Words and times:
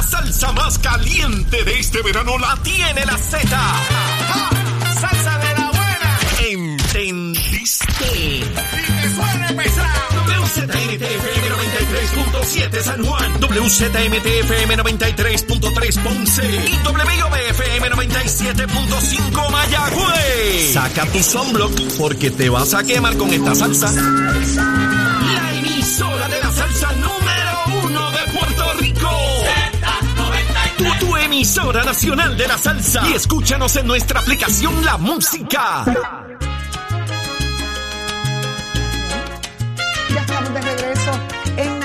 La 0.00 0.06
salsa 0.06 0.50
más 0.52 0.78
caliente 0.78 1.62
de 1.62 1.78
este 1.78 2.00
verano 2.00 2.38
la 2.38 2.56
tiene 2.62 3.04
la 3.04 3.18
Z. 3.18 3.38
¡Salsa 4.98 5.38
de 5.40 5.54
la 5.60 5.70
buena! 5.70 6.18
¿Entendiste? 6.48 7.84
¡Y 8.16 8.40
que 8.40 9.10
suene 9.14 9.52
pesado! 9.62 10.00
WZMTFM 10.40 11.50
93.7 11.50 12.80
San 12.82 13.04
Juan, 13.04 13.40
WZMTFM 13.42 14.76
93.3 14.78 16.02
Ponce 16.02 16.46
y 16.46 16.78
WIOBFM 16.88 17.90
97.5 17.90 19.50
Mayagüez. 19.50 20.72
Saca 20.72 21.04
tu 21.12 21.22
sunblock 21.22 21.78
porque 21.98 22.30
te 22.30 22.48
vas 22.48 22.72
a 22.72 22.82
quemar 22.84 23.18
con 23.18 23.28
esta 23.34 23.54
salsa. 23.54 23.92
La 23.92 25.52
emisora 25.58 26.26
de 26.26 26.40
la 26.40 26.52
salsa 26.52 26.90
número 26.92 27.29
emisora 31.40 31.82
nacional 31.84 32.36
de 32.36 32.46
la 32.46 32.58
salsa. 32.58 33.02
Y 33.08 33.14
escúchanos 33.14 33.74
en 33.76 33.86
nuestra 33.86 34.20
aplicación 34.20 34.84
La 34.84 34.98
Música. 34.98 35.86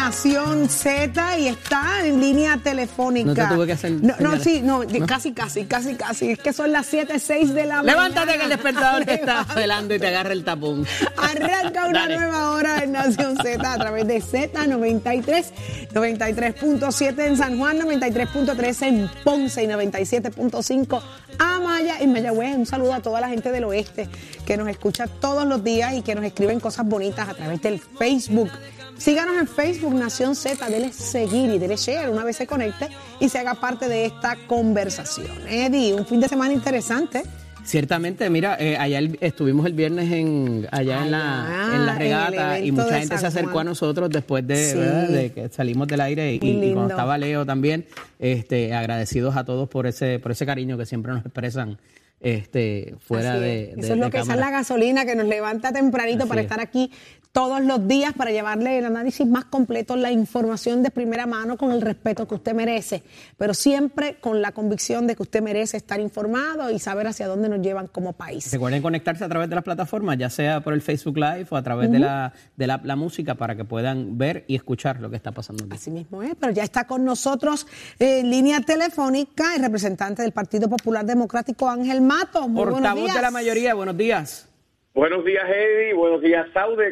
Nación 0.06 0.70
Z 0.70 1.40
y 1.40 1.48
está 1.48 2.06
en 2.06 2.22
línea 2.22 2.60
telefónica. 2.64 3.28
No 3.44 3.50
te 3.50 3.56
tuve 3.56 3.66
que 3.66 3.72
hacer 3.72 3.92
No, 3.94 4.14
no, 4.20 4.40
sí, 4.40 4.62
no, 4.64 4.82
casi, 5.08 5.34
casi, 5.34 5.66
casi, 5.66 5.96
casi. 5.96 6.30
Es 6.30 6.38
que 6.38 6.54
son 6.54 6.72
las 6.72 6.86
7, 6.86 7.18
6 7.18 7.56
de 7.56 7.66
la 7.66 7.82
Levántate 7.82 8.28
mañana. 8.28 8.38
que 8.38 8.44
el 8.44 8.50
despertador 8.50 9.04
te 9.06 9.14
está 9.16 9.32
Levántate. 9.32 9.60
velando 9.60 9.96
y 9.96 10.00
te 10.00 10.06
agarra 10.08 10.32
el 10.34 10.44
tapón. 10.44 10.86
Arranca 11.18 11.88
una 11.88 12.02
Dale. 12.02 12.18
nueva 12.20 12.52
hora 12.52 12.84
en 12.84 12.92
Nación 12.92 13.36
Z 13.42 13.74
a 13.74 13.78
través 13.80 14.06
de 14.06 14.22
Z93, 14.22 15.46
93.7 15.92 17.26
en 17.26 17.38
San 17.38 17.58
Juan, 17.58 17.80
93.3 17.80 18.82
en 18.88 19.10
Ponce 19.24 19.64
y 19.64 19.68
97.5 19.68 21.02
a 21.40 21.60
Maya 21.62 22.00
y 22.04 22.06
Mayagüez. 22.06 22.56
Un 22.58 22.68
saludo 22.68 22.94
a 22.94 23.00
toda 23.00 23.22
la 23.22 23.30
gente 23.30 23.52
del 23.52 23.64
oeste 23.64 24.08
que 24.46 24.56
nos 24.56 24.68
escucha 24.68 25.08
todos 25.08 25.48
los 25.48 25.64
días 25.64 25.96
y 25.96 26.04
que 26.04 26.14
nos 26.14 26.24
escriben 26.26 26.60
cosas 26.60 26.86
bonitas 26.86 27.28
a 27.28 27.34
través 27.34 27.60
del 27.64 27.80
Facebook. 27.80 28.52
Síganos 28.98 29.38
en 29.38 29.48
Facebook, 29.48 29.94
Nación 29.94 30.36
Z, 30.36 30.70
dele 30.70 30.92
seguir 30.94 31.52
y 31.54 31.60
dele 31.60 31.76
share 31.76 32.10
una 32.10 32.24
vez 32.24 32.38
se 32.38 32.48
conecte 32.48 32.88
y 33.20 33.30
se 33.30 33.40
haga 33.40 33.56
parte 33.56 33.88
de 33.88 34.06
esta 34.06 34.38
conversación. 34.48 35.28
Eddie, 35.50 35.94
un 35.94 36.06
fin 36.06 36.20
de 36.22 36.28
semana 36.30 36.54
interesante. 36.54 37.24
Ciertamente, 37.66 38.30
mira, 38.30 38.56
eh, 38.60 38.78
allá 38.78 39.00
el- 39.00 39.18
estuvimos 39.22 39.66
el 39.66 39.74
viernes 39.74 40.12
en, 40.12 40.68
allá 40.72 41.04
en 41.04 41.12
la, 41.12 41.46
Allá, 41.66 41.76
en 41.76 41.86
la 41.88 41.92
en 41.94 41.98
regata 42.00 42.60
y 42.60 42.72
mucha 42.72 43.00
gente 43.00 43.18
se 43.18 43.26
acercó 43.26 43.60
a 43.60 43.64
nosotros 43.64 44.10
después 44.10 44.46
de, 44.48 44.56
Sí. 44.72 44.78
¿verdad? 44.78 45.08
de 45.10 45.32
que 45.32 45.50
salimos 45.50 45.88
del 45.88 46.02
aire 46.02 46.34
y, 46.36 46.40
cuando 46.74 46.90
estaba 46.94 47.18
Leo 47.18 47.44
también, 47.46 47.88
este, 48.20 48.74
agradecidos 48.74 49.36
a 49.36 49.44
todos 49.46 49.68
por 49.68 49.88
ese, 49.88 50.20
por 50.20 50.32
ese 50.32 50.46
cariño 50.46 50.78
que 50.78 50.86
siempre 50.86 51.12
nos 51.12 51.22
expresan 51.26 51.80
este, 52.22 52.96
fuera 53.06 53.34
Así 53.34 53.42
de, 53.42 53.64
es. 53.72 53.76
de- 53.76 53.82
Eso 53.82 53.94
es 53.94 54.00
lo 54.00 54.06
de 54.06 54.12
que 54.12 54.18
esa 54.20 54.34
es 54.34 54.40
la 54.40 54.52
gasolina 54.52 55.06
que 55.06 55.16
nos 55.16 55.26
levanta 55.28 55.72
tempranito 55.74 56.24
Así 56.24 56.30
para 56.30 56.42
es. 56.42 56.46
estar 56.46 56.60
aquí 56.60 56.92
todos 57.36 57.62
los 57.62 57.86
días 57.86 58.14
para 58.14 58.32
llevarle 58.32 58.78
el 58.78 58.86
análisis 58.86 59.28
más 59.28 59.44
completo, 59.44 59.98
la 59.98 60.10
información 60.10 60.82
de 60.84 60.90
primera 60.90 61.26
mano 61.26 61.58
con 61.58 61.74
el 61.74 61.82
respeto 61.82 62.30
que 62.30 62.36
usted 62.36 62.54
merece, 62.54 63.04
pero 63.36 63.54
siempre 63.54 64.16
con 64.22 64.42
la 64.42 64.54
convicción 64.54 65.06
de 65.06 65.18
que 65.18 65.24
usted 65.24 65.42
merece 65.42 65.76
estar 65.76 66.00
informado 66.00 66.72
y 66.72 66.80
saber 66.80 67.08
hacia 67.08 67.28
dónde 67.28 67.50
nos 67.50 67.60
llevan 67.60 67.88
como 67.88 68.14
país. 68.14 68.50
Recuerden 68.54 68.82
conectarse 68.82 69.26
a 69.26 69.28
través 69.28 69.50
de 69.50 69.56
las 69.56 69.66
plataformas, 69.66 70.18
ya 70.18 70.30
sea 70.30 70.62
por 70.62 70.72
el 70.74 70.82
Facebook 70.82 71.18
Live 71.18 71.48
o 71.50 71.58
a 71.58 71.62
través 71.62 71.92
de, 71.92 72.00
la, 72.00 72.32
de 72.56 72.68
la, 72.68 72.80
la 72.82 72.96
música 72.96 73.36
para 73.36 73.58
que 73.58 73.66
puedan 73.66 74.18
ver 74.18 74.46
y 74.48 74.56
escuchar 74.56 75.02
lo 75.02 75.10
que 75.10 75.18
está 75.18 75.34
pasando 75.34 75.66
aquí. 75.66 75.76
Así 75.76 75.92
mismo 75.92 76.24
es, 76.24 76.36
pero 76.40 76.54
ya 76.54 76.64
está 76.64 76.88
con 76.88 77.04
nosotros 77.04 77.68
eh, 78.00 78.20
en 78.20 78.30
línea 78.30 78.62
telefónica 78.62 79.56
el 79.56 79.62
representante 79.62 80.22
del 80.22 80.32
Partido 80.32 80.70
Popular 80.70 81.06
Democrático, 81.06 81.70
Ángel 81.70 82.00
Mato. 82.00 82.48
Muy 82.48 82.64
buenos 82.64 82.76
Portavoz 82.76 83.04
días. 83.04 83.16
de 83.18 83.22
la 83.22 83.32
mayoría, 83.32 83.74
buenos 83.74 83.98
días. 83.98 84.48
Buenos 84.96 85.26
días, 85.26 85.44
Eddie. 85.50 85.94
Buenos 85.94 86.22
días, 86.22 86.48
Saudi. 86.54 86.86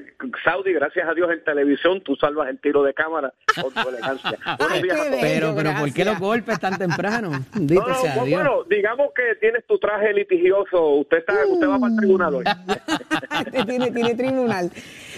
Saudi, 0.44 0.74
gracias 0.74 1.08
a 1.08 1.14
Dios 1.14 1.32
en 1.32 1.42
televisión 1.42 2.02
tú 2.02 2.18
salvas 2.18 2.50
el 2.50 2.60
tiro 2.60 2.84
de 2.84 2.94
cámara 2.94 3.34
con 3.56 3.74
tu 3.74 3.90
elegancia. 3.90 4.38
Buenos 4.60 4.76
Ay, 4.76 4.84
días 4.84 5.00
a 5.00 5.04
todos. 5.06 5.20
Pero, 5.22 5.56
pero 5.56 5.74
¿por 5.80 5.94
qué 5.94 6.04
los 6.04 6.20
golpes 6.20 6.60
tan 6.60 6.78
temprano? 6.78 7.32
No, 7.58 7.96
sea 7.96 8.16
bueno, 8.18 8.66
digamos 8.66 9.08
que 9.16 9.36
tienes 9.40 9.66
tu 9.66 9.80
traje 9.80 10.12
litigioso. 10.12 10.86
Usted 10.96 11.20
está, 11.20 11.34
usted 11.48 11.66
va 11.66 11.80
para 11.80 11.94
el 11.94 11.98
tribunal 11.98 12.36
hoy. 12.36 12.44
tiene, 13.66 13.92
tiene 13.92 14.16
tribunal. 14.16 14.70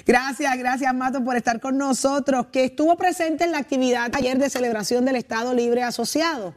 Gracias, 0.06 0.56
gracias 0.59 0.94
Mato 0.94 1.23
por 1.25 1.35
estar 1.35 1.59
con 1.59 1.79
nosotros, 1.79 2.46
que 2.53 2.66
estuvo 2.66 2.96
presente 2.97 3.46
en 3.46 3.52
la 3.52 3.57
actividad 3.57 4.12
ayer 4.13 4.38
de 4.38 4.47
celebración 4.47 5.06
del 5.06 5.16
Estado 5.16 5.56
Libre 5.56 5.81
Asociado. 5.81 6.53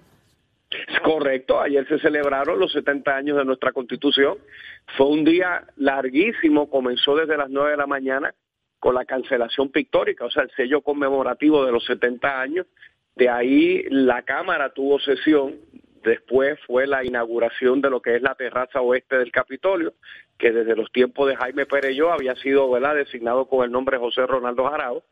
Es 0.71 1.00
correcto, 1.00 1.59
ayer 1.59 1.89
se 1.89 1.99
celebraron 2.00 2.59
los 2.59 2.71
70 2.72 3.16
años 3.16 3.39
de 3.39 3.47
nuestra 3.47 3.72
constitución. 3.72 4.37
Fue 4.97 5.06
un 5.06 5.25
día 5.25 5.65
larguísimo, 5.76 6.71
comenzó 6.71 7.16
desde 7.16 7.37
las 7.37 7.50
9 7.50 7.72
de 7.72 7.76
la 7.76 7.87
mañana 7.87 8.34
con 8.78 8.94
la 8.94 9.04
cancelación 9.04 9.71
pictórica, 9.71 10.25
o 10.25 10.31
sea, 10.31 10.44
el 10.44 10.50
sello 10.53 10.82
conmemorativo 10.82 11.65
de 11.65 11.72
los 11.72 11.84
70 11.84 12.41
años. 12.41 12.66
De 13.16 13.28
ahí 13.28 13.84
la 13.91 14.22
Cámara 14.22 14.71
tuvo 14.71 15.00
sesión, 15.00 15.56
después 16.03 16.59
fue 16.66 16.87
la 16.87 17.04
inauguración 17.04 17.81
de 17.81 17.91
lo 17.91 18.00
que 18.00 18.16
es 18.16 18.22
la 18.22 18.34
terraza 18.34 18.81
oeste 18.81 19.19
del 19.19 19.32
Capitolio, 19.32 19.94
que 20.38 20.53
desde 20.53 20.77
los 20.77 20.91
tiempos 20.93 21.28
de 21.28 21.37
Jaime 21.37 21.66
Pereyó 21.66 22.12
había 22.12 22.37
sido 22.37 22.69
designado 22.94 23.47
con 23.47 23.65
el 23.65 23.72
nombre 23.72 23.98
José 23.98 24.27
Ronaldo 24.27 24.65
Jarao, 24.65 25.03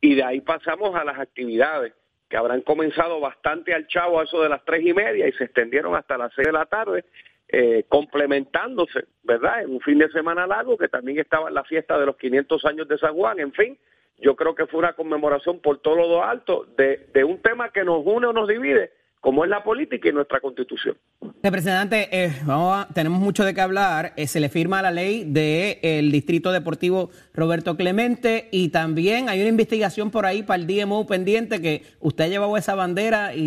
y 0.00 0.14
de 0.14 0.22
ahí 0.22 0.40
pasamos 0.42 0.94
a 0.94 1.04
las 1.04 1.18
actividades 1.18 1.94
que 2.28 2.36
habrán 2.36 2.60
comenzado 2.60 3.20
bastante 3.20 3.72
al 3.72 3.86
chavo 3.86 4.20
a 4.20 4.24
eso 4.24 4.42
de 4.42 4.48
las 4.48 4.64
tres 4.64 4.84
y 4.84 4.92
media 4.92 5.28
y 5.28 5.32
se 5.32 5.44
extendieron 5.44 5.94
hasta 5.94 6.18
las 6.18 6.32
seis 6.34 6.46
de 6.46 6.52
la 6.52 6.66
tarde, 6.66 7.04
eh, 7.48 7.84
complementándose, 7.88 9.06
¿verdad? 9.22 9.62
En 9.62 9.70
un 9.70 9.80
fin 9.80 9.98
de 9.98 10.10
semana 10.10 10.46
largo 10.46 10.76
que 10.76 10.88
también 10.88 11.18
estaba 11.18 11.48
en 11.48 11.54
la 11.54 11.64
fiesta 11.64 11.98
de 11.98 12.06
los 12.06 12.16
500 12.16 12.64
años 12.64 12.88
de 12.88 12.98
San 12.98 13.14
Juan, 13.14 13.38
en 13.38 13.52
fin, 13.52 13.78
yo 14.18 14.34
creo 14.34 14.54
que 14.54 14.66
fue 14.66 14.80
una 14.80 14.94
conmemoración 14.94 15.60
por 15.60 15.78
todo 15.78 15.96
lo 15.96 16.24
alto 16.24 16.66
de, 16.76 17.08
de 17.12 17.24
un 17.24 17.40
tema 17.42 17.70
que 17.70 17.84
nos 17.84 18.02
une 18.04 18.26
o 18.26 18.32
nos 18.32 18.48
divide, 18.48 18.92
como 19.26 19.42
es 19.42 19.50
la 19.50 19.64
política 19.64 20.08
y 20.08 20.12
nuestra 20.12 20.38
constitución. 20.38 20.96
Representante, 21.42 22.08
eh, 22.12 22.30
vamos 22.44 22.76
a- 22.76 22.94
tenemos 22.94 23.18
mucho 23.18 23.44
de 23.44 23.54
qué 23.54 23.60
hablar. 23.60 24.12
Eh, 24.16 24.28
se 24.28 24.38
le 24.38 24.48
firma 24.48 24.80
la 24.82 24.92
ley 24.92 25.24
del 25.26 26.12
Distrito 26.12 26.52
Deportivo 26.52 27.10
Roberto 27.34 27.76
Clemente 27.76 28.48
y 28.52 28.68
también 28.68 29.28
hay 29.28 29.40
una 29.40 29.48
investigación 29.48 30.12
por 30.12 30.26
ahí 30.26 30.44
para 30.44 30.60
el 30.62 30.68
DMO 30.68 31.08
pendiente 31.08 31.60
que 31.60 31.82
usted 31.98 32.22
ha 32.22 32.28
llevado 32.28 32.56
esa 32.56 32.76
bandera 32.76 33.34
y, 33.34 33.40
y- 33.40 33.42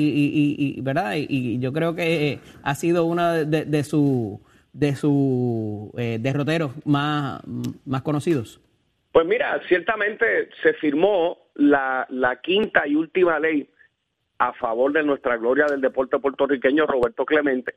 y- 0.60 0.78
y, 0.80 0.82
¿verdad? 0.82 1.16
Y, 1.16 1.28
y 1.30 1.60
yo 1.60 1.72
creo 1.72 1.96
que 1.96 2.28
eh, 2.34 2.40
ha 2.62 2.76
sido 2.76 3.06
uno 3.06 3.32
de, 3.32 3.46
de, 3.46 3.64
de 3.64 3.84
su 3.86 4.42
de 4.74 4.98
sus 4.98 5.92
eh, 5.98 6.18
derroteros 6.20 6.74
más, 6.86 7.42
más 7.86 8.02
conocidos. 8.02 8.60
Pues 9.14 9.26
mira, 9.26 9.62
ciertamente 9.70 10.50
se 10.62 10.74
firmó 10.74 11.38
la, 11.56 12.06
la 12.10 12.36
quinta 12.42 12.86
y 12.86 12.96
última 12.96 13.40
ley 13.40 13.70
a 14.40 14.54
favor 14.54 14.94
de 14.94 15.04
nuestra 15.04 15.38
gloria 15.38 15.66
del 15.66 15.82
deporte 15.82 16.18
puertorriqueño, 16.18 16.88
Roberto 16.88 17.26
Clemente, 17.26 17.76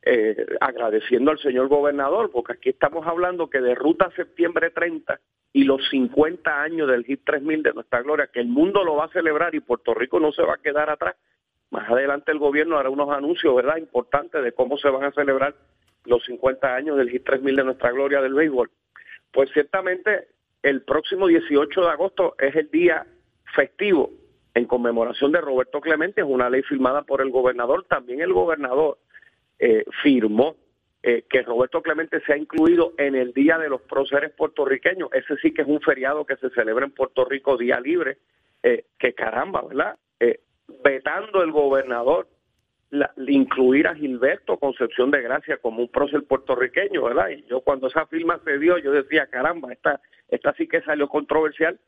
eh, 0.00 0.46
agradeciendo 0.60 1.32
al 1.32 1.38
señor 1.40 1.66
gobernador, 1.66 2.30
porque 2.30 2.52
aquí 2.52 2.68
estamos 2.68 3.04
hablando 3.06 3.50
que 3.50 3.60
de 3.60 3.74
Ruta 3.74 4.10
Septiembre 4.14 4.70
30 4.70 5.18
y 5.52 5.64
los 5.64 5.86
50 5.90 6.62
años 6.62 6.88
del 6.88 7.04
HIT 7.04 7.24
3000 7.24 7.62
de 7.64 7.72
nuestra 7.72 8.02
gloria, 8.02 8.28
que 8.32 8.40
el 8.40 8.46
mundo 8.46 8.84
lo 8.84 8.94
va 8.94 9.06
a 9.06 9.12
celebrar 9.12 9.54
y 9.56 9.60
Puerto 9.60 9.92
Rico 9.92 10.20
no 10.20 10.30
se 10.30 10.42
va 10.42 10.54
a 10.54 10.62
quedar 10.62 10.88
atrás. 10.88 11.16
Más 11.70 11.90
adelante 11.90 12.30
el 12.30 12.38
gobierno 12.38 12.78
hará 12.78 12.90
unos 12.90 13.10
anuncios, 13.10 13.54
¿verdad?, 13.56 13.78
importantes 13.78 14.42
de 14.42 14.52
cómo 14.52 14.78
se 14.78 14.88
van 14.90 15.04
a 15.04 15.12
celebrar 15.12 15.56
los 16.04 16.24
50 16.24 16.76
años 16.76 16.96
del 16.96 17.10
HIT 17.10 17.24
3000 17.24 17.56
de 17.56 17.64
nuestra 17.64 17.90
gloria 17.90 18.20
del 18.20 18.34
béisbol. 18.34 18.70
Pues 19.32 19.50
ciertamente 19.52 20.28
el 20.62 20.82
próximo 20.82 21.26
18 21.26 21.80
de 21.80 21.88
agosto 21.88 22.36
es 22.38 22.54
el 22.54 22.70
día 22.70 23.04
festivo 23.54 24.10
en 24.54 24.66
conmemoración 24.66 25.32
de 25.32 25.40
Roberto 25.40 25.80
Clemente, 25.80 26.20
es 26.20 26.26
una 26.26 26.48
ley 26.48 26.62
firmada 26.62 27.02
por 27.02 27.20
el 27.20 27.30
gobernador. 27.30 27.84
También 27.88 28.20
el 28.20 28.32
gobernador 28.32 28.98
eh, 29.58 29.84
firmó 30.02 30.56
eh, 31.02 31.24
que 31.28 31.42
Roberto 31.42 31.82
Clemente 31.82 32.20
se 32.24 32.32
ha 32.32 32.36
incluido 32.36 32.92
en 32.96 33.14
el 33.14 33.32
Día 33.32 33.58
de 33.58 33.68
los 33.68 33.82
Próceres 33.82 34.32
Puertorriqueños. 34.32 35.10
Ese 35.12 35.36
sí 35.38 35.52
que 35.52 35.62
es 35.62 35.68
un 35.68 35.80
feriado 35.80 36.24
que 36.24 36.36
se 36.36 36.50
celebra 36.50 36.84
en 36.86 36.92
Puerto 36.92 37.24
Rico, 37.24 37.56
día 37.56 37.78
libre, 37.80 38.18
eh, 38.62 38.84
que 38.98 39.12
caramba, 39.12 39.62
¿verdad? 39.62 39.96
Vetando 40.82 41.42
el 41.42 41.52
gobernador 41.52 42.26
la- 42.90 43.12
incluir 43.26 43.86
a 43.86 43.94
Gilberto 43.94 44.56
Concepción 44.56 45.10
de 45.10 45.20
Gracia 45.20 45.58
como 45.58 45.80
un 45.82 45.88
prócer 45.88 46.22
puertorriqueño, 46.24 47.02
¿verdad? 47.02 47.28
Y 47.30 47.44
yo 47.44 47.60
cuando 47.60 47.88
esa 47.88 48.06
firma 48.06 48.40
se 48.44 48.58
dio, 48.58 48.78
yo 48.78 48.92
decía, 48.92 49.26
caramba, 49.26 49.72
esta, 49.72 50.00
esta 50.28 50.54
sí 50.54 50.66
que 50.66 50.80
salió 50.82 51.08
controversial. 51.08 51.78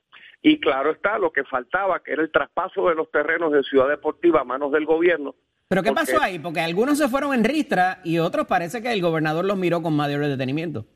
Y 0.48 0.60
claro 0.60 0.92
está, 0.92 1.18
lo 1.18 1.32
que 1.32 1.42
faltaba, 1.42 2.00
que 2.04 2.12
era 2.12 2.22
el 2.22 2.30
traspaso 2.30 2.88
de 2.88 2.94
los 2.94 3.10
terrenos 3.10 3.50
de 3.52 3.64
Ciudad 3.64 3.88
Deportiva 3.88 4.42
a 4.42 4.44
manos 4.44 4.70
del 4.70 4.84
gobierno. 4.86 5.34
¿Pero 5.66 5.82
qué 5.82 5.88
Porque- 5.88 6.12
pasó 6.12 6.22
ahí? 6.22 6.38
Porque 6.38 6.60
algunos 6.60 6.98
se 6.98 7.08
fueron 7.08 7.34
en 7.34 7.42
ristra 7.42 7.98
y 8.04 8.18
otros 8.20 8.46
parece 8.46 8.80
que 8.80 8.92
el 8.92 9.02
gobernador 9.02 9.44
los 9.44 9.56
miró 9.56 9.82
con 9.82 9.96
mayor 9.96 10.20
detenimiento. 10.24 10.86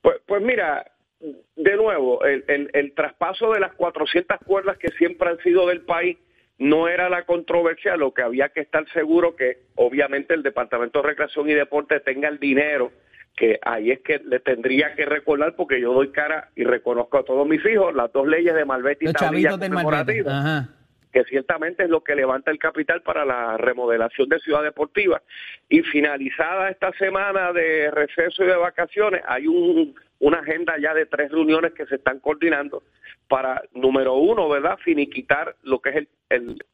Pues, 0.00 0.16
pues 0.26 0.40
mira, 0.42 0.90
de 1.20 1.76
nuevo, 1.76 2.24
el, 2.24 2.42
el- 2.48 2.70
el 2.72 2.94
traspaso 2.94 3.52
de 3.52 3.60
las 3.60 3.74
400 3.74 4.38
cuerdas 4.46 4.78
que 4.78 4.88
siempre 4.92 5.28
han 5.28 5.38
sido 5.40 5.66
del 5.66 5.82
país, 5.82 6.16
no 6.56 6.88
era 6.88 7.10
la 7.10 7.26
controversia, 7.26 7.98
lo 7.98 8.14
que 8.14 8.22
había 8.22 8.48
que 8.48 8.60
estar 8.60 8.88
seguro 8.94 9.36
que 9.36 9.58
obviamente 9.74 10.32
el 10.32 10.42
Departamento 10.42 11.02
de 11.02 11.08
Recreación 11.08 11.50
y 11.50 11.52
Deporte 11.52 12.00
tenga 12.00 12.28
el 12.30 12.38
dinero, 12.38 12.92
que 13.36 13.58
ahí 13.62 13.90
es 13.90 14.00
que 14.00 14.18
le 14.24 14.40
tendría 14.40 14.94
que 14.94 15.04
recordar 15.04 15.54
porque 15.56 15.80
yo 15.80 15.92
doy 15.92 16.10
cara 16.10 16.48
y 16.56 16.64
reconozco 16.64 17.18
a 17.18 17.22
todos 17.24 17.46
mis 17.46 17.64
hijos 17.66 17.94
las 17.94 18.10
dos 18.12 18.26
leyes 18.26 18.54
de 18.54 18.64
Malvete 18.64 19.04
y 19.04 19.06
Los 19.08 19.14
tablilla 19.14 19.50
chavitos 19.50 19.60
del 19.60 19.70
Malvete. 19.72 20.22
conmemorativa 20.22 20.38
Ajá. 20.38 20.68
que 21.12 21.24
ciertamente 21.24 21.84
es 21.84 21.90
lo 21.90 22.02
que 22.02 22.14
levanta 22.14 22.50
el 22.50 22.58
capital 22.58 23.02
para 23.02 23.24
la 23.26 23.56
remodelación 23.58 24.28
de 24.28 24.38
Ciudad 24.40 24.62
Deportiva. 24.62 25.22
Y 25.68 25.82
finalizada 25.82 26.68
esta 26.70 26.92
semana 26.92 27.52
de 27.52 27.90
receso 27.90 28.42
y 28.44 28.46
de 28.46 28.56
vacaciones, 28.56 29.22
hay 29.26 29.46
un, 29.46 29.94
una 30.18 30.38
agenda 30.38 30.74
ya 30.78 30.92
de 30.94 31.06
tres 31.06 31.30
reuniones 31.30 31.72
que 31.72 31.86
se 31.86 31.94
están 31.96 32.20
coordinando 32.20 32.82
para, 33.28 33.62
número 33.74 34.14
uno, 34.14 34.48
¿verdad?, 34.48 34.78
finiquitar 34.84 35.56
lo 35.62 35.80
que 35.80 35.88
es 35.90 35.96
el, 35.96 36.08
el- 36.30 36.64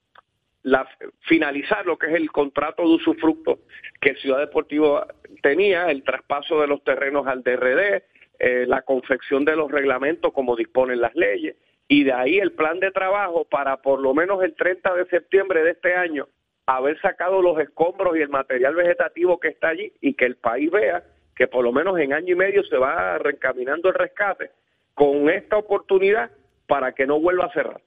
finalizar 1.20 1.84
lo 1.86 1.98
que 1.98 2.06
es 2.06 2.14
el 2.14 2.30
contrato 2.30 2.82
de 2.82 2.94
usufructo 2.94 3.60
que 4.00 4.14
Ciudad 4.16 4.38
Deportiva 4.38 5.06
tenía, 5.42 5.90
el 5.90 6.04
traspaso 6.04 6.60
de 6.60 6.68
los 6.68 6.82
terrenos 6.84 7.26
al 7.26 7.42
DRD, 7.42 8.02
eh, 8.38 8.64
la 8.66 8.82
confección 8.82 9.44
de 9.44 9.56
los 9.56 9.70
reglamentos 9.70 10.32
como 10.32 10.56
disponen 10.56 11.00
las 11.00 11.14
leyes, 11.14 11.56
y 11.88 12.04
de 12.04 12.12
ahí 12.12 12.38
el 12.38 12.52
plan 12.52 12.80
de 12.80 12.90
trabajo 12.90 13.44
para 13.44 13.78
por 13.78 14.00
lo 14.00 14.14
menos 14.14 14.42
el 14.42 14.54
30 14.54 14.94
de 14.94 15.06
septiembre 15.06 15.62
de 15.62 15.72
este 15.72 15.94
año 15.94 16.28
haber 16.66 17.00
sacado 17.00 17.42
los 17.42 17.58
escombros 17.58 18.16
y 18.16 18.20
el 18.20 18.28
material 18.28 18.74
vegetativo 18.74 19.38
que 19.38 19.48
está 19.48 19.68
allí 19.68 19.92
y 20.00 20.14
que 20.14 20.26
el 20.26 20.36
país 20.36 20.70
vea 20.70 21.02
que 21.34 21.48
por 21.48 21.64
lo 21.64 21.72
menos 21.72 21.98
en 21.98 22.12
año 22.12 22.32
y 22.32 22.36
medio 22.36 22.62
se 22.64 22.76
va 22.76 23.18
reencaminando 23.18 23.88
el 23.88 23.94
rescate 23.94 24.50
con 24.94 25.28
esta 25.28 25.56
oportunidad 25.56 26.30
para 26.66 26.92
que 26.92 27.06
no 27.06 27.20
vuelva 27.20 27.46
a 27.46 27.52
cerrar. 27.52 27.80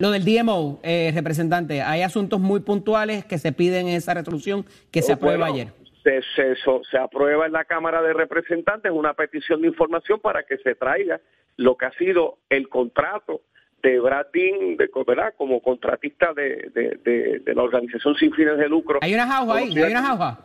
Lo 0.00 0.10
del 0.10 0.24
DMO, 0.24 0.80
eh, 0.82 1.12
representante, 1.14 1.82
hay 1.82 2.00
asuntos 2.02 2.40
muy 2.40 2.60
puntuales 2.60 3.24
que 3.26 3.38
se 3.38 3.52
piden 3.52 3.86
en 3.86 3.94
esa 3.96 4.14
resolución 4.14 4.64
que 4.90 5.02
se 5.02 5.12
aprueba 5.12 5.46
bueno, 5.48 5.54
ayer. 5.54 5.68
Se, 6.02 6.22
se, 6.34 6.56
so- 6.64 6.80
se 6.90 6.96
aprueba 6.96 7.44
en 7.44 7.52
la 7.52 7.64
Cámara 7.66 8.00
de 8.00 8.14
Representantes 8.14 8.90
una 8.90 9.12
petición 9.12 9.60
de 9.60 9.68
información 9.68 10.18
para 10.18 10.42
que 10.44 10.56
se 10.58 10.74
traiga 10.74 11.20
lo 11.58 11.76
que 11.76 11.84
ha 11.84 11.92
sido 11.92 12.38
el 12.48 12.68
contrato 12.70 13.42
de 13.82 14.00
Brad 14.00 14.26
Dean, 14.32 14.76
de, 14.78 14.88
¿verdad? 15.06 15.34
como 15.36 15.60
contratista 15.60 16.32
de, 16.34 16.70
de, 16.74 16.98
de- 17.04 17.38
de 17.40 17.54
la 17.54 17.62
organización 17.62 18.14
sin 18.16 18.32
fines 18.32 18.56
de 18.56 18.68
lucro. 18.70 18.98
Hay 19.02 19.12
una 19.12 19.26
jauja 19.26 19.54
ahí, 19.56 19.78
hay 19.78 19.90
una 19.92 20.02
jauja. 20.02 20.38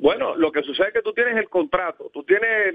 Bueno, 0.00 0.36
lo 0.36 0.52
que 0.52 0.62
sucede 0.62 0.88
es 0.88 0.94
que 0.94 1.02
tú 1.02 1.12
tienes 1.12 1.36
el 1.36 1.48
contrato, 1.48 2.10
tú 2.12 2.22
tienes, 2.22 2.74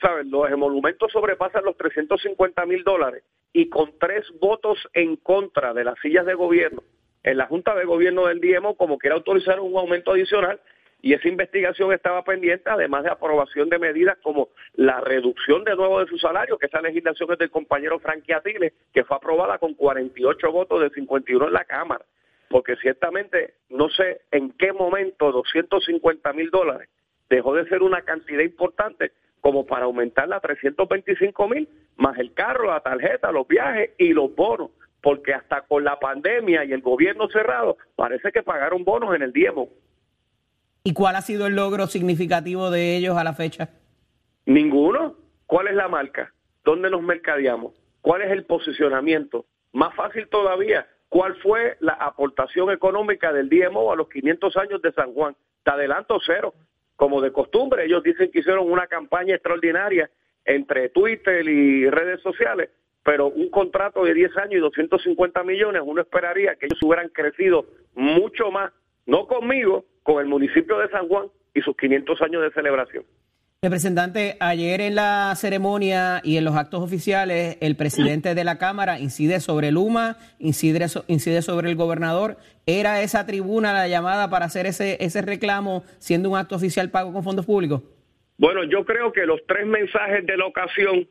¿sabes? 0.00 0.26
Los 0.26 0.50
emolumentos 0.50 1.12
sobrepasan 1.12 1.64
los 1.64 1.76
350 1.76 2.64
mil 2.66 2.82
dólares 2.82 3.22
y 3.52 3.68
con 3.68 3.98
tres 3.98 4.26
votos 4.40 4.78
en 4.94 5.16
contra 5.16 5.74
de 5.74 5.84
las 5.84 5.98
sillas 6.00 6.24
de 6.24 6.34
gobierno 6.34 6.82
en 7.22 7.36
la 7.36 7.46
Junta 7.46 7.74
de 7.74 7.84
Gobierno 7.84 8.26
del 8.26 8.40
DIEMO, 8.40 8.76
como 8.76 8.98
quiera 8.98 9.16
autorizar 9.16 9.60
un 9.60 9.76
aumento 9.76 10.12
adicional 10.12 10.60
y 11.02 11.14
esa 11.14 11.28
investigación 11.28 11.92
estaba 11.92 12.24
pendiente, 12.24 12.68
además 12.68 13.04
de 13.04 13.10
aprobación 13.10 13.68
de 13.68 13.78
medidas 13.78 14.18
como 14.22 14.48
la 14.74 15.00
reducción 15.00 15.64
de 15.64 15.74
nuevo 15.74 16.00
de 16.00 16.06
su 16.06 16.18
salario, 16.18 16.58
que 16.58 16.66
esa 16.66 16.80
legislación 16.80 17.32
es 17.32 17.38
del 17.38 17.50
compañero 17.50 17.98
Frankie 17.98 18.32
Atile, 18.32 18.74
que 18.92 19.04
fue 19.04 19.16
aprobada 19.16 19.58
con 19.58 19.74
48 19.74 20.52
votos 20.52 20.80
de 20.82 20.90
51 20.90 21.46
en 21.46 21.52
la 21.52 21.64
Cámara 21.64 22.04
porque 22.50 22.74
ciertamente 22.76 23.54
no 23.68 23.88
sé 23.88 24.22
en 24.32 24.50
qué 24.50 24.72
momento 24.72 25.30
250 25.30 26.32
mil 26.32 26.50
dólares 26.50 26.88
dejó 27.30 27.54
de 27.54 27.68
ser 27.68 27.82
una 27.82 28.02
cantidad 28.02 28.42
importante 28.42 29.12
como 29.40 29.64
para 29.64 29.84
aumentarla 29.84 30.36
a 30.36 30.40
325 30.40 31.48
mil, 31.48 31.68
más 31.96 32.18
el 32.18 32.34
carro, 32.34 32.66
la 32.66 32.80
tarjeta, 32.80 33.30
los 33.30 33.46
viajes 33.46 33.90
y 33.98 34.12
los 34.12 34.34
bonos, 34.34 34.70
porque 35.00 35.32
hasta 35.32 35.62
con 35.62 35.84
la 35.84 35.98
pandemia 35.98 36.64
y 36.64 36.72
el 36.72 36.82
gobierno 36.82 37.28
cerrado, 37.28 37.78
parece 37.94 38.32
que 38.32 38.42
pagaron 38.42 38.84
bonos 38.84 39.14
en 39.14 39.22
el 39.22 39.32
diemo. 39.32 39.68
¿Y 40.82 40.92
cuál 40.92 41.16
ha 41.16 41.22
sido 41.22 41.46
el 41.46 41.54
logro 41.54 41.86
significativo 41.86 42.70
de 42.70 42.96
ellos 42.96 43.16
a 43.16 43.24
la 43.24 43.32
fecha? 43.32 43.70
Ninguno. 44.44 45.14
¿Cuál 45.46 45.68
es 45.68 45.74
la 45.74 45.88
marca? 45.88 46.32
¿Dónde 46.64 46.90
nos 46.90 47.02
mercadeamos? 47.02 47.74
¿Cuál 48.02 48.22
es 48.22 48.30
el 48.30 48.44
posicionamiento? 48.44 49.46
Más 49.72 49.94
fácil 49.94 50.28
todavía, 50.28 50.86
¿cuál 51.10 51.34
fue 51.42 51.76
la 51.80 51.92
aportación 51.92 52.70
económica 52.70 53.30
del 53.32 53.50
DMO 53.50 53.92
a 53.92 53.96
los 53.96 54.08
500 54.08 54.56
años 54.56 54.80
de 54.80 54.92
San 54.92 55.12
Juan? 55.12 55.36
Te 55.62 55.70
adelanto 55.70 56.18
cero. 56.24 56.54
Como 56.96 57.20
de 57.20 57.32
costumbre, 57.32 57.84
ellos 57.84 58.02
dicen 58.02 58.30
que 58.30 58.40
hicieron 58.40 58.70
una 58.70 58.86
campaña 58.86 59.34
extraordinaria 59.34 60.10
entre 60.44 60.88
Twitter 60.90 61.46
y 61.46 61.88
redes 61.90 62.20
sociales, 62.22 62.70
pero 63.02 63.28
un 63.28 63.50
contrato 63.50 64.04
de 64.04 64.14
10 64.14 64.36
años 64.38 64.54
y 64.54 64.58
250 64.58 65.42
millones, 65.44 65.82
uno 65.84 66.00
esperaría 66.00 66.56
que 66.56 66.66
ellos 66.66 66.82
hubieran 66.82 67.08
crecido 67.08 67.66
mucho 67.94 68.50
más, 68.50 68.72
no 69.06 69.26
conmigo, 69.26 69.84
con 70.02 70.20
el 70.20 70.26
municipio 70.26 70.78
de 70.78 70.88
San 70.88 71.08
Juan 71.08 71.28
y 71.54 71.60
sus 71.62 71.76
500 71.76 72.20
años 72.22 72.42
de 72.42 72.50
celebración. 72.52 73.04
Representante, 73.62 74.38
ayer 74.40 74.80
en 74.80 74.94
la 74.94 75.34
ceremonia 75.36 76.22
y 76.24 76.38
en 76.38 76.46
los 76.46 76.56
actos 76.56 76.80
oficiales, 76.80 77.58
el 77.60 77.76
presidente 77.76 78.34
de 78.34 78.42
la 78.42 78.56
Cámara 78.56 78.98
incide 78.98 79.38
sobre 79.38 79.70
Luma, 79.70 80.16
incide, 80.38 80.86
incide 81.08 81.42
sobre 81.42 81.68
el 81.68 81.76
gobernador. 81.76 82.38
¿Era 82.64 83.02
esa 83.02 83.26
tribuna 83.26 83.74
la 83.74 83.86
llamada 83.86 84.30
para 84.30 84.46
hacer 84.46 84.64
ese, 84.64 84.96
ese 85.04 85.20
reclamo 85.20 85.82
siendo 85.98 86.30
un 86.30 86.38
acto 86.38 86.56
oficial 86.56 86.90
pago 86.90 87.12
con 87.12 87.22
fondos 87.22 87.44
públicos? 87.44 87.82
Bueno, 88.38 88.64
yo 88.64 88.86
creo 88.86 89.12
que 89.12 89.26
los 89.26 89.44
tres 89.46 89.66
mensajes 89.66 90.24
de 90.24 90.38
la 90.38 90.46
ocasión 90.46 91.06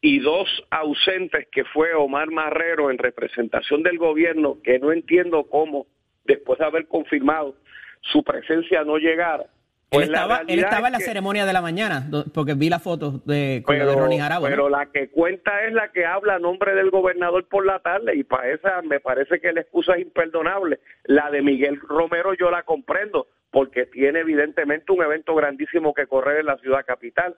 y 0.00 0.18
dos 0.18 0.48
ausentes 0.70 1.46
que 1.52 1.62
fue 1.66 1.94
Omar 1.94 2.32
Marrero 2.32 2.90
en 2.90 2.98
representación 2.98 3.84
del 3.84 3.98
gobierno, 3.98 4.58
que 4.64 4.80
no 4.80 4.90
entiendo 4.90 5.44
cómo, 5.44 5.86
después 6.24 6.58
de 6.58 6.64
haber 6.64 6.88
confirmado 6.88 7.54
su 8.00 8.24
presencia 8.24 8.82
no 8.82 8.96
llegara. 8.96 9.51
Pues 9.92 10.06
él 10.06 10.12
la 10.12 10.18
estaba, 10.22 10.42
él 10.48 10.58
estaba 10.58 10.78
es 10.80 10.86
en 10.86 10.92
la 10.92 10.98
que- 10.98 11.04
ceremonia 11.04 11.44
de 11.46 11.52
la 11.52 11.60
mañana, 11.60 12.06
porque 12.34 12.54
vi 12.54 12.68
la 12.70 12.78
foto 12.78 13.20
de, 13.26 13.62
Ronnie 13.66 14.18
Jarabo. 14.18 14.46
¿no? 14.46 14.50
pero 14.50 14.68
la 14.68 14.86
que 14.86 15.08
cuenta 15.10 15.64
es 15.64 15.72
la 15.72 15.88
que 15.92 16.06
habla 16.06 16.36
a 16.36 16.38
nombre 16.38 16.74
del 16.74 16.90
gobernador 16.90 17.46
por 17.48 17.66
la 17.66 17.78
tarde 17.80 18.16
y 18.16 18.24
para 18.24 18.48
esa 18.50 18.80
me 18.82 19.00
parece 19.00 19.40
que 19.40 19.52
la 19.52 19.60
excusa 19.60 19.94
es 19.94 20.02
imperdonable. 20.02 20.80
La 21.04 21.30
de 21.30 21.42
Miguel 21.42 21.78
Romero 21.80 22.34
yo 22.34 22.50
la 22.50 22.62
comprendo 22.62 23.26
porque 23.50 23.84
tiene 23.86 24.20
evidentemente 24.20 24.92
un 24.92 25.02
evento 25.02 25.34
grandísimo 25.34 25.92
que 25.92 26.06
correr 26.06 26.40
en 26.40 26.46
la 26.46 26.56
ciudad 26.56 26.84
capital. 26.86 27.36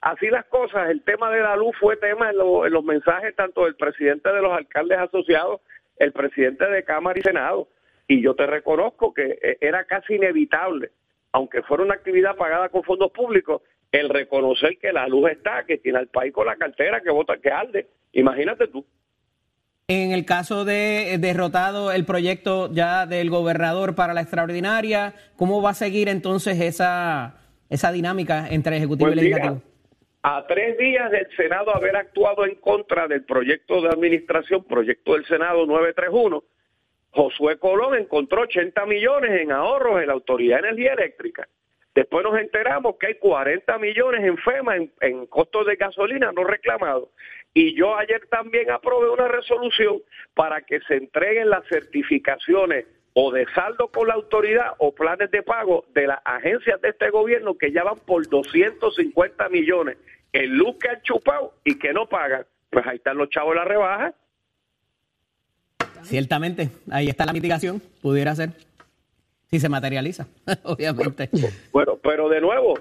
Así 0.00 0.28
las 0.28 0.44
cosas, 0.44 0.90
el 0.90 1.02
tema 1.02 1.30
de 1.30 1.40
la 1.40 1.56
luz 1.56 1.74
fue 1.80 1.96
tema 1.96 2.30
en, 2.30 2.36
lo- 2.38 2.64
en 2.66 2.72
los 2.72 2.84
mensajes 2.84 3.34
tanto 3.34 3.64
del 3.64 3.74
presidente 3.74 4.30
de 4.32 4.40
los 4.42 4.52
alcaldes 4.52 4.98
asociados, 4.98 5.60
el 5.98 6.12
presidente 6.12 6.66
de 6.68 6.84
Cámara 6.84 7.18
y 7.18 7.22
Senado. 7.22 7.66
Y 8.06 8.22
yo 8.22 8.34
te 8.36 8.46
reconozco 8.46 9.12
que 9.12 9.38
eh, 9.42 9.58
era 9.60 9.84
casi 9.84 10.14
inevitable 10.14 10.92
aunque 11.32 11.62
fuera 11.62 11.84
una 11.84 11.94
actividad 11.94 12.36
pagada 12.36 12.68
con 12.68 12.82
fondos 12.82 13.10
públicos, 13.12 13.62
el 13.92 14.08
reconocer 14.08 14.78
que 14.78 14.92
la 14.92 15.06
luz 15.08 15.30
está, 15.30 15.64
que 15.64 15.78
tiene 15.78 15.98
al 15.98 16.08
país 16.08 16.32
con 16.32 16.46
la 16.46 16.56
cartera, 16.56 17.00
que 17.00 17.10
vota, 17.10 17.38
que 17.38 17.50
arde. 17.50 17.88
Imagínate 18.12 18.68
tú. 18.68 18.84
En 19.88 20.10
el 20.10 20.24
caso 20.24 20.64
de 20.64 21.14
eh, 21.14 21.18
derrotado 21.18 21.92
el 21.92 22.04
proyecto 22.04 22.68
ya 22.72 23.06
del 23.06 23.30
gobernador 23.30 23.94
para 23.94 24.14
la 24.14 24.22
extraordinaria, 24.22 25.14
¿cómo 25.36 25.62
va 25.62 25.70
a 25.70 25.74
seguir 25.74 26.08
entonces 26.08 26.60
esa, 26.60 27.36
esa 27.70 27.92
dinámica 27.92 28.48
entre 28.48 28.76
Ejecutivo 28.76 29.10
y 29.10 29.14
día. 29.14 29.22
Legislativo? 29.22 29.62
A 30.22 30.44
tres 30.48 30.76
días 30.76 31.08
del 31.12 31.28
Senado 31.36 31.72
haber 31.72 31.94
actuado 31.94 32.44
en 32.44 32.56
contra 32.56 33.06
del 33.06 33.24
proyecto 33.24 33.80
de 33.80 33.90
administración, 33.90 34.64
proyecto 34.64 35.14
del 35.14 35.24
Senado 35.26 35.64
931, 35.66 36.42
Josué 37.16 37.58
Colón 37.58 37.94
encontró 37.94 38.42
80 38.42 38.84
millones 38.84 39.40
en 39.40 39.50
ahorros 39.50 40.02
en 40.02 40.08
la 40.08 40.12
Autoridad 40.12 40.60
de 40.60 40.68
Energía 40.68 40.92
Eléctrica. 40.92 41.48
Después 41.94 42.22
nos 42.22 42.38
enteramos 42.38 42.96
que 43.00 43.06
hay 43.06 43.14
40 43.14 43.78
millones 43.78 44.22
en 44.22 44.36
FEMA 44.36 44.76
en, 45.00 45.26
costos 45.28 45.64
de 45.66 45.76
gasolina 45.76 46.30
no 46.32 46.44
reclamados. 46.44 47.08
Y 47.54 47.74
yo 47.74 47.96
ayer 47.96 48.26
también 48.28 48.70
aprobé 48.70 49.08
una 49.08 49.28
resolución 49.28 50.02
para 50.34 50.60
que 50.60 50.78
se 50.80 50.96
entreguen 50.96 51.48
las 51.48 51.66
certificaciones 51.68 52.84
o 53.14 53.32
de 53.32 53.46
saldo 53.54 53.88
con 53.88 54.08
la 54.08 54.14
autoridad 54.14 54.74
o 54.76 54.94
planes 54.94 55.30
de 55.30 55.42
pago 55.42 55.86
de 55.94 56.08
las 56.08 56.20
agencias 56.22 56.78
de 56.82 56.90
este 56.90 57.08
gobierno 57.08 57.56
que 57.56 57.72
ya 57.72 57.82
van 57.82 57.98
por 58.00 58.28
250 58.28 59.48
millones 59.48 59.96
en 60.34 60.54
luz 60.58 60.76
que 60.78 60.90
han 60.90 61.00
chupado 61.00 61.54
y 61.64 61.78
que 61.78 61.94
no 61.94 62.06
pagan. 62.10 62.44
Pues 62.68 62.86
ahí 62.86 62.96
están 62.96 63.16
los 63.16 63.30
chavos 63.30 63.54
de 63.54 63.60
la 63.60 63.64
rebaja. 63.64 64.14
Ciertamente, 66.02 66.70
ahí 66.90 67.08
está 67.08 67.26
la 67.26 67.32
mitigación, 67.32 67.80
pudiera 68.02 68.34
ser, 68.34 68.50
si 69.50 69.60
se 69.60 69.68
materializa, 69.68 70.26
obviamente. 70.64 71.30
Bueno, 71.72 71.98
pero 72.02 72.28
de 72.28 72.40
nuevo, 72.40 72.74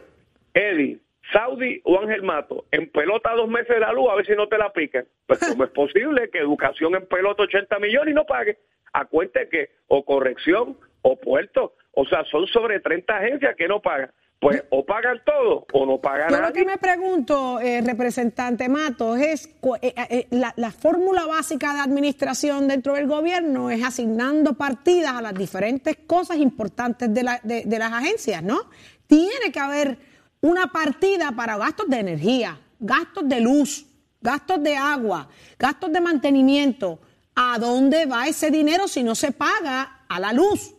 Eddie, 0.53 1.00
Saudi 1.31 1.81
o 1.84 2.00
Ángel 2.00 2.24
Mato, 2.24 2.65
en 2.72 2.89
pelota 2.89 3.34
dos 3.36 3.48
meses 3.50 3.79
la 3.79 3.91
luz, 3.91 4.10
a 4.10 4.15
ver 4.15 4.25
si 4.25 4.34
no 4.34 4.48
te 4.48 4.57
la 4.57 4.72
pican. 4.72 5.05
Pues 5.25 5.39
cómo 5.39 5.63
es 5.63 5.72
posible 5.72 6.29
que 6.29 6.39
educación 6.39 6.95
en 6.95 7.07
pelota 7.07 7.43
80 7.43 7.79
millones 7.79 8.12
y 8.12 8.15
no 8.15 8.25
pague. 8.25 8.57
A 8.93 9.05
cuenta 9.05 9.48
que 9.50 9.72
o 9.88 10.05
corrección 10.05 10.77
o 11.01 11.19
puerto, 11.19 11.74
o 11.93 12.05
sea, 12.05 12.24
son 12.25 12.48
sobre 12.48 12.79
30 12.79 13.17
agencias 13.17 13.55
que 13.55 13.67
no 13.67 13.81
pagan. 13.81 14.12
Pues 14.39 14.63
o 14.70 14.86
pagan 14.86 15.22
todo 15.25 15.65
o 15.74 15.86
no 15.86 16.00
pagan 16.00 16.30
Yo 16.30 16.36
nada. 16.38 16.50
lo 16.50 16.54
que 16.54 16.65
me 16.65 16.77
pregunto, 16.77 17.60
eh, 17.60 17.82
representante 17.82 18.70
Matos, 18.70 19.20
es 19.20 19.48
cu- 19.60 19.75
eh, 19.82 19.94
eh, 20.10 20.27
la, 20.32 20.54
la 20.58 20.72
fórmula 20.72 21.25
básica 21.25 21.74
de 21.74 21.80
administración 21.80 22.68
dentro 22.68 22.94
del 22.94 23.08
gobierno 23.08 23.72
es 23.72 23.84
asignando 23.84 24.54
partidas 24.54 25.13
a 25.13 25.22
las 25.22 25.34
diferentes 25.34 25.98
cosas 26.06 26.38
importantes 26.38 27.12
de, 27.13 27.24
la- 27.24 27.39
de- 27.44 27.63
de 27.65 27.80
las 27.80 27.92
agencias, 27.92 28.44
¿no? 28.44 28.60
Tiene 29.08 29.51
que 29.51 29.60
haber 29.60 29.98
una 30.42 30.68
partida 30.72 31.32
para 31.32 31.58
gastos 31.58 31.88
de 31.89 31.98
energía, 32.00 32.60
gastos 32.80 33.27
de 33.27 33.39
luz, 33.39 33.88
gastos 34.22 34.62
de 34.62 34.75
agua, 34.75 35.27
gastos 35.58 35.92
de 35.92 36.01
mantenimiento. 36.01 37.00
¿A 37.36 37.58
dónde 37.60 38.06
va 38.06 38.27
ese 38.27 38.50
dinero 38.51 38.88
si 38.88 39.01
no 39.04 39.15
se 39.15 39.32
paga 39.32 40.04
a 40.08 40.20
la 40.20 40.32
luz? 40.34 40.74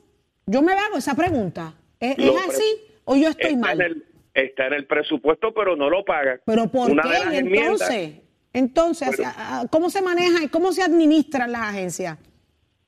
Yo 0.47 0.63
me 0.63 0.73
hago 0.73 0.97
esa 0.99 1.15
pregunta. 1.15 1.75
¿Es, 2.01 2.17
así 2.49 2.65
o 3.07 3.17
yo 3.17 3.31
estoy 3.31 3.53
está 3.55 3.61
mal? 3.61 3.81
En 3.81 3.87
el, 3.87 4.05
está 4.35 4.67
en 4.67 4.75
el 4.75 4.87
presupuesto, 4.87 5.55
pero 5.55 5.75
no 5.75 5.89
lo 5.89 6.05
pagan. 6.05 6.41
Pero 6.45 6.69
¿por 6.71 6.91
Una 6.91 7.03
qué? 7.03 7.39
enmiendas- 7.39 7.91
entonces, 7.91 8.21
entonces, 8.53 9.11
Pero- 9.17 9.29
¿a- 9.29 9.61
a- 9.61 9.69
¿cómo 9.69 9.89
se 9.91 10.03
maneja 10.03 10.45
y 10.45 10.49
cómo 10.49 10.73
se 10.73 10.83
administran 10.83 11.51
las 11.53 11.63
agencias? 11.63 12.19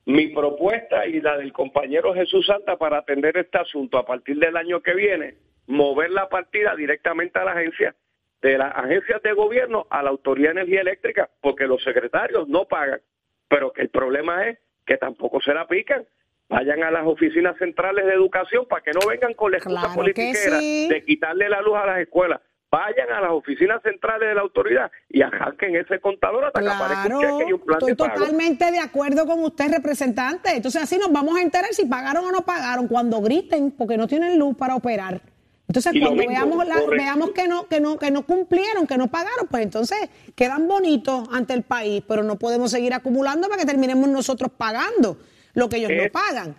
Mi 0.05 0.27
propuesta 0.27 1.05
y 1.05 1.21
la 1.21 1.37
del 1.37 1.53
compañero 1.53 2.13
Jesús 2.13 2.45
Santa 2.47 2.77
para 2.77 2.99
atender 2.99 3.37
este 3.37 3.57
asunto 3.59 3.97
a 3.97 4.05
partir 4.05 4.37
del 4.39 4.55
año 4.57 4.81
que 4.81 4.93
viene, 4.95 5.35
mover 5.67 6.09
la 6.11 6.27
partida 6.29 6.75
directamente 6.75 7.37
a 7.39 7.43
la 7.45 7.51
agencia, 7.51 7.95
de 8.41 8.57
las 8.57 8.75
agencias 8.75 9.21
de 9.21 9.33
gobierno 9.33 9.85
a 9.89 10.01
la 10.01 10.09
Autoridad 10.09 10.53
de 10.53 10.61
Energía 10.61 10.81
Eléctrica, 10.81 11.29
porque 11.41 11.67
los 11.67 11.83
secretarios 11.83 12.47
no 12.47 12.65
pagan, 12.65 13.01
pero 13.47 13.71
que 13.73 13.81
el 13.81 13.89
problema 13.89 14.47
es 14.47 14.57
que 14.85 14.97
tampoco 14.97 15.41
se 15.41 15.53
la 15.53 15.67
pican. 15.67 16.05
Vayan 16.49 16.83
a 16.83 16.89
las 16.91 17.05
oficinas 17.05 17.55
centrales 17.59 18.05
de 18.05 18.13
educación 18.13 18.65
para 18.67 18.81
que 18.81 18.91
no 18.91 19.01
vengan 19.07 19.33
con 19.35 19.51
la 19.51 19.57
excusa 19.57 19.79
Claro 19.81 19.95
politiquera 19.95 20.59
sí. 20.59 20.87
de 20.89 21.03
quitarle 21.05 21.47
la 21.47 21.61
luz 21.61 21.75
a 21.77 21.85
las 21.85 21.99
escuelas. 21.99 22.41
Vayan 22.71 23.11
a 23.11 23.21
las 23.21 23.31
oficinas 23.31 23.81
centrales 23.83 24.29
de 24.29 24.35
la 24.35 24.41
autoridad 24.41 24.91
y 25.09 25.21
arranquen 25.21 25.75
ese 25.75 25.99
contador 25.99 26.45
hasta 26.45 26.61
que 26.61 26.67
aparezca 26.67 27.15
un 27.17 27.21
cheque 27.21 27.49
y 27.49 27.53
un 27.53 27.59
plan 27.61 27.77
estoy 27.79 27.91
de 27.91 27.95
pago. 27.95 28.13
totalmente 28.13 28.71
de 28.71 28.79
acuerdo 28.79 29.25
con 29.25 29.43
usted, 29.43 29.71
representante. 29.71 30.51
Entonces 30.55 30.81
así 30.81 30.97
nos 30.97 31.11
vamos 31.11 31.37
a 31.37 31.41
enterar 31.41 31.71
si 31.71 31.85
pagaron 31.85 32.25
o 32.25 32.31
no 32.31 32.41
pagaron 32.41 32.87
cuando 32.87 33.21
griten 33.21 33.71
porque 33.71 33.97
no 33.97 34.07
tienen 34.07 34.37
luz 34.37 34.55
para 34.57 34.75
operar. 34.75 35.21
Entonces 35.67 35.93
Y 35.93 35.99
cuando 35.99 36.17
mismo, 36.17 36.31
veamos 36.33 36.67
la- 36.67 36.81
veamos 36.89 37.31
que 37.31 37.47
no 37.47 37.67
que 37.67 37.79
no 37.79 37.97
que 37.99 38.09
no 38.09 38.23
cumplieron, 38.23 38.87
que 38.87 38.97
no 38.97 39.07
pagaron, 39.07 39.47
pues 39.49 39.63
entonces 39.63 39.97
quedan 40.35 40.67
bonitos 40.67 41.27
ante 41.31 41.53
el 41.53 41.61
país, 41.63 42.03
pero 42.07 42.23
no 42.23 42.37
podemos 42.37 42.71
seguir 42.71 42.93
acumulando 42.95 43.47
para 43.49 43.61
que 43.61 43.67
terminemos 43.67 44.09
nosotros 44.09 44.51
pagando 44.55 45.17
lo 45.53 45.69
que 45.69 45.77
ellos 45.77 45.91
no 45.91 46.11
pagan. 46.11 46.55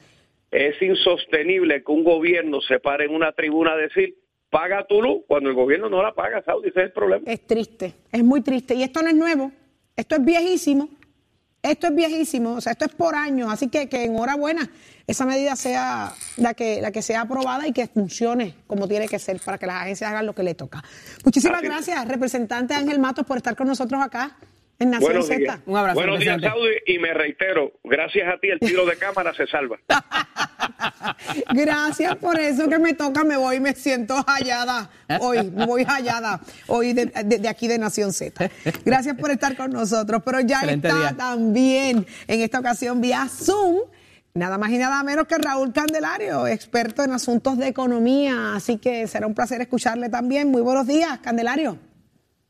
Es 0.51 0.81
insostenible 0.83 1.83
que 1.85 1.93
un 1.93 2.05
gobierno 2.05 2.61
se 2.61 2.81
pare 2.81 3.05
en 3.05 3.15
una 3.15 3.33
tribuna 3.33 3.73
a 3.73 3.77
decir, 3.77 4.17
paga 4.51 4.87
tu 4.87 5.01
luz, 5.01 5.23
cuando 5.29 5.49
el 5.49 5.55
gobierno 5.55 5.89
no 5.89 6.03
la 6.03 6.13
paga, 6.13 6.43
Saudi, 6.45 6.69
ese 6.69 6.81
es 6.81 6.87
el 6.87 6.93
problema. 6.93 7.25
Es 7.27 7.47
triste, 7.47 7.95
es 8.11 8.25
muy 8.25 8.43
triste. 8.43 8.75
Y 8.75 8.83
esto 8.83 9.01
no 9.03 9.09
es 9.09 9.15
nuevo, 9.15 9.53
esto 9.97 10.17
es 10.17 10.25
viejísimo. 10.25 10.89
Esto 11.63 11.89
es 11.89 11.95
viejísimo, 11.95 12.55
o 12.55 12.61
sea, 12.63 12.73
esto 12.73 12.87
es 12.87 12.93
por 12.93 13.15
años, 13.15 13.53
así 13.53 13.69
que, 13.69 13.87
que 13.87 14.05
enhorabuena, 14.05 14.71
esa 15.07 15.27
medida 15.27 15.57
sea 15.57 16.15
la 16.39 16.55
que, 16.55 16.81
la 16.81 16.91
que 16.91 17.03
sea 17.03 17.21
aprobada 17.21 17.69
y 17.69 17.73
que 17.75 17.87
funcione 17.87 18.55
como 18.67 18.89
tiene 18.89 19.09
que 19.09 19.19
ser 19.19 19.39
para 19.45 19.59
que 19.59 19.67
las 19.67 19.83
agencias 19.83 20.11
hagan 20.11 20.25
lo 20.25 20.35
que 20.35 20.43
le 20.43 20.55
toca. 20.55 20.83
Muchísimas 21.23 21.59
Así 21.59 21.67
gracias, 21.67 22.09
representante 22.09 22.73
Ángel 22.73 22.99
Matos, 22.99 23.27
por 23.27 23.37
estar 23.37 23.57
con 23.57 23.67
nosotros 23.67 24.01
acá 24.01 24.39
en 24.81 24.91
Nación 24.91 25.11
Buenos 25.13 25.27
Z. 25.29 25.39
días. 25.39 25.61
Un 25.67 25.77
abrazo, 25.77 25.95
Buenos 26.01 26.19
días. 26.19 26.41
Saudi, 26.41 26.71
y 26.87 26.99
me 26.99 27.15
reitero, 27.15 27.73
gracias 27.85 28.27
a 28.35 28.39
ti 28.41 28.49
el 28.49 28.59
tiro 28.59 28.85
de 28.87 28.97
cámara 28.97 29.33
se 29.35 29.47
salva. 29.47 29.79
Gracias 31.53 32.17
por 32.17 32.39
eso 32.39 32.69
que 32.69 32.79
me 32.79 32.95
toca, 32.95 33.25
me 33.25 33.37
voy, 33.37 33.61
me 33.61 33.75
siento 33.75 34.15
hallada 34.27 34.91
hoy, 35.21 35.51
me 35.51 35.67
voy 35.67 35.85
hallada 35.85 36.41
hoy 36.67 36.93
de, 36.93 37.07
de- 37.07 37.39
de 37.39 37.49
aquí 37.49 37.69
de 37.69 37.79
Nación 37.79 38.13
Z. 38.13 38.51
Gracias 38.85 39.17
por 39.17 39.31
estar 39.31 39.57
con 39.57 39.71
nosotros, 39.71 40.23
pero 40.25 40.41
ya 40.41 40.57
Excelente 40.59 40.89
está 40.89 41.01
día. 41.01 41.17
también 41.17 42.07
en 42.27 42.41
esta 42.41 42.59
ocasión 42.59 43.01
vía 43.01 43.27
Zoom. 43.29 43.81
Nada 44.35 44.59
más 44.59 44.71
y 44.71 44.79
nada 44.79 45.03
menos 45.03 45.27
que 45.27 45.37
Raúl 45.39 45.73
Candelario, 45.73 46.47
experto 46.47 47.03
en 47.03 47.13
asuntos 47.13 47.59
de 47.59 47.67
economía. 47.69 48.55
Así 48.55 48.79
que 48.79 49.07
será 49.07 49.27
un 49.27 49.35
placer 49.35 49.61
escucharle 49.61 50.09
también. 50.09 50.49
Muy 50.51 50.63
buenos 50.63 50.87
días, 50.87 51.19
Candelario. 51.19 51.79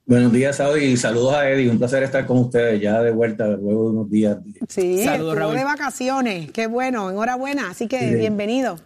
Buenos 0.06 0.32
días, 0.32 0.56
Saudi, 0.56 0.84
y 0.86 0.96
saludos 0.96 1.34
a 1.34 1.48
Eddie. 1.48 1.70
Un 1.70 1.78
placer 1.78 2.02
estar 2.02 2.26
con 2.26 2.38
ustedes 2.38 2.80
ya 2.80 3.00
de 3.00 3.12
vuelta 3.12 3.46
luego 3.46 3.84
de 3.84 3.90
unos 3.90 4.10
días. 4.10 4.38
Sí, 4.68 5.04
Saludos, 5.04 5.36
Raúl. 5.36 5.54
de 5.54 5.64
vacaciones. 5.64 6.50
Qué 6.50 6.66
bueno, 6.66 7.10
enhorabuena. 7.10 7.70
Así 7.70 7.86
que 7.86 8.00
Sí. 8.00 8.14
bienvenido. 8.16 8.76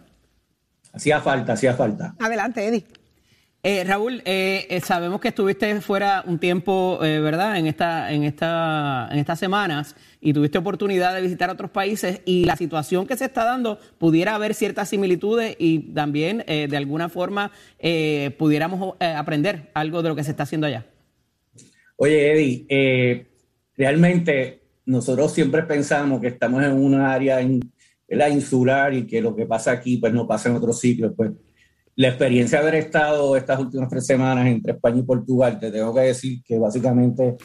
Hacía 0.93 1.19
falta, 1.21 1.53
hacía 1.53 1.73
falta. 1.73 2.15
Adelante, 2.19 2.65
Eddie. 2.67 2.85
Eh, 3.63 3.83
Raúl, 3.83 4.21
eh, 4.25 4.67
eh, 4.69 4.79
sabemos 4.81 5.19
que 5.19 5.29
estuviste 5.29 5.81
fuera 5.81 6.23
un 6.27 6.37
tiempo, 6.37 6.99
eh, 7.03 7.19
¿verdad? 7.19 7.57
En 7.57 7.65
esta, 7.65 8.11
en 8.11 8.23
esta, 8.23 9.07
en 9.11 9.17
estas 9.17 9.39
semanas 9.39 9.95
y 10.21 10.33
tuviste 10.33 10.59
oportunidad 10.59 11.15
de 11.15 11.21
visitar 11.21 11.49
otros 11.49 11.71
países 11.71 12.21
y 12.25 12.45
la 12.45 12.55
situación 12.55 13.07
que 13.07 13.17
se 13.17 13.25
está 13.25 13.43
dando 13.43 13.79
pudiera 13.97 14.35
haber 14.35 14.53
ciertas 14.53 14.89
similitudes 14.89 15.55
y 15.57 15.79
también 15.95 16.43
eh, 16.45 16.67
de 16.69 16.77
alguna 16.77 17.09
forma 17.09 17.51
eh, 17.79 18.35
pudiéramos 18.37 18.95
eh, 18.99 19.05
aprender 19.07 19.71
algo 19.73 20.03
de 20.03 20.09
lo 20.09 20.15
que 20.15 20.23
se 20.23 20.29
está 20.29 20.43
haciendo 20.43 20.67
allá. 20.67 20.85
Oye, 21.97 22.33
Eddie, 22.33 22.65
eh, 22.67 23.27
realmente 23.77 24.61
nosotros 24.85 25.31
siempre 25.31 25.63
pensamos 25.63 26.19
que 26.19 26.27
estamos 26.27 26.63
en 26.63 26.73
una 26.73 27.13
área 27.13 27.39
¿verdad? 28.07 28.29
insular 28.29 28.93
y 28.93 29.07
que 29.07 29.21
lo 29.21 29.35
que 29.35 29.45
pasa 29.45 29.71
aquí 29.71 29.97
pues 29.97 30.13
no 30.13 30.27
pasa 30.27 30.49
en 30.49 30.55
otros 30.55 30.79
sitios. 30.79 31.13
Pues 31.15 31.31
la 31.95 32.09
experiencia 32.09 32.59
de 32.59 32.67
haber 32.67 32.85
estado 32.85 33.37
estas 33.37 33.59
últimas 33.59 33.89
tres 33.89 34.05
semanas 34.05 34.45
entre 34.47 34.73
España 34.73 34.99
y 34.99 35.03
Portugal, 35.03 35.57
te 35.59 35.71
tengo 35.71 35.93
que 35.93 36.01
decir 36.01 36.43
que 36.43 36.59
básicamente 36.59 37.37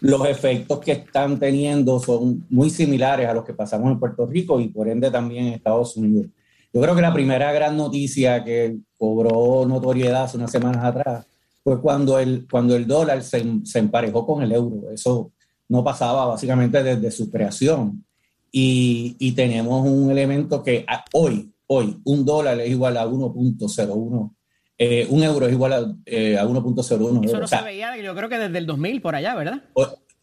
los 0.00 0.28
efectos 0.28 0.80
que 0.80 0.92
están 0.92 1.38
teniendo 1.38 2.00
son 2.00 2.44
muy 2.50 2.70
similares 2.70 3.28
a 3.28 3.34
los 3.34 3.44
que 3.44 3.54
pasamos 3.54 3.90
en 3.92 4.00
Puerto 4.00 4.26
Rico 4.26 4.60
y 4.60 4.68
por 4.68 4.88
ende 4.88 5.10
también 5.10 5.46
en 5.46 5.54
Estados 5.54 5.96
Unidos. 5.96 6.30
Yo 6.72 6.80
creo 6.82 6.94
que 6.94 7.00
la 7.00 7.14
primera 7.14 7.52
gran 7.52 7.76
noticia 7.76 8.44
que 8.44 8.76
cobró 8.98 9.64
notoriedad 9.66 10.24
hace 10.24 10.36
unas 10.36 10.50
semanas 10.50 10.84
atrás 10.84 11.26
fue 11.66 11.80
cuando 11.80 12.20
el, 12.20 12.46
cuando 12.48 12.76
el 12.76 12.86
dólar 12.86 13.24
se, 13.24 13.44
se 13.64 13.80
emparejó 13.80 14.24
con 14.24 14.40
el 14.40 14.52
euro. 14.52 14.88
Eso 14.92 15.32
no 15.68 15.82
pasaba 15.82 16.24
básicamente 16.26 16.80
desde 16.80 17.10
su 17.10 17.28
creación. 17.28 18.04
Y, 18.52 19.16
y 19.18 19.32
tenemos 19.32 19.84
un 19.84 20.08
elemento 20.12 20.62
que 20.62 20.84
a- 20.86 21.04
hoy, 21.12 21.52
hoy, 21.66 21.98
un 22.04 22.24
dólar 22.24 22.60
es 22.60 22.70
igual 22.70 22.96
a 22.96 23.04
1.01, 23.04 24.30
eh, 24.78 25.08
un 25.10 25.24
euro 25.24 25.46
es 25.46 25.52
igual 25.52 25.72
a, 25.72 25.92
eh, 26.06 26.38
a 26.38 26.46
1.01. 26.46 27.24
Eso 27.24 27.38
no 27.38 27.44
O 27.44 27.48
sea, 27.48 27.58
se 27.58 27.64
veía, 27.64 27.96
yo 28.00 28.14
creo 28.14 28.28
que 28.28 28.38
desde 28.38 28.58
el 28.58 28.66
2000 28.66 29.02
por 29.02 29.16
allá, 29.16 29.34
¿verdad? 29.34 29.64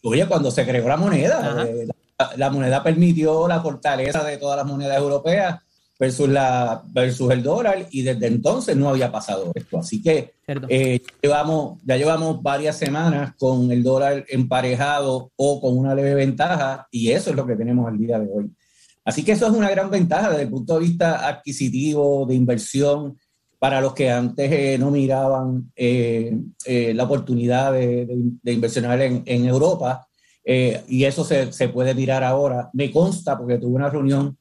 Oye, 0.01 0.25
cuando 0.27 0.49
se 0.49 0.65
creó 0.65 0.87
la 0.87 0.95
moneda, 0.95 1.65
eh, 1.67 1.87
la, 2.17 2.31
la 2.37 2.49
moneda 2.51 2.81
permitió 2.81 3.49
la 3.49 3.59
fortaleza 3.59 4.23
de 4.23 4.37
todas 4.37 4.55
las 4.55 4.65
monedas 4.65 4.97
europeas 4.97 5.59
versus, 6.03 6.27
la, 6.27 6.83
versus 6.91 7.31
el 7.31 7.41
dólar 7.41 7.87
y 7.89 8.01
desde 8.01 8.27
entonces 8.27 8.75
no 8.75 8.89
había 8.89 9.09
pasado 9.09 9.53
esto. 9.55 9.79
Así 9.79 10.01
que 10.01 10.33
eh, 10.67 10.99
llevamos, 11.21 11.79
ya 11.85 11.95
llevamos 11.95 12.43
varias 12.43 12.77
semanas 12.77 13.35
con 13.37 13.71
el 13.71 13.81
dólar 13.81 14.25
emparejado 14.27 15.31
o 15.37 15.61
con 15.61 15.77
una 15.77 15.95
leve 15.95 16.13
ventaja 16.13 16.85
y 16.91 17.11
eso 17.11 17.29
es 17.29 17.37
lo 17.37 17.47
que 17.47 17.55
tenemos 17.55 17.87
al 17.87 17.97
día 17.97 18.19
de 18.19 18.27
hoy. 18.29 18.51
Así 19.05 19.23
que 19.23 19.31
eso 19.31 19.47
es 19.47 19.53
una 19.53 19.69
gran 19.69 19.89
ventaja 19.89 20.31
desde 20.31 20.43
el 20.43 20.49
punto 20.49 20.73
de 20.73 20.81
vista 20.81 21.25
adquisitivo, 21.25 22.25
de 22.25 22.35
inversión, 22.35 23.17
para 23.57 23.79
los 23.79 23.93
que 23.93 24.11
antes 24.11 24.51
eh, 24.51 24.77
no 24.77 24.91
miraban 24.91 25.71
eh, 25.73 26.35
la 26.93 27.03
oportunidad 27.05 27.71
de, 27.71 28.05
de, 28.05 28.15
de 28.41 28.51
inversionar 28.51 29.01
en, 29.01 29.23
en 29.25 29.45
Europa. 29.45 30.05
y 30.45 31.05
eso 31.05 31.23
se, 31.23 31.53
se 31.53 31.69
puede 31.69 31.95
mirar 31.95 32.25
ahora. 32.25 32.69
Me 32.73 32.91
consta, 32.91 33.37
porque 33.37 33.57
tuve 33.57 33.75
una 33.75 33.89
reunión 33.89 34.37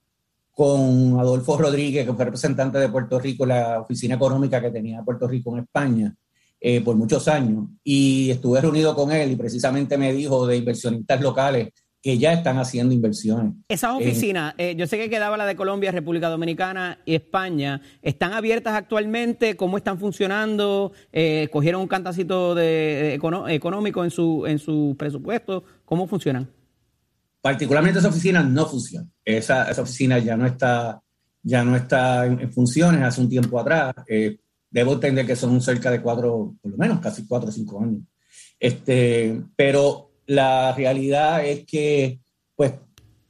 con 0.53 1.19
Adolfo 1.19 1.57
Rodríguez, 1.57 2.07
que 2.07 2.13
fue 2.13 2.25
representante 2.25 2.79
de 2.79 2.89
Puerto 2.89 3.19
Rico, 3.19 3.47
la 3.47 3.81
oficina 3.81 4.17
económica 4.17 4.61
que 4.61 4.71
tenía 4.71 5.03
Puerto 5.03 5.27
Rico 5.27 5.57
en 5.57 5.65
España 5.65 6.15
eh, 6.61 6.81
por 6.81 6.95
muchos 6.95 7.27
años, 7.27 7.67
y 7.83 8.31
estuve 8.31 8.61
reunido 8.61 8.95
con 8.95 9.11
él 9.11 9.33
y 9.33 9.37
precisamente 9.37 9.99
me 9.99 10.13
dijo 10.13 10.47
de 10.47 10.59
inversionistas 10.59 11.21
locales 11.21 11.71
que 12.03 12.19
ya 12.19 12.33
están 12.33 12.59
haciendo 12.59 12.93
inversiones. 12.95 13.55
Esas 13.69 13.95
oficinas, 13.95 14.55
eh, 14.59 14.75
yo 14.77 14.87
sé 14.89 14.99
que 14.99 15.09
quedaba 15.09 15.37
la 15.37 15.47
de 15.47 15.55
Colombia, 15.55 15.93
República 15.93 16.29
Dominicana 16.29 16.99
y 17.05 17.15
España, 17.15 17.81
¿están 18.03 18.33
abiertas 18.33 18.75
actualmente? 18.75 19.57
¿Cómo 19.57 19.77
están 19.77 19.99
funcionando? 19.99 20.93
Eh, 21.13 21.49
¿Cogieron 21.53 21.81
un 21.81 21.89
cantacito 21.89 22.57
de, 22.57 23.15
económico 23.15 24.05
en 24.05 24.11
su, 24.11 24.45
en 24.47 24.59
su 24.59 24.97
presupuesto? 24.99 25.63
¿Cómo 25.85 26.09
funcionan? 26.09 26.49
Particularmente 27.43 27.99
esa 27.99 28.09
oficina 28.09 28.43
no 28.43 28.65
funciona. 28.67 29.07
Esa, 29.25 29.71
esa 29.71 29.83
oficina 29.83 30.19
ya 30.19 30.37
no 30.37 30.47
está, 30.47 31.03
ya 31.43 31.65
no 31.65 31.77
está 31.77 32.25
en, 32.27 32.41
en 32.41 32.53
funciones 32.53 33.03
hace 33.03 33.21
un 33.21 33.29
tiempo 33.29 33.59
atrás. 33.61 33.95
Eh, 34.09 34.39
debo 34.71 34.95
entender 34.95 35.27
que 35.27 35.37
son 35.37 35.61
cerca 35.61 35.91
de 35.91 36.01
cuatro, 36.01 36.55
por 36.63 36.71
lo 36.71 36.79
menos 36.79 37.01
casi 37.01 37.27
cuatro 37.27 37.51
o 37.51 37.53
cinco 37.53 37.83
años. 37.83 38.01
Este, 38.59 39.43
pero 39.57 40.13
la 40.27 40.73
realidad 40.73 41.45
es 41.45 41.67
que, 41.67 42.21
pues, 42.55 42.73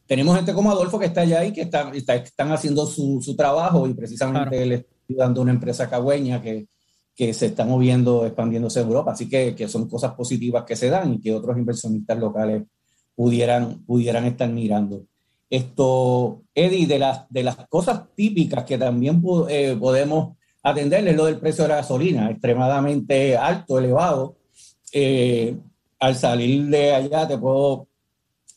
tenemos 0.07 0.37
gente 0.37 0.53
como 0.53 0.71
Adolfo 0.71 0.99
que 0.99 1.07
está 1.07 1.23
allá 1.23 1.45
y 1.45 1.53
que 1.53 1.63
está, 1.63 1.91
está- 1.95 2.17
están 2.17 2.53
haciendo 2.53 2.85
su, 2.87 3.21
su 3.23 3.35
trabajo 3.35 3.89
y 3.89 3.95
precisamente 3.95 4.51
Claro. 4.51 4.63
él 4.63 4.87
ayudando 5.09 5.41
a 5.41 5.43
una 5.45 5.53
empresa 5.53 5.89
cagüeña 5.89 6.41
que, 6.43 6.69
que 7.15 7.33
se 7.33 7.47
está 7.47 7.65
moviendo, 7.65 8.27
expandiéndose 8.27 8.81
en 8.81 8.89
Europa. 8.89 9.13
Así 9.13 9.29
que, 9.29 9.55
que, 9.55 9.69
son 9.69 9.89
cosas 9.89 10.13
positivas 10.15 10.65
que 10.65 10.77
se 10.77 10.91
dan 10.91 11.15
y 11.15 11.21
que 11.21 11.33
otros 11.33 11.57
inversionistas 11.57 12.19
locales 12.19 12.65
pudieran, 13.15 13.85
pudieran 13.85 14.25
estar 14.25 14.49
mirando. 14.49 15.05
Esto, 15.51 16.43
Eddie, 16.55 16.87
de 16.87 16.99
las, 16.99 17.29
de 17.29 17.43
las 17.43 17.57
cosas 17.69 18.03
típicas 18.15 18.65
que 18.65 18.79
también 18.79 19.23
eh, 19.49 19.77
podemos 19.79 20.37
atender 20.63 21.07
es 21.07 21.17
lo 21.17 21.27
del 21.27 21.39
precio 21.39 21.65
de 21.65 21.69
la 21.69 21.77
gasolina, 21.77 22.31
extremadamente 22.31 23.37
alto, 23.37 23.79
elevado. 23.79 24.37
Eh, 24.93 25.57
al 25.99 26.17
salir 26.17 26.67
de 26.67 26.95
allá 26.95 27.29
te 27.29 27.39
puedo 27.39 27.87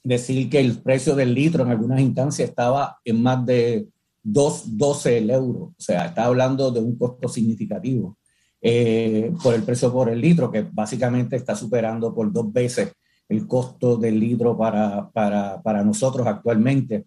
decir 0.04 0.50
que 0.50 0.60
el 0.60 0.80
precio 0.80 1.16
del 1.16 1.34
litro 1.34 1.64
en 1.64 1.72
algunas 1.72 2.00
instancias 2.00 2.50
estaba 2.50 3.00
en 3.04 3.22
más 3.22 3.46
de 3.46 3.88
2,12 4.24 5.32
euros. 5.32 5.70
O 5.78 5.82
sea, 5.82 6.06
está 6.06 6.26
hablando 6.26 6.72
de 6.72 6.80
un 6.80 6.98
costo 6.98 7.28
significativo 7.28 8.18
eh, 8.62 9.32
por 9.44 9.54
el 9.54 9.64
precio 9.64 9.92
por 9.92 10.10
el 10.10 10.22
litro, 10.22 10.52
que 10.52 10.62
básicamente 10.62 11.36
está 11.36 11.56
superando 11.56 12.14
por 12.14 12.32
dos 12.32 12.52
veces 12.52 12.94
el 13.28 13.48
costo 13.48 13.98
del 13.98 14.20
litro 14.20 14.58
para, 14.58 15.10
para, 15.12 15.62
para 15.62 15.84
nosotros 15.84 16.26
actualmente. 16.28 17.06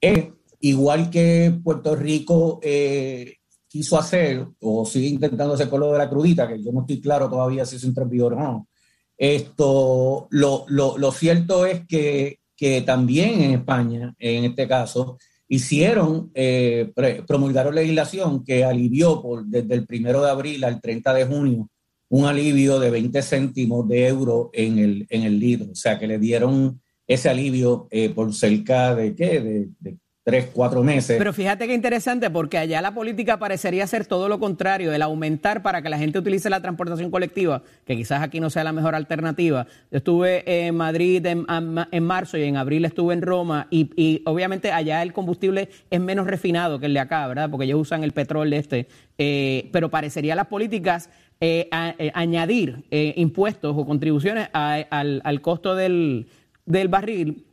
Eh, 0.00 0.32
igual 0.60 1.10
que 1.10 1.58
Puerto 1.62 1.94
Rico 1.94 2.60
eh, 2.62 3.36
quiso 3.68 3.98
hacer, 3.98 4.46
o 4.60 4.84
sigue 4.84 5.08
intentando 5.08 5.54
hacer 5.54 5.68
con 5.68 5.80
lo 5.80 5.92
de 5.92 5.98
la 5.98 6.10
crudita, 6.10 6.48
que 6.48 6.62
yo 6.62 6.72
no 6.72 6.80
estoy 6.80 7.00
claro 7.00 7.28
todavía 7.28 7.64
si 7.64 7.76
es 7.76 7.84
un 7.84 7.94
o 7.96 8.30
no. 8.30 8.68
Esto, 9.16 10.28
lo, 10.30 10.64
lo, 10.68 10.96
lo 10.96 11.12
cierto 11.12 11.66
es 11.66 11.86
que, 11.86 12.40
que, 12.56 12.82
también 12.82 13.42
en 13.42 13.50
España, 13.52 14.14
en 14.18 14.44
este 14.44 14.66
caso, 14.66 15.18
hicieron, 15.46 16.30
eh, 16.34 16.90
promulgaron 17.26 17.74
legislación 17.74 18.42
que 18.44 18.64
alivió 18.64 19.20
por, 19.20 19.44
desde 19.44 19.74
el 19.74 19.86
primero 19.86 20.22
de 20.22 20.30
abril 20.30 20.64
al 20.64 20.80
30 20.80 21.12
de 21.14 21.26
junio 21.26 21.68
un 22.10 22.26
alivio 22.26 22.78
de 22.80 22.90
20 22.90 23.22
céntimos 23.22 23.88
de 23.88 24.08
euro 24.08 24.50
en 24.52 24.78
el, 24.78 25.06
en 25.10 25.22
el 25.22 25.38
litro. 25.38 25.70
O 25.70 25.74
sea, 25.76 25.98
que 25.98 26.08
le 26.08 26.18
dieron 26.18 26.80
ese 27.06 27.28
alivio 27.28 27.86
eh, 27.90 28.10
por 28.10 28.34
cerca 28.34 28.94
de, 28.94 29.14
¿qué? 29.14 29.40
De, 29.40 29.96
tres, 30.22 30.48
cuatro 30.52 30.84
meses. 30.84 31.16
Pero 31.16 31.32
fíjate 31.32 31.66
qué 31.66 31.74
interesante, 31.74 32.30
porque 32.30 32.58
allá 32.58 32.82
la 32.82 32.92
política 32.92 33.38
parecería 33.38 33.86
ser 33.86 34.06
todo 34.06 34.28
lo 34.28 34.38
contrario, 34.38 34.92
el 34.92 35.02
aumentar 35.02 35.62
para 35.62 35.82
que 35.82 35.88
la 35.88 35.98
gente 35.98 36.18
utilice 36.18 36.50
la 36.50 36.60
transportación 36.60 37.10
colectiva, 37.10 37.62
que 37.86 37.96
quizás 37.96 38.22
aquí 38.22 38.38
no 38.38 38.50
sea 38.50 38.62
la 38.62 38.72
mejor 38.72 38.94
alternativa. 38.94 39.66
Yo 39.90 39.98
estuve 39.98 40.66
en 40.66 40.76
Madrid 40.76 41.24
en, 41.26 41.46
en 41.48 42.04
marzo 42.04 42.36
y 42.36 42.42
en 42.42 42.56
abril 42.58 42.84
estuve 42.84 43.14
en 43.14 43.22
Roma 43.22 43.66
y, 43.70 43.90
y, 43.96 44.22
obviamente 44.26 44.72
allá 44.72 45.02
el 45.02 45.12
combustible 45.12 45.70
es 45.90 46.00
menos 46.00 46.26
refinado 46.26 46.78
que 46.78 46.86
el 46.86 46.94
de 46.94 47.00
acá, 47.00 47.26
¿verdad? 47.26 47.50
Porque 47.50 47.64
ellos 47.64 47.80
usan 47.80 48.04
el 48.04 48.12
petróleo 48.12 48.58
este. 48.58 48.88
Eh, 49.16 49.68
pero 49.72 49.90
parecería 49.90 50.34
las 50.34 50.46
políticas 50.46 51.10
eh, 51.42 51.68
a, 51.70 51.94
eh, 51.98 52.12
añadir 52.14 52.84
eh, 52.90 53.14
impuestos 53.16 53.74
o 53.74 53.86
contribuciones 53.86 54.50
a, 54.52 54.74
al, 54.90 55.22
al, 55.24 55.40
costo 55.40 55.74
del, 55.74 56.26
del, 56.66 56.88
barril 56.88 57.46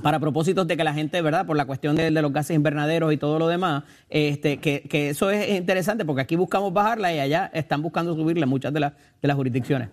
para 0.00 0.20
propósitos 0.20 0.68
de 0.68 0.76
que 0.76 0.84
la 0.84 0.94
gente, 0.94 1.20
¿verdad? 1.22 1.44
Por 1.44 1.56
la 1.56 1.64
cuestión 1.64 1.96
de, 1.96 2.12
de 2.12 2.22
los 2.22 2.32
gases 2.32 2.54
invernaderos 2.54 3.12
y 3.12 3.16
todo 3.16 3.40
lo 3.40 3.48
demás, 3.48 3.82
este, 4.08 4.58
que, 4.58 4.82
que, 4.82 5.08
eso 5.08 5.28
es 5.32 5.48
interesante 5.58 6.04
porque 6.04 6.22
aquí 6.22 6.36
buscamos 6.36 6.72
bajarla 6.72 7.12
y 7.12 7.18
allá 7.18 7.50
están 7.52 7.82
buscando 7.82 8.14
subirla 8.14 8.46
muchas 8.46 8.72
de, 8.72 8.78
la, 8.78 8.94
de 9.20 9.26
las 9.26 9.36
jurisdicciones. 9.36 9.88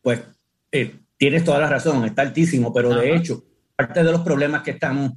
Pues 0.00 0.22
tienes 1.16 1.42
toda 1.42 1.58
la 1.58 1.68
razón, 1.68 2.04
está 2.04 2.22
altísimo, 2.22 2.72
pero 2.72 2.92
Ajá. 2.92 3.00
de 3.00 3.16
hecho, 3.16 3.42
parte 3.74 4.04
de 4.04 4.12
los 4.12 4.20
problemas 4.20 4.62
que 4.62 4.70
estamos 4.70 5.12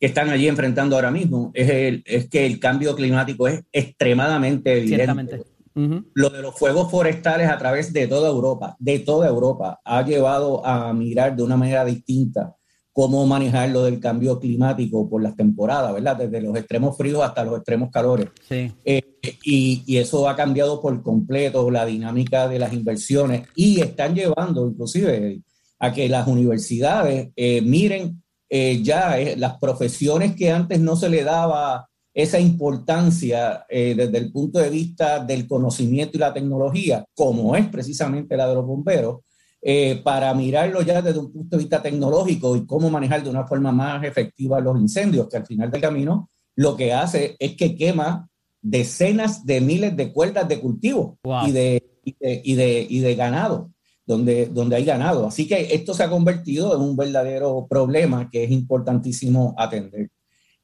que 0.00 0.06
están 0.06 0.30
allí 0.30 0.48
enfrentando 0.48 0.96
ahora 0.96 1.12
mismo 1.12 1.52
es, 1.54 1.70
el, 1.70 2.02
es 2.06 2.28
que 2.28 2.46
el 2.46 2.58
cambio 2.58 2.96
climático 2.96 3.46
es 3.46 3.62
extremadamente 3.70 4.72
evidente. 4.72 4.96
Ciertamente. 4.96 5.59
Uh 5.80 5.92
-huh. 5.94 6.04
Lo 6.14 6.30
de 6.30 6.42
los 6.42 6.54
fuegos 6.58 6.90
forestales 6.90 7.48
a 7.48 7.58
través 7.58 7.92
de 7.92 8.06
toda 8.06 8.28
Europa, 8.28 8.76
de 8.78 8.98
toda 8.98 9.28
Europa, 9.28 9.80
ha 9.84 10.02
llevado 10.04 10.64
a 10.64 10.92
mirar 10.92 11.36
de 11.36 11.42
una 11.42 11.56
manera 11.56 11.84
distinta 11.84 12.54
cómo 12.92 13.24
manejar 13.26 13.70
lo 13.70 13.84
del 13.84 14.00
cambio 14.00 14.38
climático 14.38 15.08
por 15.08 15.22
las 15.22 15.36
temporadas, 15.36 15.94
¿verdad? 15.94 16.16
Desde 16.16 16.40
los 16.40 16.56
extremos 16.56 16.96
fríos 16.96 17.22
hasta 17.22 17.44
los 17.44 17.56
extremos 17.56 17.90
calores. 17.90 18.28
Sí. 18.48 18.72
Eh, 18.84 19.02
y, 19.44 19.82
y, 19.86 19.98
eso 19.98 20.28
ha 20.28 20.36
cambiado 20.36 20.80
por 20.80 21.02
completo 21.02 21.70
la 21.70 21.86
dinámica 21.86 22.48
de 22.48 22.58
las 22.58 22.72
inversiones 22.72 23.48
y 23.54 23.80
están 23.80 24.14
llevando 24.14 24.66
inclusive 24.66 25.42
a 25.78 25.92
que 25.92 26.08
las 26.08 26.26
universidades 26.26 27.30
eh, 27.36 27.62
miren 27.62 28.22
eh, 28.48 28.82
ya 28.82 29.16
las 29.36 29.58
profesiones 29.58 30.34
que 30.34 30.50
antes 30.50 30.80
no 30.80 30.96
se 30.96 31.08
le 31.08 31.22
daba 31.22 31.88
esa 32.12 32.40
importancia 32.40 33.64
eh, 33.68 33.94
desde 33.96 34.18
el 34.18 34.32
punto 34.32 34.58
de 34.58 34.70
vista 34.70 35.24
del 35.24 35.46
conocimiento 35.46 36.16
y 36.16 36.20
la 36.20 36.34
tecnología, 36.34 37.04
como 37.14 37.54
es 37.54 37.66
precisamente 37.68 38.36
la 38.36 38.48
de 38.48 38.54
los 38.54 38.66
bomberos, 38.66 39.20
eh, 39.62 40.00
para 40.02 40.32
mirarlo 40.34 40.80
ya 40.82 41.02
desde 41.02 41.18
un 41.18 41.30
punto 41.30 41.56
de 41.56 41.62
vista 41.62 41.82
tecnológico 41.82 42.56
y 42.56 42.66
cómo 42.66 42.88
manejar 42.88 43.22
de 43.22 43.30
una 43.30 43.46
forma 43.46 43.70
más 43.70 44.02
efectiva 44.04 44.60
los 44.60 44.80
incendios, 44.80 45.28
que 45.28 45.36
al 45.36 45.46
final 45.46 45.70
del 45.70 45.80
camino 45.80 46.28
lo 46.56 46.76
que 46.76 46.92
hace 46.92 47.36
es 47.38 47.56
que 47.56 47.76
quema 47.76 48.28
decenas 48.62 49.44
de 49.44 49.60
miles 49.60 49.96
de 49.96 50.12
cuerdas 50.12 50.48
de 50.48 50.60
cultivo 50.60 51.18
wow. 51.22 51.46
y, 51.46 51.52
de, 51.52 51.82
y, 52.04 52.16
de, 52.18 52.40
y, 52.44 52.54
de, 52.54 52.86
y 52.88 52.98
de 53.00 53.14
ganado. 53.14 53.70
Donde, 54.06 54.46
donde 54.46 54.74
hay 54.74 54.84
ganado. 54.84 55.28
Así 55.28 55.46
que 55.46 55.72
esto 55.72 55.94
se 55.94 56.02
ha 56.02 56.10
convertido 56.10 56.74
en 56.74 56.80
un 56.80 56.96
verdadero 56.96 57.68
problema 57.70 58.28
que 58.28 58.42
es 58.42 58.50
importantísimo 58.50 59.54
atender. 59.56 60.10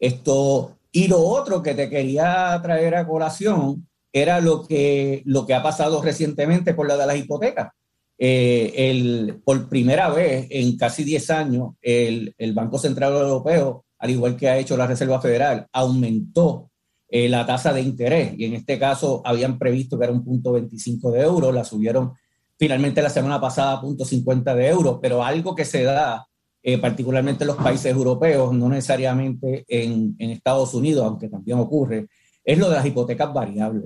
Esto, 0.00 0.78
y 0.96 1.09
lo 1.09 1.20
otro 1.20 1.62
que 1.62 1.74
te 1.74 1.90
quería 1.90 2.59
traer 2.62 2.94
a 2.94 3.06
colación 3.06 3.87
era 4.11 4.40
lo 4.40 4.66
que, 4.66 5.20
lo 5.26 5.44
que 5.44 5.52
ha 5.52 5.62
pasado 5.62 6.00
recientemente 6.00 6.72
por 6.72 6.88
la 6.88 6.96
de 6.96 7.06
las 7.06 7.18
hipotecas. 7.18 7.68
Eh, 8.16 8.72
el, 8.74 9.42
por 9.44 9.68
primera 9.68 10.09
vez 10.09 10.46
en 10.48 10.74
casi 10.78 11.04
10 11.04 11.30
años, 11.32 11.74
el, 11.82 12.35
el, 12.38 12.54
Banco 12.54 12.78
Central 12.78 13.12
Europeo, 13.12 13.85
al 13.98 14.11
igual 14.11 14.38
que 14.38 14.48
ha 14.48 14.56
hecho 14.56 14.74
la 14.74 14.87
Reserva 14.87 15.20
Federal, 15.20 15.66
aumentó 15.70 16.70
eh, 17.11 17.28
la 17.28 17.44
tasa 17.44 17.74
de 17.74 17.82
interés. 17.82 18.32
Y 18.38 18.46
en 18.46 18.54
este 18.54 18.78
caso 18.78 19.20
habían 19.22 19.59
previsto 19.59 19.98
que 19.98 20.04
era 20.04 20.14
un 20.14 20.24
punto 20.24 20.52
25 20.52 21.11
de 21.11 21.20
euros, 21.20 21.54
la 21.54 21.64
subieron 21.64 22.14
finalmente 22.59 23.02
la 23.02 23.11
semana 23.11 23.38
pasada 23.38 23.72
a 23.72 23.80
punto 23.82 24.06
50 24.06 24.54
de 24.54 24.68
euros, 24.68 24.98
pero 25.02 25.22
algo 25.22 25.54
que 25.54 25.66
se 25.66 25.82
da 25.82 26.26
eh, 26.68 26.79
particularmente 26.79 27.44
en 27.44 27.48
los 27.48 27.59
países 27.59 27.92
europeos, 27.92 28.52
no 28.52 28.68
necesariamente 28.68 29.64
en, 29.68 30.16
en, 30.18 30.31
Estados 30.31 30.74
Unidos, 30.74 31.07
aunque 31.07 31.29
también 31.29 31.61
ocurre, 31.61 32.09
es 32.44 32.59
lo 32.59 32.68
de 32.68 32.74
las 32.74 32.85
hipotecas 32.85 33.33
variables. 33.33 33.85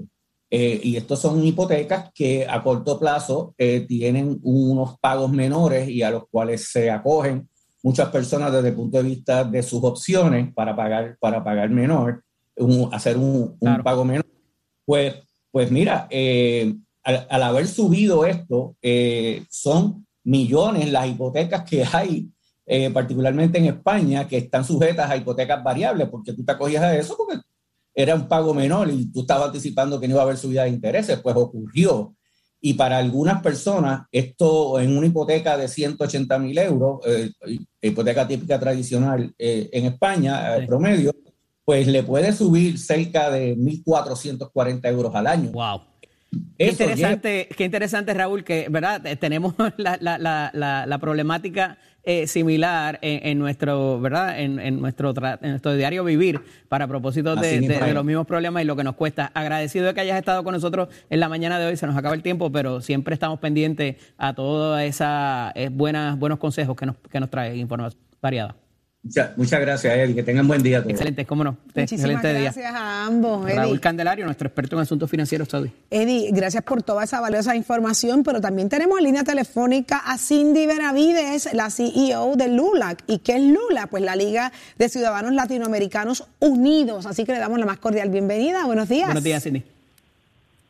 Eh, 0.50 0.80
y 0.82 0.96
estos 0.96 1.18
son 1.18 1.44
hipotecas 1.44 2.10
que 2.14 2.46
a 2.48 2.62
corto 2.62 2.98
plazo 2.98 3.54
eh, 3.58 3.84
tienen 3.86 4.40
unos 4.42 4.98
pagos 4.98 5.30
menores 5.30 5.90
y 5.90 6.02
a 6.02 6.10
los 6.10 6.26
cuales 6.30 6.70
se 6.70 6.90
acogen 6.90 7.50
muchas 7.82 8.08
personas 8.08 8.50
desde 8.50 8.68
el 8.68 8.74
punto 8.74 8.96
de 8.96 9.04
vista 9.10 9.44
de 9.44 9.62
sus 9.62 9.84
opciones 9.84 10.50
para 10.54 10.74
pagar, 10.74 11.18
para 11.20 11.44
pagar 11.44 11.68
menor, 11.68 12.24
un, 12.56 12.88
hacer 12.94 13.18
un, 13.18 13.58
claro. 13.58 13.76
un, 13.76 13.82
pago 13.82 14.04
menor. 14.06 14.26
Pues, 14.86 15.16
pues 15.50 15.70
mira, 15.70 16.06
eh, 16.08 16.74
al, 17.04 17.26
al, 17.28 17.42
haber 17.42 17.68
subido 17.68 18.24
esto, 18.24 18.74
son 19.50 20.06
millones 20.24 20.90
las 20.90 21.06
hipotecas 21.06 21.64
que 21.68 21.84
hay 21.92 22.30
eh, 22.72 22.88
particularmente 22.88 23.58
en 23.58 23.64
España, 23.64 24.28
que 24.28 24.36
están 24.36 24.64
sujetas 24.64 25.10
a 25.10 25.16
hipotecas 25.16 25.60
variables, 25.64 26.08
porque 26.08 26.32
tú 26.32 26.44
te 26.44 26.52
acogías 26.52 26.84
a 26.84 26.96
eso 26.96 27.16
porque 27.16 27.40
era 27.92 28.14
un 28.14 28.28
pago 28.28 28.54
menor 28.54 28.88
y 28.88 29.10
tú 29.10 29.22
estabas 29.22 29.48
anticipando 29.48 29.98
que 29.98 30.06
no 30.06 30.14
iba 30.14 30.20
a 30.20 30.24
haber 30.24 30.36
subida 30.36 30.62
de 30.62 30.68
intereses, 30.70 31.18
pues 31.18 31.34
ocurrió. 31.34 32.14
Y 32.60 32.74
para 32.74 32.98
algunas 32.98 33.42
personas, 33.42 34.02
esto 34.12 34.78
en 34.78 34.96
una 34.96 35.08
hipoteca 35.08 35.56
de 35.56 35.66
180 35.66 36.38
mil 36.38 36.56
euros, 36.58 37.00
eh, 37.08 37.32
hipoteca 37.82 38.28
típica 38.28 38.60
tradicional 38.60 39.34
eh, 39.36 39.68
en 39.72 39.86
España, 39.86 40.60
sí. 40.60 40.66
promedio, 40.68 41.12
pues 41.64 41.88
le 41.88 42.04
puede 42.04 42.32
subir 42.32 42.78
cerca 42.78 43.32
de 43.32 43.56
1.440 43.56 44.88
euros 44.88 45.12
al 45.16 45.26
año. 45.26 45.50
¡Wow! 45.50 45.80
Qué 46.56 46.68
interesante, 46.68 47.48
qué 47.56 47.64
interesante, 47.64 48.14
Raúl, 48.14 48.44
que 48.44 48.68
verdad 48.70 49.02
tenemos 49.18 49.56
la, 49.76 49.98
la, 50.00 50.52
la, 50.54 50.86
la 50.86 50.98
problemática 50.98 51.76
eh, 52.04 52.26
similar 52.26 52.98
en, 53.02 53.26
en, 53.26 53.38
nuestro, 53.38 54.00
¿verdad? 54.00 54.40
En, 54.40 54.58
en 54.58 54.80
nuestro 54.80 55.12
en 55.42 55.50
nuestro 55.50 55.74
diario 55.74 56.04
vivir 56.04 56.40
para 56.68 56.86
propósito 56.88 57.36
de, 57.36 57.60
de, 57.60 57.68
de, 57.78 57.94
los 57.94 58.04
mismos 58.04 58.26
problemas 58.26 58.62
y 58.62 58.66
lo 58.66 58.76
que 58.76 58.84
nos 58.84 58.94
cuesta. 58.94 59.30
Agradecido 59.34 59.86
de 59.86 59.94
que 59.94 60.00
hayas 60.00 60.18
estado 60.18 60.42
con 60.44 60.54
nosotros 60.54 60.88
en 61.10 61.20
la 61.20 61.28
mañana 61.28 61.58
de 61.58 61.66
hoy. 61.66 61.76
Se 61.76 61.86
nos 61.86 61.96
acaba 61.96 62.14
el 62.14 62.22
tiempo, 62.22 62.50
pero 62.50 62.80
siempre 62.80 63.14
estamos 63.14 63.38
pendientes 63.38 63.96
a 64.16 64.34
todos 64.34 64.80
esos 64.80 65.06
eh, 65.54 65.68
buenas, 65.70 66.18
buenos 66.18 66.38
consejos 66.38 66.76
que 66.76 66.86
nos, 66.86 66.96
que 67.10 67.20
nos 67.20 67.30
trae 67.30 67.56
información 67.56 68.00
variada. 68.20 68.56
Muchas, 69.02 69.38
muchas 69.38 69.60
gracias, 69.60 69.96
Eddie. 69.96 70.14
Que 70.14 70.22
tengan 70.22 70.46
buen 70.46 70.62
día. 70.62 70.80
Todos. 70.80 70.90
Excelente, 70.90 71.24
cómo 71.24 71.42
no. 71.42 71.56
Muchísimas 71.74 71.92
Excelente 71.92 72.32
gracias 72.32 72.54
día. 72.56 72.68
a 72.76 73.06
ambos. 73.06 73.46
Eddie. 73.46 73.56
Raúl 73.56 73.80
Candelario, 73.80 74.26
nuestro 74.26 74.48
experto 74.48 74.76
en 74.76 74.82
asuntos 74.82 75.10
financieros, 75.10 75.48
Saudi. 75.48 75.72
Eddie, 75.90 76.30
gracias 76.32 76.62
por 76.64 76.82
toda 76.82 77.04
esa 77.04 77.18
valiosa 77.20 77.56
información, 77.56 78.22
pero 78.22 78.42
también 78.42 78.68
tenemos 78.68 78.98
en 78.98 79.04
línea 79.04 79.24
telefónica 79.24 80.02
a 80.04 80.18
Cindy 80.18 80.66
Benavides, 80.66 81.54
la 81.54 81.70
CEO 81.70 82.36
de 82.36 82.48
LULAC. 82.48 83.04
¿Y 83.06 83.18
qué 83.20 83.36
es 83.36 83.42
LULAC? 83.42 83.88
Pues 83.88 84.02
la 84.02 84.16
Liga 84.16 84.52
de 84.76 84.88
Ciudadanos 84.90 85.32
Latinoamericanos 85.32 86.24
Unidos. 86.38 87.06
Así 87.06 87.24
que 87.24 87.32
le 87.32 87.38
damos 87.38 87.58
la 87.58 87.64
más 87.64 87.78
cordial 87.78 88.10
bienvenida. 88.10 88.66
Buenos 88.66 88.88
días. 88.90 89.06
Buenos 89.06 89.24
días, 89.24 89.42
Cindy. 89.42 89.64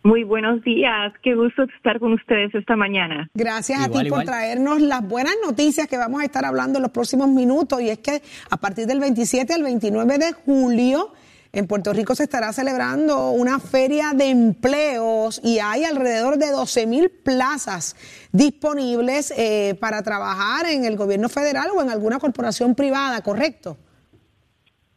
Muy 0.03 0.25
buenos 0.25 0.63
días, 0.65 1.13
qué 1.23 1.35
gusto 1.35 1.65
estar 1.77 2.01
con 2.01 2.15
ustedes 2.15 2.55
esta 2.55 2.75
mañana. 2.75 3.29
Gracias 3.35 3.81
a 3.81 3.87
Igual, 3.87 4.05
ti 4.05 4.11
por 4.11 4.25
traernos 4.25 4.81
las 4.81 5.07
buenas 5.07 5.35
noticias 5.45 5.89
que 5.89 5.99
vamos 5.99 6.23
a 6.23 6.25
estar 6.25 6.43
hablando 6.47 6.79
en 6.79 6.85
los 6.85 6.91
próximos 6.91 7.29
minutos 7.29 7.83
y 7.83 7.91
es 7.91 7.99
que 7.99 8.23
a 8.49 8.57
partir 8.57 8.87
del 8.87 8.99
27 8.99 9.53
al 9.53 9.63
29 9.63 10.17
de 10.17 10.33
julio 10.33 11.13
en 11.53 11.67
Puerto 11.67 11.93
Rico 11.93 12.15
se 12.15 12.23
estará 12.23 12.51
celebrando 12.55 13.31
una 13.31 13.59
feria 13.59 14.13
de 14.15 14.31
empleos 14.31 15.39
y 15.45 15.59
hay 15.59 15.85
alrededor 15.85 16.39
de 16.39 16.51
12 16.51 16.87
mil 16.87 17.11
plazas 17.11 17.95
disponibles 18.33 19.35
eh, 19.37 19.77
para 19.81 20.03
trabajar 20.03 20.65
en 20.65 20.87
el 20.87 20.97
gobierno 20.97 21.29
federal 21.29 21.69
o 21.77 21.83
en 21.83 21.91
alguna 21.91 22.19
corporación 22.19 22.75
privada, 22.75 23.21
¿correcto? 23.21 23.77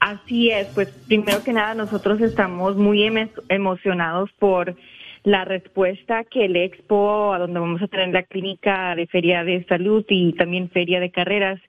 Así 0.05 0.51
es, 0.51 0.67
pues 0.75 0.89
primero 1.07 1.41
que 1.45 1.53
nada 1.53 1.75
nosotros 1.75 2.19
estamos 2.19 2.75
muy 2.75 3.03
emo- 3.03 3.29
emocionados 3.47 4.29
por 4.37 4.75
la 5.23 5.45
respuesta 5.45 6.25
que 6.25 6.43
el 6.43 6.57
Expo, 6.57 7.33
a 7.33 7.39
donde 7.39 7.57
vamos 7.61 7.81
a 7.81 7.87
tener 7.87 8.09
la 8.09 8.23
clínica 8.23 8.93
de 8.95 9.07
feria 9.07 9.45
de 9.45 9.63
salud 9.63 10.03
y 10.09 10.33
también 10.33 10.69
feria 10.69 10.99
de 10.99 11.09
carreras, 11.09 11.61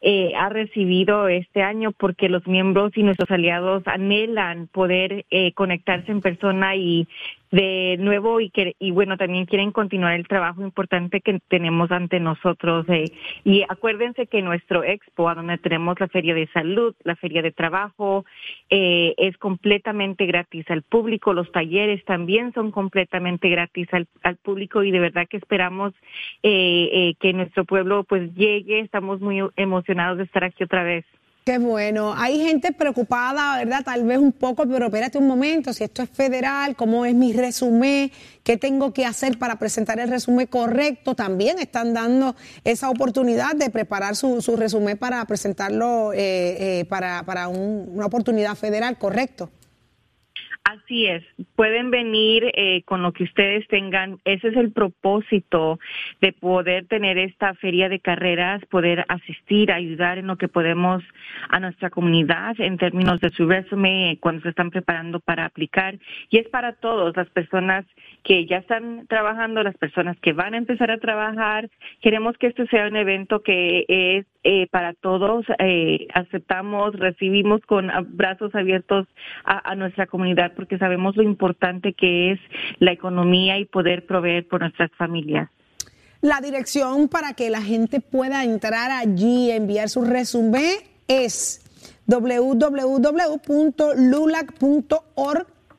eh, 0.00 0.32
ha 0.38 0.48
recibido 0.48 1.28
este 1.28 1.62
año 1.62 1.92
porque 1.92 2.30
los 2.30 2.46
miembros 2.46 2.92
y 2.96 3.02
nuestros 3.02 3.30
aliados 3.30 3.82
anhelan 3.86 4.68
poder 4.68 5.26
eh, 5.30 5.52
conectarse 5.52 6.12
en 6.12 6.22
persona 6.22 6.74
y 6.74 7.06
de 7.52 7.98
nuevo 8.00 8.40
y 8.40 8.48
que 8.48 8.74
y 8.78 8.90
bueno 8.90 9.18
también 9.18 9.44
quieren 9.44 9.72
continuar 9.72 10.14
el 10.14 10.26
trabajo 10.26 10.62
importante 10.62 11.20
que 11.20 11.38
tenemos 11.48 11.90
ante 11.90 12.18
nosotros 12.18 12.86
eh. 12.88 13.12
y 13.44 13.62
acuérdense 13.68 14.26
que 14.26 14.40
nuestro 14.40 14.82
expo 14.82 15.28
a 15.28 15.34
donde 15.34 15.58
tenemos 15.58 16.00
la 16.00 16.08
feria 16.08 16.34
de 16.34 16.48
salud 16.48 16.94
la 17.04 17.14
feria 17.14 17.42
de 17.42 17.52
trabajo 17.52 18.24
eh, 18.70 19.14
es 19.18 19.36
completamente 19.36 20.24
gratis 20.24 20.64
al 20.70 20.82
público 20.82 21.34
los 21.34 21.52
talleres 21.52 22.02
también 22.06 22.54
son 22.54 22.70
completamente 22.70 23.50
gratis 23.50 23.86
al, 23.92 24.08
al 24.22 24.36
público 24.38 24.82
y 24.82 24.90
de 24.90 25.00
verdad 25.00 25.28
que 25.28 25.36
esperamos 25.36 25.92
eh, 26.42 26.88
eh, 26.90 27.14
que 27.20 27.34
nuestro 27.34 27.66
pueblo 27.66 28.04
pues 28.04 28.34
llegue 28.34 28.80
estamos 28.80 29.20
muy 29.20 29.42
emocionados 29.56 30.16
de 30.16 30.24
estar 30.24 30.42
aquí 30.42 30.64
otra 30.64 30.84
vez 30.84 31.04
Qué 31.44 31.58
bueno. 31.58 32.14
Hay 32.16 32.38
gente 32.40 32.70
preocupada, 32.70 33.56
¿verdad? 33.58 33.82
Tal 33.84 34.04
vez 34.04 34.18
un 34.18 34.30
poco, 34.30 34.64
pero 34.64 34.86
espérate 34.86 35.18
un 35.18 35.26
momento, 35.26 35.72
si 35.72 35.82
esto 35.82 36.02
es 36.02 36.08
federal, 36.08 36.76
¿cómo 36.76 37.04
es 37.04 37.16
mi 37.16 37.32
resumen? 37.32 38.12
¿Qué 38.44 38.56
tengo 38.56 38.92
que 38.92 39.04
hacer 39.04 39.38
para 39.40 39.56
presentar 39.58 39.98
el 39.98 40.08
resumen 40.08 40.46
correcto? 40.46 41.16
También 41.16 41.58
están 41.58 41.94
dando 41.94 42.36
esa 42.62 42.90
oportunidad 42.90 43.56
de 43.56 43.70
preparar 43.70 44.14
su, 44.14 44.40
su 44.40 44.54
resumen 44.56 44.96
para 44.96 45.24
presentarlo 45.24 46.12
eh, 46.12 46.80
eh, 46.80 46.84
para, 46.84 47.24
para 47.24 47.48
un- 47.48 47.90
una 47.92 48.06
oportunidad 48.06 48.54
federal, 48.54 48.96
¿correcto? 48.96 49.50
Así 50.72 51.06
es, 51.06 51.22
pueden 51.54 51.90
venir 51.90 52.50
eh, 52.54 52.82
con 52.84 53.02
lo 53.02 53.12
que 53.12 53.24
ustedes 53.24 53.68
tengan. 53.68 54.20
Ese 54.24 54.48
es 54.48 54.56
el 54.56 54.72
propósito 54.72 55.78
de 56.22 56.32
poder 56.32 56.86
tener 56.86 57.18
esta 57.18 57.52
feria 57.52 57.90
de 57.90 58.00
carreras, 58.00 58.64
poder 58.70 59.04
asistir, 59.08 59.70
ayudar 59.70 60.16
en 60.16 60.28
lo 60.28 60.36
que 60.36 60.48
podemos 60.48 61.04
a 61.50 61.60
nuestra 61.60 61.90
comunidad 61.90 62.58
en 62.58 62.78
términos 62.78 63.20
de 63.20 63.28
su 63.28 63.46
resumen 63.46 64.16
cuando 64.16 64.40
se 64.40 64.48
están 64.48 64.70
preparando 64.70 65.20
para 65.20 65.44
aplicar. 65.44 65.98
Y 66.30 66.38
es 66.38 66.48
para 66.48 66.72
todos, 66.72 67.14
las 67.18 67.28
personas 67.28 67.84
que 68.22 68.46
ya 68.46 68.58
están 68.58 69.06
trabajando, 69.08 69.62
las 69.62 69.76
personas 69.76 70.16
que 70.20 70.32
van 70.32 70.54
a 70.54 70.58
empezar 70.58 70.90
a 70.90 70.98
trabajar. 70.98 71.70
Queremos 72.00 72.36
que 72.38 72.48
este 72.48 72.66
sea 72.68 72.86
un 72.86 72.96
evento 72.96 73.42
que 73.42 73.84
es 73.88 74.26
eh, 74.44 74.66
para 74.70 74.94
todos. 74.94 75.44
Eh, 75.58 76.06
aceptamos, 76.14 76.94
recibimos 76.98 77.60
con 77.62 77.90
brazos 78.10 78.54
abiertos 78.54 79.06
a, 79.44 79.70
a 79.70 79.74
nuestra 79.74 80.06
comunidad 80.06 80.52
porque 80.54 80.78
sabemos 80.78 81.16
lo 81.16 81.22
importante 81.22 81.92
que 81.94 82.32
es 82.32 82.40
la 82.78 82.92
economía 82.92 83.58
y 83.58 83.64
poder 83.64 84.06
proveer 84.06 84.46
por 84.46 84.60
nuestras 84.60 84.90
familias. 84.92 85.48
La 86.20 86.40
dirección 86.40 87.08
para 87.08 87.34
que 87.34 87.50
la 87.50 87.62
gente 87.62 88.00
pueda 88.00 88.44
entrar 88.44 88.92
allí 88.92 89.48
y 89.48 89.50
enviar 89.50 89.88
su 89.88 90.04
resumen 90.04 90.76
es 91.08 91.58
www.lulac.org 92.06 92.82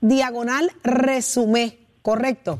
diagonal 0.01 0.69
resumen, 0.83 1.71
¿correcto? 2.03 2.59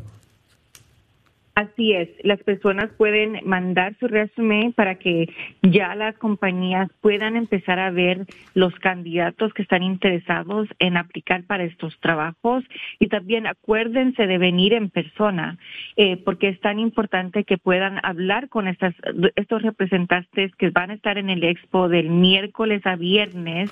Así 1.56 1.94
es, 1.94 2.10
las 2.24 2.42
personas 2.42 2.90
pueden 2.98 3.40
mandar 3.46 3.96
su 4.00 4.08
resumen 4.08 4.74
para 4.74 4.96
que 4.96 5.32
ya 5.62 5.94
las 5.94 6.18
compañías 6.18 6.90
puedan 7.00 7.36
empezar 7.36 7.78
a 7.78 7.92
ver 7.92 8.26
los 8.56 8.74
candidatos 8.80 9.54
que 9.54 9.62
están 9.62 9.84
interesados 9.84 10.68
en 10.80 10.98
aplicar 10.98 11.44
para 11.44 11.64
estos 11.64 11.96
trabajos 12.00 12.64
y 12.98 13.08
también 13.08 13.46
acuérdense 13.46 14.26
de 14.26 14.40
venir 14.40 14.74
en 14.74 14.90
persona 14.90 15.60
eh, 15.96 16.18
porque 16.18 16.48
es 16.48 16.60
tan 16.60 16.80
importante 16.80 17.44
que 17.44 17.60
puedan 17.60 18.04
hablar 18.04 18.50
con 18.50 18.68
estas, 18.68 18.96
estos 19.36 19.62
representantes 19.62 20.56
que 20.56 20.72
van 20.72 20.90
a 20.90 20.96
estar 20.96 21.20
en 21.20 21.30
el 21.30 21.44
expo 21.44 21.88
del 21.88 22.10
miércoles 22.10 22.84
a 22.86 22.96
viernes 22.96 23.70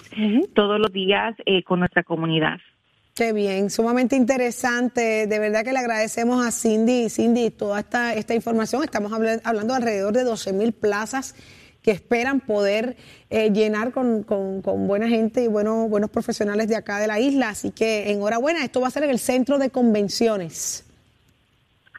todos 0.54 0.80
los 0.80 0.94
días 0.94 1.34
eh, 1.48 1.64
con 1.64 1.80
nuestra 1.80 2.04
comunidad. 2.04 2.60
Qué 3.16 3.34
bien, 3.34 3.70
sumamente 3.70 4.16
interesante. 4.16 5.28
De 5.28 5.40
verdad 5.40 5.64
que 5.64 5.74
le 5.74 5.80
agradecemos 5.80 6.46
a 6.46 6.52
Cindy, 6.52 7.10
Cindy, 7.10 7.50
toda 7.52 7.80
esta, 7.82 8.14
esta 8.14 8.34
información. 8.34 8.84
Estamos 8.84 9.12
habla- 9.12 9.42
hablando 9.44 9.74
de 9.74 9.80
alrededor 9.80 10.14
de 10.14 10.24
12 10.24 10.54
mil 10.54 10.72
plazas 10.72 11.36
que 11.84 11.92
esperan 11.92 12.40
poder 12.40 12.96
eh, 13.30 13.52
llenar 13.52 13.92
con, 13.92 14.24
con- 14.24 14.62
con 14.62 14.88
buena 14.88 15.08
gente 15.10 15.44
y 15.44 15.48
buenos, 15.48 15.90
buenos 15.90 16.10
profesionales 16.10 16.68
de 16.70 16.76
acá 16.78 17.00
de 17.00 17.08
la 17.08 17.20
isla. 17.20 17.50
Así 17.50 17.72
que 17.72 18.12
enhorabuena, 18.12 18.64
esto 18.64 18.80
va 18.80 18.88
a 18.88 18.92
ser 18.92 19.04
en 19.04 19.10
el 19.10 19.20
centro 19.20 19.58
de 19.58 19.70
convenciones. 19.72 20.86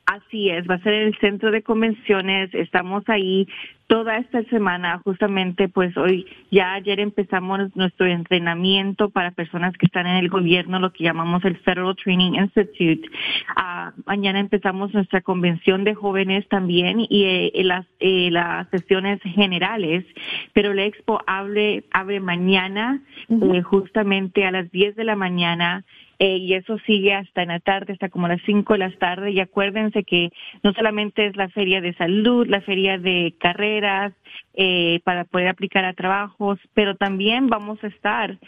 Así 0.06 0.50
es, 0.50 0.68
va 0.68 0.76
a 0.76 0.82
ser 0.82 0.94
el 0.94 1.16
centro 1.20 1.50
de 1.50 1.62
convenciones. 1.62 2.50
Estamos 2.54 3.04
ahí 3.08 3.46
toda 3.92 4.16
esta 4.16 4.42
semana. 4.44 5.02
Justamente, 5.04 5.68
pues 5.68 5.94
hoy, 5.98 6.24
ya 6.50 6.72
ayer 6.72 6.98
empezamos 6.98 7.76
nuestro 7.76 8.06
entrenamiento 8.06 9.10
para 9.10 9.32
personas 9.32 9.76
que 9.76 9.84
están 9.84 10.06
en 10.06 10.16
el 10.16 10.30
gobierno, 10.30 10.80
lo 10.80 10.94
que 10.94 11.04
llamamos 11.04 11.44
el 11.44 11.58
Federal 11.58 11.94
Training 12.02 12.32
Institute. 12.32 13.06
Ah, 13.54 13.92
mañana 14.06 14.40
empezamos 14.40 14.94
nuestra 14.94 15.20
convención 15.20 15.84
de 15.84 15.94
jóvenes 15.94 16.48
también 16.48 17.00
y 17.00 17.24
eh, 17.24 17.52
las, 17.64 17.84
eh, 18.00 18.30
las 18.30 18.66
sesiones 18.70 19.20
generales. 19.24 20.06
Pero 20.54 20.72
la 20.72 20.84
expo 20.84 21.20
abre, 21.26 21.84
abre 21.90 22.18
mañana, 22.18 23.02
eh, 23.28 23.60
justamente 23.60 24.46
a 24.46 24.52
las 24.52 24.70
10 24.70 24.96
de 24.96 25.04
la 25.04 25.16
mañana. 25.16 25.84
Eh, 26.24 26.36
y 26.36 26.54
eso 26.54 26.78
sigue 26.86 27.14
hasta 27.14 27.42
en 27.42 27.48
la 27.48 27.58
tarde, 27.58 27.94
hasta 27.94 28.08
como 28.08 28.28
las 28.28 28.40
5 28.46 28.74
de 28.74 28.78
la 28.78 28.92
tarde. 28.92 29.32
Y 29.32 29.40
acuérdense 29.40 30.04
que 30.04 30.30
no 30.62 30.72
solamente 30.72 31.26
es 31.26 31.34
la 31.34 31.48
feria 31.48 31.80
de 31.80 31.94
salud, 31.94 32.46
la 32.46 32.60
feria 32.60 32.96
de 32.96 33.34
carreras, 33.40 34.12
eh, 34.54 35.00
para 35.02 35.24
poder 35.24 35.48
aplicar 35.48 35.84
a 35.84 35.94
trabajos, 35.94 36.60
pero 36.74 36.94
también 36.94 37.48
vamos 37.48 37.82
a 37.82 37.88
estar 37.88 38.38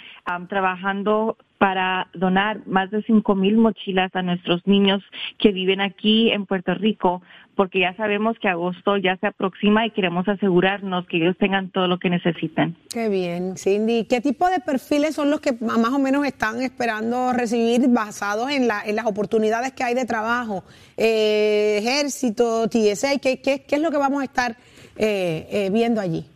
trabajando 0.49 1.37
para 1.65 2.09
donar 2.13 2.61
más 2.67 2.91
de 2.91 3.03
5 3.05 3.35
mil 3.35 3.57
mochilas 3.57 4.15
a 4.15 4.21
nuestros 4.21 4.61
niños 4.67 5.03
que 5.39 5.51
viven 5.51 5.81
aquí 5.81 6.31
en 6.31 6.45
Puerto 6.45 6.75
Rico, 6.75 7.23
porque 7.57 7.81
ya 7.81 7.97
sabemos 7.97 8.37
que 8.39 8.49
agosto 8.49 8.99
ya 8.99 9.17
se 9.17 9.29
aproxima 9.29 9.87
y 9.87 9.91
queremos 9.93 10.29
asegurarnos 10.29 11.07
que 11.07 11.17
ellos 11.17 11.39
tengan 11.39 11.71
todo 11.71 11.89
lo 11.89 11.99
que 11.99 12.11
necesitan. 12.11 12.77
Qué 12.93 13.09
bien, 13.09 13.57
Cindy. 13.57 14.05
¿Qué 14.05 14.21
tipo 14.21 14.47
de 14.51 14.61
perfiles 14.61 15.15
son 15.15 15.31
los 15.31 15.41
que 15.41 15.53
más 15.63 15.89
o 15.95 15.99
menos 15.99 16.27
están 16.27 16.61
esperando 16.61 17.33
recibir 17.33 17.89
basados 17.89 18.51
en, 18.51 18.69
la- 18.69 18.83
en 18.85 18.97
las 18.97 19.07
oportunidades 19.07 19.73
que 19.73 19.85
hay 19.85 19.95
de 19.95 20.05
trabajo? 20.05 20.65
Eh, 20.99 21.79
ejército, 21.79 22.69
TSA, 22.69 23.17
¿qué, 23.23 23.41
qué, 23.41 23.63
qué 23.67 23.77
es 23.77 23.81
lo 23.81 23.91
que 23.91 23.97
vamos 23.97 24.21
a 24.21 24.25
estar 24.27 24.57
eh, 24.99 25.49
eh, 25.51 25.71
viendo 25.73 26.03
allí? 26.03 26.27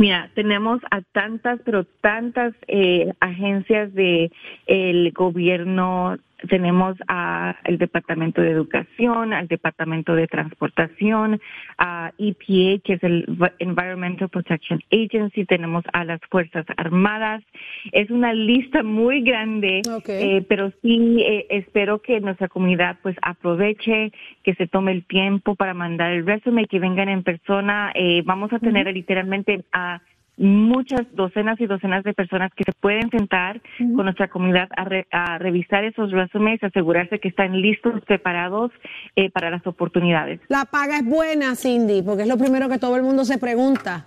Mira, 0.00 0.30
tenemos 0.36 0.80
a 0.92 1.02
tantas, 1.12 1.60
pero 1.64 1.82
tantas 2.00 2.54
eh, 2.68 3.12
agencias 3.18 3.92
de 3.94 4.30
el 4.66 5.10
gobierno. 5.10 6.16
Tenemos 6.48 6.96
a 7.08 7.56
el 7.64 7.78
Departamento 7.78 8.40
de 8.40 8.50
Educación, 8.50 9.32
al 9.32 9.48
Departamento 9.48 10.14
de 10.14 10.28
Transportación, 10.28 11.40
a 11.78 12.12
EPA, 12.16 12.82
que 12.84 12.92
es 12.94 13.02
el 13.02 13.26
Environmental 13.58 14.28
Protection 14.28 14.80
Agency. 14.92 15.44
Tenemos 15.46 15.84
a 15.92 16.04
las 16.04 16.20
Fuerzas 16.30 16.64
Armadas. 16.76 17.42
Es 17.90 18.10
una 18.10 18.32
lista 18.32 18.82
muy 18.82 19.22
grande, 19.22 19.82
eh, 20.06 20.44
pero 20.48 20.72
sí 20.82 21.22
eh, 21.26 21.46
espero 21.50 22.00
que 22.00 22.20
nuestra 22.20 22.48
comunidad 22.48 22.98
pues 23.02 23.16
aproveche, 23.22 24.12
que 24.44 24.54
se 24.54 24.68
tome 24.68 24.92
el 24.92 25.04
tiempo 25.06 25.56
para 25.56 25.74
mandar 25.74 26.12
el 26.12 26.24
resumen, 26.24 26.66
que 26.66 26.78
vengan 26.78 27.08
en 27.08 27.24
persona. 27.24 27.90
Eh, 27.94 28.22
vamos 28.24 28.52
a 28.52 28.58
tener 28.58 28.86
literalmente 28.92 29.64
a 29.72 30.00
muchas 30.38 31.02
docenas 31.14 31.60
y 31.60 31.66
docenas 31.66 32.04
de 32.04 32.14
personas 32.14 32.52
que 32.54 32.64
se 32.64 32.72
pueden 32.80 33.10
sentar 33.10 33.60
con 33.78 34.04
nuestra 34.04 34.28
comunidad 34.28 34.68
a, 34.76 34.84
re- 34.84 35.06
a 35.10 35.36
revisar 35.38 35.84
esos 35.84 36.10
resúmenes, 36.12 36.62
asegurarse 36.62 37.18
que 37.18 37.28
están 37.28 37.60
listos, 37.60 38.00
preparados 38.06 38.70
eh, 39.16 39.30
para 39.30 39.50
las 39.50 39.66
oportunidades. 39.66 40.40
La 40.48 40.64
paga 40.64 40.98
es 40.98 41.04
buena, 41.04 41.54
Cindy, 41.56 42.02
porque 42.02 42.22
es 42.22 42.28
lo 42.28 42.38
primero 42.38 42.68
que 42.68 42.78
todo 42.78 42.96
el 42.96 43.02
mundo 43.02 43.24
se 43.24 43.38
pregunta. 43.38 44.06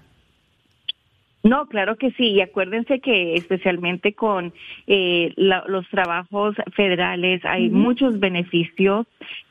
No, 1.44 1.68
claro 1.68 1.98
que 1.98 2.12
sí. 2.12 2.32
Y 2.32 2.42
acuérdense 2.42 3.00
que 3.00 3.36
especialmente 3.36 4.14
con 4.14 4.54
eh, 4.88 5.34
la, 5.38 5.64
los 5.68 5.88
trabajos 5.90 6.56
federales 6.76 7.44
hay 7.46 7.70
muchos 7.70 8.20
beneficios 8.20 9.08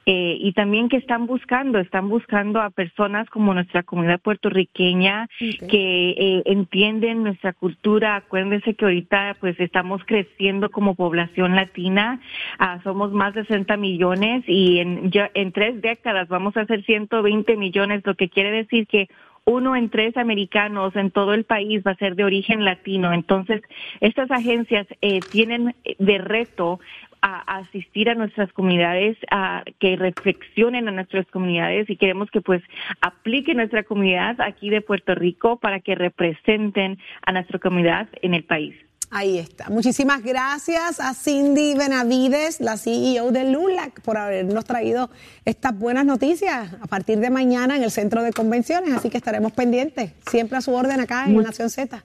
eh, 0.06 0.38
y 0.40 0.52
también 0.52 0.88
que 0.88 0.96
están 0.96 1.26
buscando, 1.26 1.78
están 1.78 2.08
buscando 2.08 2.60
a 2.60 2.70
personas 2.70 3.28
como 3.28 3.52
nuestra 3.54 3.82
comunidad 3.82 4.20
puertorriqueña 4.20 5.28
que 5.38 6.10
eh, 6.10 6.42
entienden 6.46 7.22
nuestra 7.22 7.52
cultura. 7.52 8.16
Acuérdense 8.16 8.74
que 8.74 8.84
ahorita 8.84 9.36
pues 9.40 9.58
estamos 9.60 10.02
creciendo 10.04 10.70
como 10.70 10.94
población 10.94 11.54
latina, 11.54 12.20
ah, 12.58 12.80
somos 12.82 13.12
más 13.12 13.34
de 13.34 13.44
60 13.44 13.76
millones 13.76 14.42
y 14.46 14.78
en, 14.78 15.10
ya, 15.10 15.30
en 15.34 15.52
tres 15.52 15.80
décadas 15.82 16.28
vamos 16.28 16.56
a 16.56 16.66
ser 16.66 16.84
120 16.84 17.56
millones, 17.56 18.02
lo 18.04 18.14
que 18.14 18.28
quiere 18.28 18.50
decir 18.50 18.86
que 18.86 19.08
uno 19.50 19.74
en 19.74 19.90
tres 19.90 20.16
americanos 20.16 20.94
en 20.94 21.10
todo 21.10 21.34
el 21.34 21.44
país 21.44 21.82
va 21.84 21.92
a 21.92 21.96
ser 21.96 22.14
de 22.14 22.24
origen 22.24 22.64
latino. 22.64 23.12
Entonces, 23.12 23.62
estas 24.00 24.30
agencias 24.30 24.86
eh, 25.00 25.20
tienen 25.20 25.74
de 25.98 26.18
reto 26.18 26.78
a, 27.20 27.58
asistir 27.58 28.08
a 28.08 28.14
nuestras 28.14 28.52
comunidades, 28.52 29.16
a 29.30 29.64
que 29.80 29.96
reflexionen 29.96 30.88
a 30.88 30.92
nuestras 30.92 31.26
comunidades 31.26 31.90
y 31.90 31.96
queremos 31.96 32.30
que 32.30 32.40
pues 32.40 32.62
aplique 33.00 33.54
nuestra 33.54 33.82
comunidad 33.82 34.40
aquí 34.40 34.70
de 34.70 34.82
Puerto 34.82 35.14
Rico 35.14 35.58
para 35.58 35.80
que 35.80 35.96
representen 35.96 36.98
a 37.22 37.32
nuestra 37.32 37.58
comunidad 37.58 38.08
en 38.22 38.34
el 38.34 38.44
país. 38.44 38.74
Ahí 39.12 39.38
está. 39.38 39.68
Muchísimas 39.70 40.22
gracias 40.22 41.00
a 41.00 41.14
Cindy 41.14 41.74
Benavides, 41.74 42.60
la 42.60 42.76
CEO 42.76 43.32
de 43.32 43.50
LULAC, 43.50 44.00
por 44.02 44.16
habernos 44.16 44.64
traído 44.64 45.10
estas 45.44 45.76
buenas 45.76 46.06
noticias 46.06 46.72
a 46.80 46.86
partir 46.86 47.18
de 47.18 47.28
mañana 47.28 47.76
en 47.76 47.82
el 47.82 47.90
centro 47.90 48.22
de 48.22 48.32
convenciones. 48.32 48.94
Así 48.94 49.10
que 49.10 49.16
estaremos 49.18 49.50
pendientes, 49.50 50.12
siempre 50.30 50.58
a 50.58 50.60
su 50.60 50.72
orden 50.72 51.00
acá 51.00 51.24
en 51.26 51.36
Nación 51.42 51.70
Z. 51.70 52.04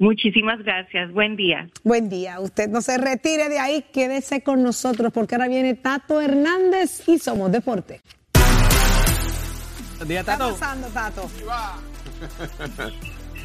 Muchísimas 0.00 0.58
gracias. 0.64 1.12
Buen 1.12 1.36
día. 1.36 1.68
Buen 1.84 2.08
día. 2.08 2.40
Usted 2.40 2.68
no 2.68 2.80
se 2.80 2.98
retire 2.98 3.48
de 3.48 3.60
ahí, 3.60 3.84
quédese 3.92 4.42
con 4.42 4.64
nosotros 4.64 5.12
porque 5.12 5.36
ahora 5.36 5.46
viene 5.46 5.74
Tato 5.74 6.20
Hernández 6.20 7.08
y 7.08 7.20
Somos 7.20 7.52
Deporte. 7.52 8.00
Buen 9.98 10.08
día, 10.08 10.24
¿Qué 10.24 10.30
está 10.32 10.38
Tato. 10.38 10.50
pasando, 10.50 10.88
Tato? 10.88 11.30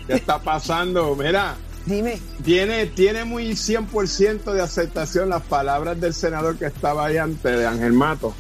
¿Qué 0.07 0.13
está 0.13 0.39
pasando? 0.39 1.15
Mira, 1.15 1.55
Dime. 1.89 2.19
tiene, 2.43 2.85
tiene 2.85 3.25
muy 3.25 3.49
100% 3.51 4.53
de 4.53 4.61
aceptación 4.61 5.29
las 5.29 5.41
palabras 5.41 5.99
del 5.99 6.13
senador 6.13 6.57
que 6.57 6.67
estaba 6.67 7.05
ahí 7.07 7.17
antes 7.17 7.57
de 7.57 7.65
Ángel 7.65 7.93
Mato, 7.93 8.33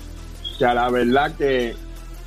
que 0.57 0.65
a 0.65 0.73
la 0.73 0.89
verdad 0.89 1.33
que 1.35 1.75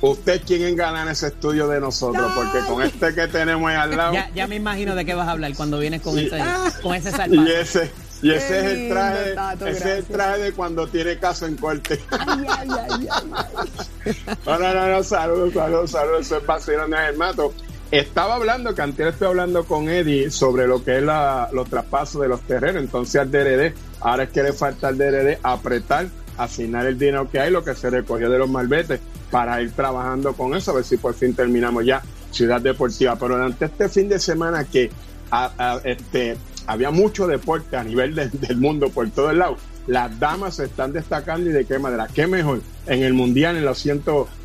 usted 0.01 0.33
es 0.33 0.41
quien 0.41 0.75
gana 0.75 1.03
en 1.03 1.07
ese 1.07 1.27
estudio 1.27 1.67
de 1.69 1.79
nosotros, 1.79 2.29
porque 2.35 2.59
con 2.67 2.81
este 2.83 3.13
que 3.15 3.27
tenemos 3.27 3.69
ahí 3.71 3.77
al 3.77 3.95
lado, 3.95 4.13
Ya, 4.13 4.29
ya 4.35 4.47
me 4.47 4.55
imagino 4.57 4.95
de 4.95 5.05
qué 5.05 5.13
vas 5.13 5.27
a 5.27 5.31
hablar 5.31 5.53
cuando 5.55 5.79
vienes 5.79 6.01
con 6.01 6.17
Y- 6.19 6.25
ese, 6.25 6.39
con 6.81 6.93
ese 6.93 7.09
y 7.29 7.47
ese, 7.51 7.91
y 8.21 8.31
ese 8.31 8.59
es 8.59 8.65
el 8.65 8.89
traje, 8.89 9.31
Tato, 9.33 9.67
ese 9.67 9.77
es 9.79 9.97
el 9.99 10.05
traje 10.05 10.39
de 10.41 10.51
cuando 10.51 10.87
tiene 10.87 11.17
caso 11.19 11.45
en 11.45 11.55
corte. 11.55 11.99
Ay, 12.11 12.45
ay, 12.49 12.67
ay, 12.89 13.07
ay. 13.09 13.69
No, 14.45 14.59
no, 14.59 14.73
no, 14.73 14.87
no, 14.89 15.03
saludos, 15.03 15.53
saludos, 15.53 15.91
saludos, 15.91 16.25
eso 16.25 16.37
es 16.37 16.45
vacilón 16.45 16.91
de 16.91 16.97
Ángel 16.97 17.17
Mato. 17.17 17.53
Estaba 17.93 18.33
hablando, 18.37 18.73
que 18.73 18.81
antes 18.81 19.05
estoy 19.05 19.27
hablando 19.27 19.65
con 19.65 19.87
Eddie 19.87 20.31
sobre 20.31 20.65
lo 20.65 20.83
que 20.83 20.97
es 20.97 21.03
los 21.03 21.69
traspasos 21.69 22.19
de 22.23 22.27
los 22.27 22.41
terrenos, 22.41 22.81
entonces 22.81 23.21
al 23.21 23.29
DRD, 23.29 23.71
ahora 24.01 24.23
es 24.23 24.29
que 24.31 24.41
le 24.41 24.51
falta 24.51 24.87
al 24.87 24.97
DRD 24.97 25.37
apretar, 25.43 26.07
asignar 26.35 26.87
el 26.87 26.97
dinero 26.97 27.29
que 27.29 27.39
hay, 27.39 27.51
lo 27.51 27.63
que 27.63 27.75
se 27.75 27.91
recogió 27.91 28.31
de 28.31 28.39
los 28.39 28.49
malbetes, 28.49 28.99
para 29.29 29.61
ir 29.61 29.73
trabajando 29.73 30.33
con 30.33 30.55
eso, 30.55 30.71
a 30.71 30.73
ver 30.73 30.83
si 30.85 30.97
por 30.97 31.13
fin 31.13 31.35
terminamos 31.35 31.85
ya 31.85 32.01
Ciudad 32.31 32.59
Deportiva. 32.61 33.15
Pero 33.15 33.35
durante 33.35 33.65
este 33.65 33.87
fin 33.89 34.09
de 34.09 34.17
semana 34.17 34.63
que 34.63 34.89
este, 35.83 36.35
había 36.65 36.89
mucho 36.89 37.27
deporte 37.27 37.77
a 37.77 37.83
nivel 37.83 38.15
de- 38.15 38.29
del 38.29 38.57
mundo 38.57 38.89
por 38.89 39.07
todo 39.11 39.29
el 39.29 39.37
lado, 39.37 39.57
las 39.85 40.19
damas 40.19 40.55
se 40.55 40.63
están 40.65 40.93
destacando 40.93 41.47
y 41.47 41.53
de 41.53 41.65
qué 41.65 41.77
manera, 41.77 42.07
qué 42.11 42.25
mejor, 42.25 42.61
en 42.87 43.03
el 43.03 43.13
Mundial, 43.13 43.55
en 43.55 43.65
los 43.65 43.77
100, 43.77 44.01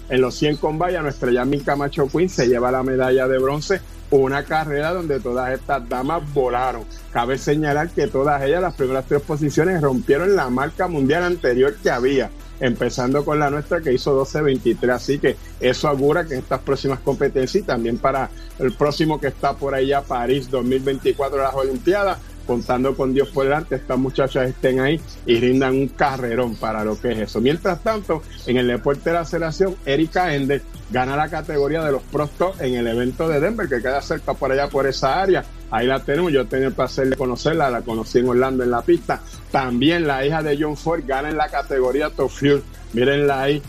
en 0.09 0.21
los 0.21 0.35
100 0.35 0.57
con 0.57 0.79
valla, 0.79 1.03
nuestra 1.03 1.31
Yasmin 1.31 1.61
Camacho 1.61 2.09
Queen 2.09 2.29
se 2.29 2.47
lleva 2.47 2.71
la 2.71 2.83
medalla 2.83 3.29
de 3.29 3.39
bronce, 3.39 3.81
una 4.11 4.45
carrera 4.45 4.93
donde 4.93 5.21
todas 5.21 5.53
estas 5.53 5.87
damas 5.89 6.23
volaron. 6.33 6.85
Cabe 7.13 7.37
señalar 7.37 7.91
que 7.91 8.07
todas 8.07 8.43
ellas, 8.43 8.63
las 8.63 8.75
primeras 8.75 9.05
tres 9.07 9.23
posiciones, 9.23 9.83
rompieron 9.83 10.35
la 10.35 10.49
marca 10.49 10.89
mundial 10.89 11.25
anterior 11.25 11.77
que 11.83 11.91
había, 11.91 12.31
empezando 12.61 13.25
con 13.25 13.39
la 13.39 13.51
nuestra 13.51 13.81
que 13.83 13.93
hizo 13.93 14.19
12.23. 14.19 14.91
Así 14.91 15.19
que 15.19 15.37
eso 15.61 15.89
augura 15.89 16.25
que 16.25 16.37
estas 16.37 16.61
próximas 16.61 17.01
competencias 17.01 17.63
y 17.63 17.67
también 17.67 17.99
para 17.99 18.31
el 18.59 18.73
próximo 18.73 19.21
que 19.21 19.29
está 19.29 19.55
por 19.55 19.75
allá, 19.75 20.01
París 20.01 20.51
2024, 20.51 21.39
las 21.39 21.55
Olimpiadas, 21.55 22.19
contando 22.49 22.97
con 22.97 23.13
Dios 23.13 23.29
por 23.29 23.45
delante, 23.45 23.77
estas 23.77 23.99
muchachas 23.99 24.49
estén 24.49 24.81
ahí 24.81 24.99
y 25.27 25.39
rindan 25.39 25.75
un 25.75 25.89
carrerón 25.89 26.57
para 26.57 26.83
lo 26.83 26.99
que 26.99 27.13
es 27.13 27.19
eso. 27.19 27.43
Mientras 27.43 27.83
tanto, 27.83 28.23
en 28.47 28.57
el 28.57 28.67
deporte 28.67 29.11
de 29.11 29.13
la 29.13 29.21
aceleración, 29.21 29.77
Erika 29.85 30.35
Ender 30.35 30.63
gana 30.91 31.15
la 31.15 31.29
categoría 31.29 31.85
de 31.85 31.93
los 31.93 32.03
prostos 32.03 32.59
en 32.61 32.75
el 32.75 32.87
evento 32.87 33.29
de 33.29 33.39
Denver, 33.39 33.69
que 33.69 33.83
queda 33.83 34.01
cerca 34.01 34.33
por 34.33 34.51
allá 34.51 34.69
por 34.69 34.87
esa 34.87 35.21
área. 35.21 35.45
Ahí 35.71 35.87
la 35.87 36.01
tenemos, 36.01 36.33
yo 36.33 36.47
tenía 36.47 36.69
el 36.69 36.73
placer 36.73 37.11
de 37.11 37.17
conocerla, 37.17 37.69
la 37.69 37.83
conocí 37.83 38.21
en 38.21 38.29
Orlando 38.31 38.65
en 38.65 38.71
la 38.71 38.81
pista. 38.81 39.21
También 39.53 40.07
la 40.07 40.25
hija 40.25 40.43
de 40.43 40.57
John 40.59 40.79
Ford 40.79 41.03
gana 41.07 41.29
en 41.29 41.37
la 41.37 41.49
categoría 41.51 42.09
Top 42.09 42.31
Fuel. 42.31 42.63
Mírenla 42.95 43.43
ahí, 43.43 43.63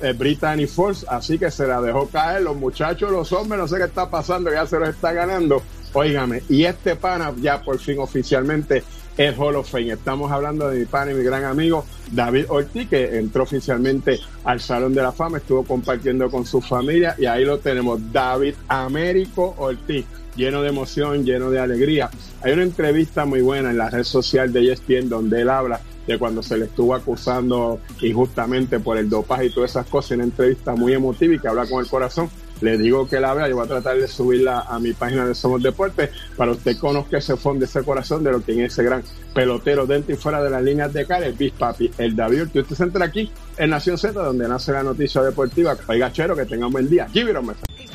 eh, 0.00 0.14
Brittany 0.14 0.66
Force, 0.66 1.04
así 1.06 1.38
que 1.38 1.50
se 1.50 1.66
la 1.66 1.82
dejó 1.82 2.08
caer. 2.08 2.40
Los 2.40 2.56
muchachos, 2.56 3.10
los 3.10 3.30
hombres, 3.32 3.60
no 3.60 3.68
sé 3.68 3.76
qué 3.76 3.84
está 3.84 4.08
pasando, 4.08 4.50
ya 4.50 4.66
se 4.66 4.78
los 4.78 4.88
está 4.88 5.12
ganando. 5.12 5.62
Óigame, 5.94 6.42
y 6.48 6.64
este 6.64 6.96
pana 6.96 7.32
ya 7.40 7.60
por 7.60 7.78
fin 7.78 7.98
oficialmente 7.98 8.82
es 9.16 9.38
Hall 9.38 9.56
of 9.56 9.70
Fame. 9.70 9.92
Estamos 9.92 10.32
hablando 10.32 10.70
de 10.70 10.80
mi 10.80 10.84
pana 10.86 11.12
y 11.12 11.14
mi 11.14 11.22
gran 11.22 11.44
amigo 11.44 11.84
David 12.10 12.46
Ortiz, 12.48 12.88
que 12.88 13.18
entró 13.18 13.42
oficialmente 13.42 14.18
al 14.44 14.60
Salón 14.60 14.94
de 14.94 15.02
la 15.02 15.12
Fama, 15.12 15.38
estuvo 15.38 15.64
compartiendo 15.64 16.30
con 16.30 16.46
su 16.46 16.60
familia 16.60 17.14
y 17.18 17.26
ahí 17.26 17.44
lo 17.44 17.58
tenemos, 17.58 18.00
David 18.10 18.54
Américo 18.68 19.54
Ortiz, 19.58 20.06
lleno 20.34 20.62
de 20.62 20.70
emoción, 20.70 21.24
lleno 21.24 21.50
de 21.50 21.60
alegría. 21.60 22.10
Hay 22.42 22.52
una 22.52 22.62
entrevista 22.62 23.26
muy 23.26 23.42
buena 23.42 23.70
en 23.70 23.78
la 23.78 23.90
red 23.90 24.04
social 24.04 24.52
de 24.52 24.72
ESPN 24.72 25.08
donde 25.08 25.42
él 25.42 25.50
habla 25.50 25.80
de 26.06 26.18
cuando 26.18 26.42
se 26.42 26.56
le 26.58 26.64
estuvo 26.64 26.94
acusando 26.94 27.80
injustamente 28.00 28.80
por 28.80 28.98
el 28.98 29.08
dopaje 29.08 29.46
y 29.46 29.50
todas 29.50 29.70
esas 29.70 29.86
cosas, 29.86 30.12
una 30.12 30.24
entrevista 30.24 30.74
muy 30.74 30.94
emotiva 30.94 31.34
y 31.34 31.38
que 31.38 31.48
habla 31.48 31.66
con 31.66 31.84
el 31.84 31.88
corazón. 31.88 32.30
Le 32.62 32.78
digo 32.78 33.08
que 33.08 33.18
la 33.20 33.34
vea, 33.34 33.48
yo 33.48 33.56
voy 33.56 33.64
a 33.64 33.68
tratar 33.68 33.96
de 33.96 34.06
subirla 34.06 34.60
a 34.60 34.78
mi 34.78 34.92
página 34.92 35.26
de 35.26 35.34
Somos 35.34 35.62
Deportes 35.62 36.10
para 36.36 36.52
usted 36.52 36.78
conozca 36.78 37.18
ese 37.18 37.36
fondo, 37.36 37.64
ese 37.64 37.82
corazón 37.82 38.22
de 38.22 38.30
lo 38.30 38.42
que 38.42 38.52
en 38.52 38.60
ese 38.60 38.84
gran 38.84 39.02
pelotero 39.34 39.84
dentro 39.84 40.14
y 40.14 40.16
fuera 40.16 40.42
de 40.42 40.48
las 40.48 40.62
líneas 40.62 40.92
de 40.92 41.04
cara, 41.04 41.26
el 41.26 41.32
Big 41.32 41.52
Papi, 41.54 41.90
el 41.98 42.14
David 42.14 42.48
que 42.52 42.60
usted 42.60 42.76
se 42.76 42.84
entra 42.84 43.04
aquí 43.04 43.30
en 43.56 43.70
Nación 43.70 43.98
Z, 43.98 44.12
donde 44.12 44.46
nace 44.46 44.72
la 44.72 44.82
noticia 44.82 45.22
deportiva. 45.22 45.76
Oiga, 45.88 46.12
chero, 46.12 46.36
que 46.36 46.44
tenga 46.44 46.66
un 46.66 46.72
buen 46.72 46.88
día. 46.88 47.08
Give 47.12 47.30
it. 47.30 47.36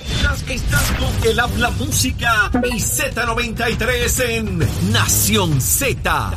Estás, 0.09 0.43
estás 0.49 0.91
con 0.99 1.29
el 1.29 1.39
habla 1.39 1.69
música 1.71 2.51
y 2.63 2.79
Z93 2.79 4.29
en 4.29 4.59
Nación 4.91 5.61
Z. 5.61 6.31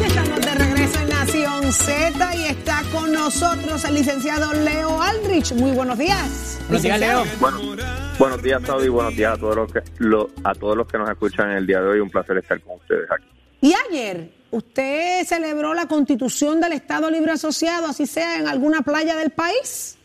Ya 0.00 0.06
estamos 0.06 0.40
de 0.40 0.54
regreso 0.54 1.00
en 1.00 1.08
Nación 1.08 1.72
Z 1.72 2.36
y 2.36 2.55
nosotros 3.16 3.84
el 3.84 3.94
licenciado 3.94 4.52
Leo 4.52 5.00
Aldrich. 5.02 5.52
Muy 5.54 5.72
buenos 5.72 5.98
días. 5.98 6.58
Buenos 6.68 6.82
días, 6.82 7.00
Leo. 7.00 7.24
Licenciado. 7.24 7.60
Bueno, 7.60 7.82
buenos 8.18 8.42
días, 8.42 8.62
Saudi. 8.62 8.88
Buenos 8.88 9.16
días 9.16 9.32
a 9.34 9.36
todos 9.38 9.56
los 9.56 9.72
que 9.72 9.80
lo- 9.98 10.30
a 10.44 10.54
todos 10.54 10.76
los 10.76 10.86
que 10.86 10.98
nos 10.98 11.08
escuchan 11.10 11.50
en 11.50 11.56
el 11.58 11.66
día 11.66 11.80
de 11.80 11.88
hoy. 11.88 12.00
Un 12.00 12.10
placer 12.10 12.36
estar 12.38 12.60
con 12.60 12.76
ustedes 12.76 13.10
aquí. 13.10 13.26
Y 13.62 13.72
ayer 13.88 14.30
usted 14.50 15.24
celebró 15.24 15.74
la 15.74 15.86
constitución 15.86 16.60
del 16.60 16.72
Estado 16.72 17.10
Libre 17.10 17.32
Asociado, 17.32 17.86
así 17.86 18.06
sea 18.06 18.38
en 18.38 18.46
alguna 18.46 18.82
playa 18.82 19.16
del 19.16 19.30
país. 19.30 19.98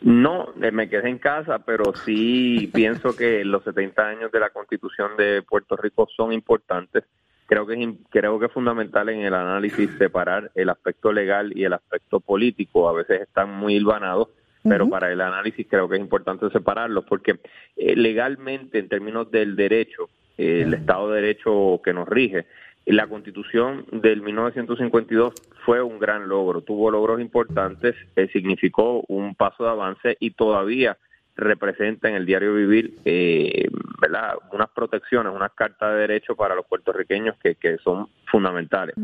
No, 0.00 0.54
eh, 0.62 0.70
me 0.70 0.88
quedé 0.88 1.08
en 1.10 1.18
casa, 1.18 1.58
pero 1.58 1.92
sí 2.04 2.70
pienso 2.72 3.16
que 3.16 3.44
los 3.44 3.64
70 3.64 4.00
años 4.06 4.30
de 4.32 4.38
la 4.40 4.50
Constitución 4.50 5.16
de 5.18 5.42
Puerto 5.42 5.76
Rico 5.76 6.08
son 6.16 6.32
importantes. 6.32 7.04
Creo 7.48 7.66
que 7.66 7.82
es 7.82 7.88
creo 8.10 8.38
que 8.38 8.44
es 8.46 8.52
fundamental 8.52 9.08
en 9.08 9.20
el 9.20 9.32
análisis 9.32 9.90
separar 9.96 10.50
el 10.54 10.68
aspecto 10.68 11.12
legal 11.12 11.50
y 11.56 11.64
el 11.64 11.72
aspecto 11.72 12.20
político. 12.20 12.90
A 12.90 12.92
veces 12.92 13.22
están 13.22 13.50
muy 13.50 13.74
hilvanados, 13.74 14.28
pero 14.62 14.90
para 14.90 15.10
el 15.10 15.22
análisis 15.22 15.66
creo 15.66 15.88
que 15.88 15.96
es 15.96 16.00
importante 16.02 16.50
separarlos 16.50 17.06
porque 17.06 17.40
eh, 17.76 17.96
legalmente, 17.96 18.78
en 18.78 18.88
términos 18.90 19.30
del 19.30 19.56
derecho, 19.56 20.10
eh, 20.36 20.62
el 20.66 20.74
Estado 20.74 21.10
de 21.10 21.22
Derecho 21.22 21.80
que 21.82 21.94
nos 21.94 22.06
rige, 22.06 22.44
la 22.84 23.06
Constitución 23.06 23.86
del 23.92 24.20
1952 24.20 25.32
fue 25.64 25.82
un 25.82 25.98
gran 25.98 26.28
logro, 26.28 26.60
tuvo 26.60 26.90
logros 26.90 27.18
importantes, 27.18 27.94
eh, 28.14 28.28
significó 28.30 29.04
un 29.08 29.34
paso 29.34 29.64
de 29.64 29.70
avance 29.70 30.16
y 30.20 30.32
todavía 30.32 30.98
representa 31.38 32.08
en 32.08 32.16
el 32.16 32.26
diario 32.26 32.52
vivir 32.52 32.98
eh, 33.04 33.68
¿verdad? 34.00 34.34
unas 34.52 34.68
protecciones, 34.70 35.32
unas 35.32 35.52
cartas 35.52 35.92
de 35.92 36.00
derecho 36.00 36.34
para 36.34 36.54
los 36.54 36.66
puertorriqueños 36.66 37.36
que, 37.38 37.54
que 37.54 37.78
son 37.78 38.08
fundamentales. 38.26 38.96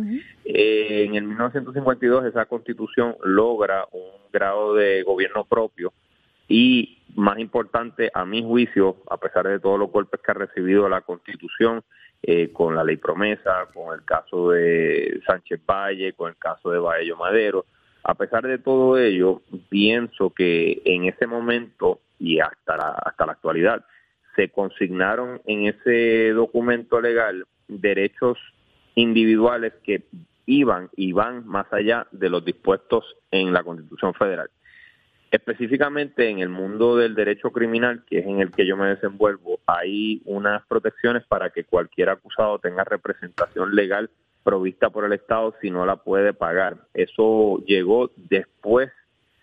Eh, 0.45 1.05
en 1.07 1.15
el 1.15 1.25
1952 1.25 2.27
esa 2.27 2.47
constitución 2.47 3.17
logra 3.23 3.87
un 3.93 4.31
grado 4.33 4.75
de 4.75 5.03
gobierno 5.05 5.45
propio 5.45 5.93
y 6.49 6.99
más 7.15 7.39
importante, 7.39 8.11
a 8.13 8.25
mi 8.25 8.43
juicio, 8.43 8.97
a 9.09 9.17
pesar 9.17 9.47
de 9.47 9.61
todos 9.61 9.79
los 9.79 9.91
golpes 9.91 10.21
que 10.21 10.31
ha 10.33 10.35
recibido 10.35 10.89
la 10.89 11.01
Constitución, 11.01 11.83
eh, 12.23 12.51
con 12.53 12.75
la 12.75 12.83
ley 12.83 12.97
promesa, 12.97 13.69
con 13.73 13.95
el 13.95 14.05
caso 14.05 14.51
de 14.51 15.21
Sánchez 15.27 15.61
Valle, 15.65 16.15
con 16.15 16.31
el 16.31 16.37
caso 16.37 16.71
de 16.71 16.79
Baello 16.79 17.17
Madero, 17.17 17.67
a 18.03 18.15
pesar 18.15 18.47
de 18.47 18.59
todo 18.59 18.99
ello, 18.99 19.41
pienso 19.69 20.31
que 20.31 20.83
en 20.85 21.05
ese 21.05 21.27
momento 21.27 22.01
y 22.19 22.41
hasta 22.41 22.77
la, 22.77 22.89
hasta 22.91 23.27
la 23.27 23.33
actualidad 23.33 23.85
se 24.37 24.49
consignaron 24.51 25.41
en 25.47 25.67
ese 25.67 26.31
documento 26.31 27.01
legal 27.01 27.47
derechos 27.69 28.39
individuales 28.95 29.73
que 29.83 30.05
iban 30.47 30.91
y 30.97 31.13
van 31.13 31.47
más 31.47 31.73
allá 31.73 32.07
de 32.13 32.29
los 32.29 32.45
dispuestos 32.45 33.05
en 33.31 33.53
la 33.53 33.63
Constitución 33.63 34.15
Federal. 34.15 34.51
Específicamente 35.31 36.29
en 36.29 36.39
el 36.39 36.49
mundo 36.49 36.97
del 36.97 37.15
derecho 37.15 37.51
criminal, 37.51 38.05
que 38.07 38.19
es 38.19 38.27
en 38.27 38.41
el 38.41 38.53
que 38.53 38.67
yo 38.67 38.77
me 38.77 38.87
desenvuelvo, 38.87 39.59
hay 39.67 40.23
unas 40.27 40.65
protecciones 40.67 41.25
para 41.27 41.51
que 41.51 41.65
cualquier 41.65 42.11
acusado 42.11 42.59
tenga 42.61 42.85
representación 42.85 43.75
legal 43.75 44.11
provista 44.45 44.91
por 44.91 45.05
el 45.05 45.13
Estado 45.13 45.55
si 45.61 45.71
no 45.71 45.87
la 45.87 45.97
puede 45.97 46.35
pagar. 46.35 46.77
Eso 46.93 47.59
llegó 47.67 48.13
después 48.17 48.93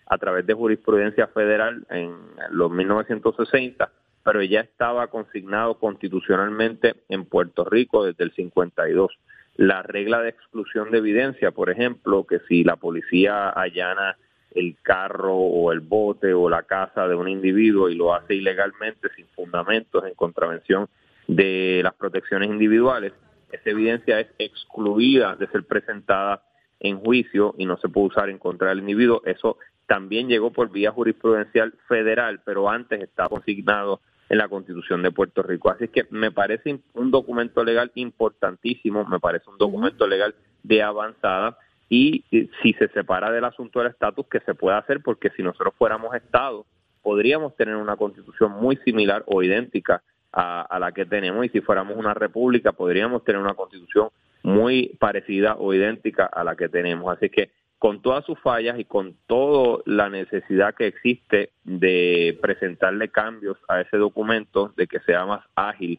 a 0.06 0.18
través 0.18 0.46
de 0.46 0.54
jurisprudencia 0.54 1.26
federal 1.28 1.84
en 1.90 2.14
los 2.50 2.70
1960, 2.70 3.90
pero 4.24 4.42
ya 4.42 4.60
estaba 4.60 5.08
consignado 5.08 5.78
constitucionalmente 5.78 6.94
en 7.08 7.24
Puerto 7.24 7.64
Rico 7.64 8.04
desde 8.04 8.24
el 8.24 8.32
52 8.32 9.10
la 9.56 9.82
regla 9.82 10.22
de 10.22 10.30
exclusión 10.30 10.90
de 10.90 10.98
evidencia, 10.98 11.50
por 11.50 11.70
ejemplo, 11.70 12.24
que 12.24 12.40
si 12.48 12.64
la 12.64 12.76
policía 12.76 13.50
allana 13.50 14.16
el 14.54 14.76
carro 14.82 15.34
o 15.34 15.72
el 15.72 15.80
bote 15.80 16.34
o 16.34 16.48
la 16.48 16.62
casa 16.62 17.08
de 17.08 17.14
un 17.14 17.28
individuo 17.28 17.88
y 17.88 17.94
lo 17.94 18.14
hace 18.14 18.34
ilegalmente 18.34 19.08
sin 19.16 19.26
fundamentos 19.28 20.04
en 20.04 20.14
contravención 20.14 20.88
de 21.26 21.80
las 21.82 21.94
protecciones 21.94 22.48
individuales, 22.48 23.12
esa 23.50 23.70
evidencia 23.70 24.20
es 24.20 24.28
excluida 24.38 25.36
de 25.36 25.46
ser 25.48 25.64
presentada 25.64 26.42
en 26.80 26.98
juicio 26.98 27.54
y 27.58 27.66
no 27.66 27.76
se 27.76 27.88
puede 27.88 28.08
usar 28.08 28.28
en 28.28 28.38
contra 28.38 28.70
del 28.70 28.80
individuo. 28.80 29.22
Eso 29.24 29.58
también 29.92 30.26
llegó 30.26 30.50
por 30.50 30.70
vía 30.70 30.90
jurisprudencial 30.90 31.74
federal, 31.86 32.40
pero 32.46 32.70
antes 32.70 32.98
estaba 33.02 33.28
consignado 33.28 34.00
en 34.30 34.38
la 34.38 34.48
Constitución 34.48 35.02
de 35.02 35.10
Puerto 35.10 35.42
Rico. 35.42 35.68
Así 35.68 35.88
que 35.88 36.06
me 36.08 36.30
parece 36.30 36.80
un 36.94 37.10
documento 37.10 37.62
legal 37.62 37.92
importantísimo, 37.96 39.04
me 39.04 39.20
parece 39.20 39.50
un 39.50 39.58
documento 39.58 40.06
legal 40.06 40.34
de 40.62 40.82
avanzada 40.82 41.58
y 41.90 42.24
si 42.30 42.72
se 42.72 42.88
separa 42.88 43.30
del 43.30 43.44
asunto 43.44 43.80
del 43.80 43.90
estatus, 43.90 44.24
que 44.28 44.40
se 44.40 44.54
pueda 44.54 44.78
hacer, 44.78 45.02
porque 45.02 45.28
si 45.36 45.42
nosotros 45.42 45.74
fuéramos 45.76 46.14
Estado, 46.14 46.64
podríamos 47.02 47.54
tener 47.56 47.76
una 47.76 47.96
constitución 47.96 48.52
muy 48.52 48.76
similar 48.86 49.24
o 49.26 49.42
idéntica 49.42 50.02
a, 50.32 50.62
a, 50.62 50.78
la 50.78 50.92
que 50.92 51.04
tenemos 51.04 51.44
y 51.44 51.50
si 51.50 51.60
fuéramos 51.60 51.98
una 51.98 52.14
república 52.14 52.72
podríamos 52.72 53.24
tener 53.24 53.42
una 53.42 53.52
constitución 53.52 54.08
muy 54.42 54.96
parecida 54.98 55.56
o 55.58 55.74
idéntica 55.74 56.24
a 56.24 56.44
la 56.44 56.56
que 56.56 56.70
tenemos. 56.70 57.14
Así 57.14 57.28
que 57.28 57.50
con 57.82 58.00
todas 58.00 58.24
sus 58.24 58.38
fallas 58.38 58.78
y 58.78 58.84
con 58.84 59.16
toda 59.26 59.82
la 59.86 60.08
necesidad 60.08 60.72
que 60.72 60.86
existe 60.86 61.50
de 61.64 62.38
presentarle 62.40 63.08
cambios 63.08 63.56
a 63.66 63.80
ese 63.80 63.96
documento, 63.96 64.72
de 64.76 64.86
que 64.86 65.00
sea 65.00 65.26
más 65.26 65.44
ágil, 65.56 65.98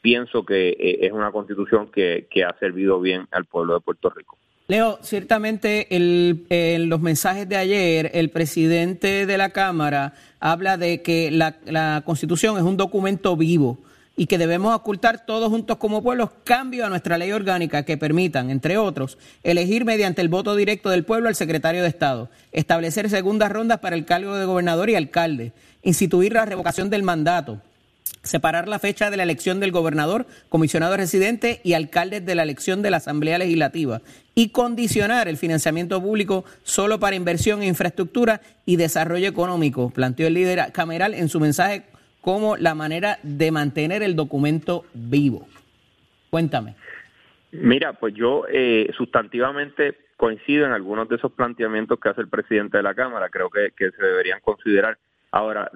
pienso 0.00 0.46
que 0.46 0.70
eh, 0.70 1.00
es 1.02 1.12
una 1.12 1.30
constitución 1.30 1.90
que, 1.92 2.26
ha 2.42 2.58
servido 2.58 2.98
bien 2.98 3.26
al 3.30 3.44
pueblo 3.44 3.74
de 3.74 3.80
Puerto 3.80 4.08
Rico. 4.08 4.38
Leo, 4.68 5.00
ciertamente 5.02 5.88
en 5.90 6.88
los 6.88 7.02
mensajes 7.02 7.46
de 7.46 7.56
ayer, 7.56 8.10
el 8.14 8.30
presidente 8.30 9.26
de 9.26 9.36
la 9.36 9.50
Cámara 9.50 10.14
habla 10.40 10.78
de 10.78 11.02
que 11.02 11.30
la, 11.30 11.58
la 11.66 12.04
constitución 12.06 12.56
es 12.56 12.62
un 12.62 12.78
documento 12.78 13.36
vivo 13.36 13.76
y 14.18 14.26
que 14.26 14.36
debemos 14.36 14.74
ocultar 14.74 15.24
todos 15.24 15.48
juntos 15.48 15.76
como 15.76 16.02
pueblos 16.02 16.30
cambios 16.42 16.84
a 16.84 16.90
nuestra 16.90 17.16
ley 17.16 17.30
orgánica 17.30 17.84
que 17.84 17.96
permitan, 17.96 18.50
entre 18.50 18.76
otros, 18.76 19.16
elegir 19.44 19.84
mediante 19.84 20.20
el 20.20 20.28
voto 20.28 20.56
directo 20.56 20.90
del 20.90 21.04
pueblo 21.04 21.28
al 21.28 21.36
secretario 21.36 21.82
de 21.82 21.88
Estado, 21.88 22.28
establecer 22.50 23.08
segundas 23.08 23.52
rondas 23.52 23.78
para 23.78 23.94
el 23.94 24.04
cargo 24.04 24.34
de 24.34 24.44
gobernador 24.44 24.90
y 24.90 24.96
alcalde, 24.96 25.52
instituir 25.82 26.32
la 26.32 26.44
revocación 26.44 26.90
del 26.90 27.04
mandato, 27.04 27.62
separar 28.24 28.66
la 28.66 28.80
fecha 28.80 29.08
de 29.08 29.16
la 29.16 29.22
elección 29.22 29.60
del 29.60 29.70
gobernador, 29.70 30.26
comisionado 30.48 30.96
residente 30.96 31.60
y 31.62 31.74
alcaldes 31.74 32.26
de 32.26 32.34
la 32.34 32.42
elección 32.42 32.82
de 32.82 32.90
la 32.90 32.96
Asamblea 32.96 33.38
Legislativa 33.38 34.02
y 34.34 34.48
condicionar 34.48 35.28
el 35.28 35.36
financiamiento 35.36 36.02
público 36.02 36.44
solo 36.64 36.98
para 36.98 37.14
inversión 37.14 37.62
en 37.62 37.68
infraestructura 37.68 38.40
y 38.66 38.74
desarrollo 38.74 39.28
económico, 39.28 39.90
planteó 39.90 40.26
el 40.26 40.34
líder 40.34 40.72
cameral 40.72 41.14
en 41.14 41.28
su 41.28 41.38
mensaje 41.38 41.84
como 42.20 42.56
la 42.56 42.74
manera 42.74 43.18
de 43.22 43.50
mantener 43.50 44.02
el 44.02 44.16
documento 44.16 44.84
vivo. 44.94 45.46
Cuéntame. 46.30 46.74
Mira, 47.52 47.94
pues 47.94 48.14
yo 48.14 48.44
eh, 48.50 48.90
sustantivamente 48.96 49.96
coincido 50.18 50.66
en 50.66 50.72
algunos 50.72 51.08
de 51.08 51.16
esos 51.16 51.32
planteamientos 51.32 51.98
que 52.00 52.08
hace 52.08 52.20
el 52.20 52.28
presidente 52.28 52.76
de 52.76 52.82
la 52.82 52.94
Cámara, 52.94 53.28
creo 53.30 53.48
que, 53.50 53.70
se 53.78 54.04
deberían 54.04 54.40
considerar. 54.40 54.98
Ahora, 55.30 55.70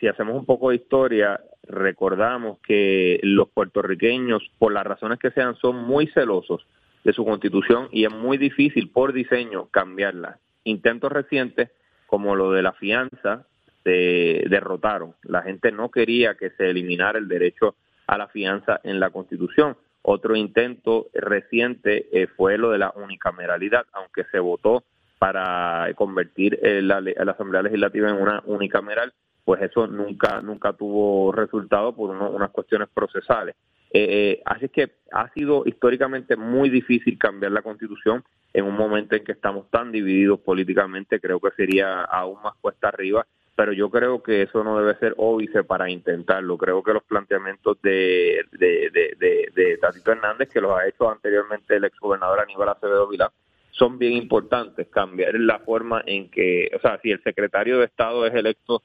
si 0.00 0.08
hacemos 0.08 0.34
un 0.34 0.46
poco 0.46 0.70
de 0.70 0.76
historia, 0.76 1.38
recordamos 1.64 2.58
que 2.60 3.20
los 3.22 3.50
puertorriqueños, 3.50 4.42
por 4.58 4.72
las 4.72 4.86
razones 4.86 5.18
que 5.18 5.30
sean, 5.30 5.56
son 5.56 5.76
muy 5.76 6.06
celosos 6.08 6.66
de 7.04 7.12
su 7.12 7.24
constitución 7.24 7.88
y 7.92 8.06
es 8.06 8.12
muy 8.12 8.38
difícil 8.38 8.88
por 8.90 9.12
diseño 9.12 9.66
cambiarla. 9.66 10.38
Intentos 10.64 11.12
recientes, 11.12 11.70
como 12.06 12.34
lo 12.34 12.50
de 12.52 12.62
la 12.62 12.72
fianza, 12.72 13.46
se 13.84 14.44
derrotaron. 14.48 15.14
La 15.22 15.42
gente 15.42 15.72
no 15.72 15.90
quería 15.90 16.34
que 16.34 16.50
se 16.50 16.70
eliminara 16.70 17.18
el 17.18 17.28
derecho 17.28 17.76
a 18.06 18.18
la 18.18 18.28
fianza 18.28 18.80
en 18.84 19.00
la 19.00 19.10
Constitución. 19.10 19.76
Otro 20.02 20.34
intento 20.34 21.08
reciente 21.14 22.08
eh, 22.12 22.26
fue 22.26 22.58
lo 22.58 22.70
de 22.70 22.78
la 22.78 22.92
unicameralidad, 22.96 23.84
aunque 23.92 24.24
se 24.32 24.38
votó 24.38 24.84
para 25.18 25.88
convertir 25.94 26.58
la, 26.60 27.00
la, 27.00 27.32
Asamblea 27.32 27.62
Legislativa 27.62 28.10
en 28.10 28.16
una 28.16 28.42
unicameral, 28.44 29.12
pues 29.44 29.62
eso 29.62 29.86
nunca 29.86 30.40
nunca 30.42 30.72
tuvo 30.72 31.30
resultado 31.30 31.94
por 31.94 32.10
unas 32.10 32.50
cuestiones 32.50 32.88
procesales. 32.92 33.54
Eh, 33.94 34.06
eh, 34.10 34.42
así 34.46 34.68
que 34.70 34.92
ha 35.12 35.28
sido 35.34 35.64
históricamente 35.66 36.34
muy 36.34 36.70
difícil 36.70 37.18
cambiar 37.18 37.52
la 37.52 37.60
Constitución 37.60 38.24
en 38.54 38.64
un 38.64 38.74
momento 38.74 39.16
en 39.16 39.24
que 39.24 39.32
estamos 39.32 39.70
tan 39.70 39.92
divididos 39.92 40.40
políticamente, 40.40 41.20
creo 41.20 41.38
que 41.40 41.50
sería 41.50 42.02
aún 42.04 42.40
más 42.42 42.54
cuesta 42.60 42.88
arriba 42.88 43.26
pero 43.54 43.72
yo 43.72 43.90
creo 43.90 44.22
que 44.22 44.42
eso 44.42 44.64
no 44.64 44.78
debe 44.78 44.98
ser 44.98 45.14
óbice 45.18 45.62
para 45.64 45.90
intentarlo. 45.90 46.56
Creo 46.56 46.82
que 46.82 46.94
los 46.94 47.02
planteamientos 47.02 47.80
de, 47.82 48.44
de, 48.52 49.78
Hernández, 50.06 50.48
que 50.48 50.60
los 50.60 50.72
ha 50.78 50.86
hecho 50.86 51.10
anteriormente 51.10 51.76
el 51.76 51.84
exgobernador 51.84 52.40
Aníbal 52.40 52.70
Acevedo 52.70 53.08
Vilá, 53.08 53.30
son 53.70 53.98
bien 53.98 54.14
importantes. 54.14 54.88
Cambiar 54.88 55.34
la 55.34 55.58
forma 55.58 56.02
en 56.06 56.30
que, 56.30 56.70
o 56.74 56.80
sea, 56.80 56.98
si 57.02 57.10
el 57.10 57.22
secretario 57.22 57.78
de 57.78 57.86
Estado 57.86 58.26
es 58.26 58.34
electo 58.34 58.82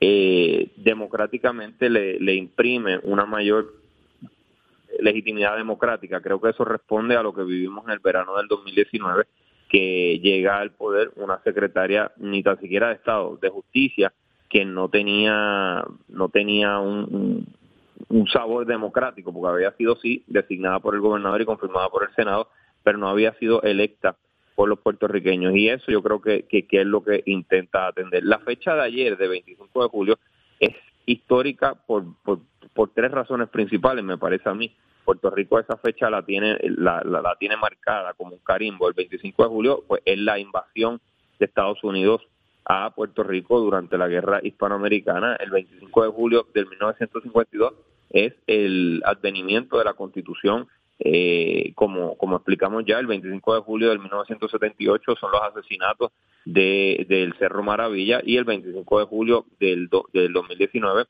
eh, 0.00 0.72
democráticamente, 0.76 1.88
le 1.88 2.34
imprime 2.34 2.98
una 3.04 3.24
mayor 3.24 3.72
legitimidad 4.98 5.56
democrática. 5.56 6.20
Creo 6.20 6.40
que 6.40 6.50
eso 6.50 6.64
responde 6.64 7.16
a 7.16 7.22
lo 7.22 7.32
que 7.32 7.44
vivimos 7.44 7.84
en 7.86 7.92
el 7.92 7.98
verano 8.00 8.36
del 8.36 8.48
2019 8.48 9.26
que 9.68 10.18
llega 10.20 10.58
al 10.58 10.70
poder 10.72 11.10
una 11.16 11.40
secretaria 11.42 12.12
ni 12.16 12.42
tan 12.42 12.58
siquiera 12.60 12.88
de 12.88 12.94
Estado 12.94 13.38
de 13.40 13.48
Justicia 13.50 14.12
que 14.48 14.64
no 14.64 14.88
tenía 14.88 15.84
no 16.08 16.28
tenía 16.28 16.78
un, 16.78 17.46
sabor 18.32 18.64
democrático 18.64 19.32
porque 19.32 19.54
había 19.54 19.76
sido 19.76 19.96
sí 19.96 20.24
designada 20.26 20.80
por 20.80 20.94
el 20.94 21.00
gobernador 21.00 21.40
y 21.42 21.44
confirmada 21.44 21.88
por 21.90 22.04
el 22.04 22.14
Senado 22.14 22.48
pero 22.82 22.96
no 22.96 23.08
había 23.08 23.34
sido 23.34 23.60
electa 23.62 24.16
por 24.54 24.68
los 24.68 24.80
puertorriqueños 24.80 25.54
y 25.54 25.68
eso 25.68 25.92
yo 25.92 26.02
creo 26.02 26.20
que, 26.20 26.44
que, 26.44 26.66
que 26.66 26.80
es 26.80 26.86
lo 26.86 27.04
que 27.04 27.22
intenta 27.26 27.86
atender. 27.86 28.24
La 28.24 28.40
fecha 28.40 28.74
de 28.74 28.82
ayer, 28.82 29.16
de 29.16 29.28
25 29.28 29.82
de 29.84 29.88
julio, 29.88 30.18
es 30.58 30.74
histórica 31.06 31.74
por, 31.74 32.04
por, 32.24 32.40
por 32.74 32.90
tres 32.90 33.12
razones 33.12 33.48
principales, 33.50 34.04
me 34.04 34.18
parece 34.18 34.48
a 34.48 34.54
mí. 34.54 34.74
Puerto 35.08 35.30
Rico 35.30 35.58
esa 35.58 35.78
fecha 35.78 36.10
la 36.10 36.20
tiene 36.20 36.58
la, 36.76 37.02
la, 37.02 37.34
tiene 37.40 37.56
marcada 37.56 38.12
como 38.12 38.32
un 38.34 38.40
carimbo. 38.40 38.88
El 38.88 38.92
25 38.92 39.42
de 39.42 39.48
julio 39.48 39.84
pues 39.88 40.02
es 40.04 40.18
la 40.18 40.38
invasión 40.38 41.00
de 41.38 41.46
Estados 41.46 41.82
Unidos 41.82 42.20
a 42.66 42.94
Puerto 42.94 43.22
Rico 43.22 43.58
durante 43.58 43.96
la 43.96 44.06
guerra 44.06 44.40
hispanoamericana. 44.42 45.36
El 45.36 45.48
25 45.48 46.02
de 46.02 46.10
julio 46.10 46.46
del 46.52 46.68
1952 46.68 47.72
es 48.10 48.34
el 48.46 49.00
advenimiento 49.02 49.78
de 49.78 49.84
la 49.86 49.94
Constitución. 49.94 50.68
Eh, 50.98 51.72
como, 51.74 52.18
como 52.18 52.36
explicamos 52.36 52.84
ya, 52.84 52.98
el 52.98 53.06
25 53.06 53.54
de 53.54 53.60
julio 53.62 53.88
del 53.88 54.00
1978 54.00 55.16
son 55.18 55.32
los 55.32 55.40
asesinatos 55.40 56.12
de, 56.44 57.06
del 57.08 57.32
Cerro 57.38 57.62
Maravilla 57.62 58.20
y 58.22 58.36
el 58.36 58.44
25 58.44 58.98
de 58.98 59.06
julio 59.06 59.46
del, 59.58 59.88
del 60.12 60.32
2019 60.34 61.06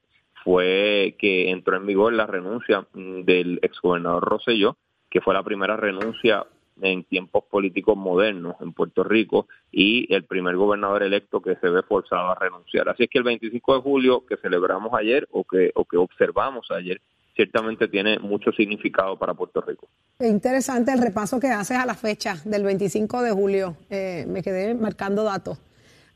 fue 0.49 1.15
que 1.19 1.51
entró 1.51 1.77
en 1.77 1.85
vigor 1.85 2.15
la 2.15 2.25
renuncia 2.25 2.87
mm, 2.95 3.21
del 3.25 3.59
exgobernador 3.61 4.25
Rosselló, 4.25 4.79
que 5.11 5.21
fue 5.21 5.35
la 5.35 5.43
primera 5.43 5.77
renuncia 5.77 6.47
en 6.81 7.05
tiempos 7.05 7.45
políticos 7.51 7.99
modernos 7.99 8.57
en 8.63 8.73
Puerto 8.73 9.05
Rico 9.05 9.47
y 9.71 10.11
el 10.15 10.25
primer 10.25 10.57
gobernador 10.57 11.03
electo 11.03 11.43
que 11.43 11.57
se 11.57 11.69
ve 11.69 11.83
forzado 11.83 12.31
a 12.31 12.35
renunciar. 12.35 12.89
Así 12.89 13.03
es 13.03 13.11
que 13.11 13.19
el 13.19 13.25
25 13.25 13.75
de 13.75 13.83
julio 13.83 14.25
que 14.27 14.39
celebramos 14.39 14.95
ayer 14.95 15.29
o 15.33 15.45
que, 15.45 15.71
observamos 15.75 16.71
ayer 16.71 16.99
ciertamente 17.37 17.87
tiene 17.87 18.19
mucho 18.19 18.51
significado 18.53 19.19
para 19.19 19.35
Puerto 19.35 19.61
Rico. 19.61 19.87
Es 20.19 20.31
interesante 20.31 20.93
el 20.93 21.03
repaso 21.03 21.39
que 21.39 21.49
haces 21.49 21.77
a 21.77 21.85
la 21.85 21.95
fecha 21.95 22.37
del 22.47 22.63
25 22.65 23.21
de 23.21 23.33
julio. 23.33 23.77
Eh, 23.91 24.25
me 24.27 24.43
quedé 24.43 24.75
marcando 24.75 25.25
datos. 25.25 25.59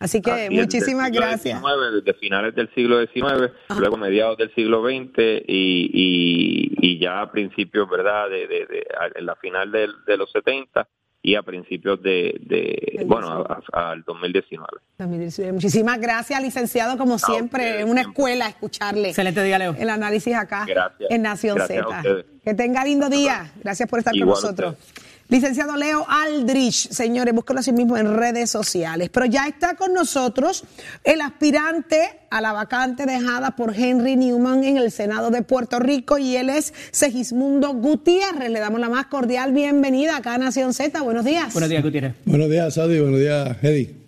Así 0.02 0.20
que 0.20 0.50
muchísimas 0.50 1.10
gracias. 1.10 1.62
desde 1.94 2.14
finales 2.18 2.54
del 2.54 2.68
siglo 2.74 3.00
XIX, 3.06 3.52
luego 3.78 3.96
mediados 3.96 4.36
del 4.36 4.52
siglo 4.54 4.82
XX 4.82 5.44
y, 5.46 6.74
y, 6.80 6.98
ya 6.98 7.22
a 7.22 7.30
principios, 7.30 7.88
¿verdad?, 7.88 8.28
de, 8.28 8.46
de, 8.48 8.86
en 9.14 9.26
la 9.26 9.36
final 9.36 9.70
de, 9.70 9.88
de 10.06 10.16
los 10.16 10.30
70 10.32 10.88
y 11.22 11.36
a 11.36 11.42
principios 11.42 12.02
de, 12.02 12.36
de 12.40 13.04
bueno, 13.06 13.46
al 13.72 14.02
2019. 14.02 15.52
Muchísimas 15.52 16.00
gracias, 16.00 16.42
licenciado, 16.42 16.98
como 16.98 17.18
siempre, 17.18 17.80
en 17.80 17.88
una 17.88 18.00
escuela 18.00 18.48
escucharle. 18.48 19.10
Excelente 19.10 19.42
día, 19.44 19.58
Leo. 19.58 19.76
El 19.78 19.88
análisis 19.88 20.34
acá 20.34 20.66
en 20.98 21.22
Nación 21.22 21.60
Z. 21.60 22.04
Que 22.44 22.54
tenga 22.54 22.84
lindo 22.84 23.08
día. 23.08 23.52
Gracias 23.62 23.88
por 23.88 24.00
estar 24.00 24.12
con 24.18 24.28
nosotros. 24.28 24.74
Licenciado 25.32 25.78
Leo 25.78 26.04
Aldrich, 26.06 26.90
señores, 26.90 27.32
búsquelo 27.32 27.60
así 27.60 27.72
mismo 27.72 27.96
en 27.96 28.18
redes 28.18 28.50
sociales. 28.50 29.08
Pero 29.08 29.24
ya 29.24 29.48
está 29.48 29.76
con 29.76 29.94
nosotros 29.94 30.62
el 31.04 31.22
aspirante 31.22 32.20
a 32.28 32.42
la 32.42 32.52
vacante 32.52 33.06
dejada 33.06 33.56
por 33.56 33.74
Henry 33.74 34.14
Newman 34.14 34.62
en 34.62 34.76
el 34.76 34.90
Senado 34.90 35.30
de 35.30 35.40
Puerto 35.40 35.78
Rico 35.78 36.18
y 36.18 36.36
él 36.36 36.50
es 36.50 36.74
Segismundo 36.90 37.72
Gutiérrez. 37.72 38.50
Le 38.50 38.60
damos 38.60 38.78
la 38.78 38.90
más 38.90 39.06
cordial 39.06 39.54
bienvenida 39.54 40.18
acá 40.18 40.34
a 40.34 40.38
Nación 40.38 40.74
Z. 40.74 41.00
Buenos 41.00 41.24
días. 41.24 41.50
Buenos 41.54 41.70
días, 41.70 41.82
Gutiérrez. 41.82 42.12
Buenos 42.26 42.50
días, 42.50 42.74
Saudi. 42.74 43.00
Buenos 43.00 43.18
días, 43.18 43.56
Eddie. 43.62 44.01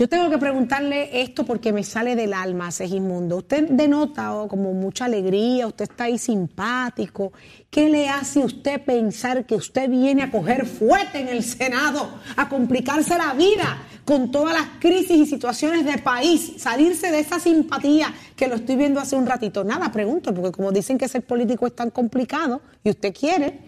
Yo 0.00 0.08
tengo 0.08 0.30
que 0.30 0.38
preguntarle 0.38 1.20
esto 1.20 1.44
porque 1.44 1.74
me 1.74 1.84
sale 1.84 2.16
del 2.16 2.32
alma, 2.32 2.70
Segismundo. 2.70 3.36
Usted 3.36 3.68
denota 3.68 4.34
oh, 4.34 4.48
como 4.48 4.72
mucha 4.72 5.04
alegría, 5.04 5.66
usted 5.66 5.90
está 5.90 6.04
ahí 6.04 6.16
simpático. 6.16 7.34
¿Qué 7.68 7.90
le 7.90 8.08
hace 8.08 8.40
a 8.40 8.46
usted 8.46 8.80
pensar 8.80 9.44
que 9.44 9.56
usted 9.56 9.90
viene 9.90 10.22
a 10.22 10.30
coger 10.30 10.64
fuerte 10.64 11.20
en 11.20 11.28
el 11.28 11.42
Senado, 11.42 12.08
a 12.34 12.48
complicarse 12.48 13.18
la 13.18 13.34
vida 13.34 13.82
con 14.06 14.30
todas 14.30 14.54
las 14.54 14.80
crisis 14.80 15.18
y 15.18 15.26
situaciones 15.26 15.84
del 15.84 16.02
país, 16.02 16.54
salirse 16.56 17.10
de 17.10 17.20
esa 17.20 17.38
simpatía 17.38 18.10
que 18.34 18.48
lo 18.48 18.54
estoy 18.54 18.76
viendo 18.76 19.00
hace 19.00 19.16
un 19.16 19.26
ratito? 19.26 19.64
Nada, 19.64 19.92
pregunto, 19.92 20.32
porque 20.32 20.50
como 20.50 20.72
dicen 20.72 20.96
que 20.96 21.08
ser 21.08 21.24
político 21.24 21.66
es 21.66 21.76
tan 21.76 21.90
complicado 21.90 22.62
y 22.82 22.88
usted 22.88 23.12
quiere. 23.12 23.58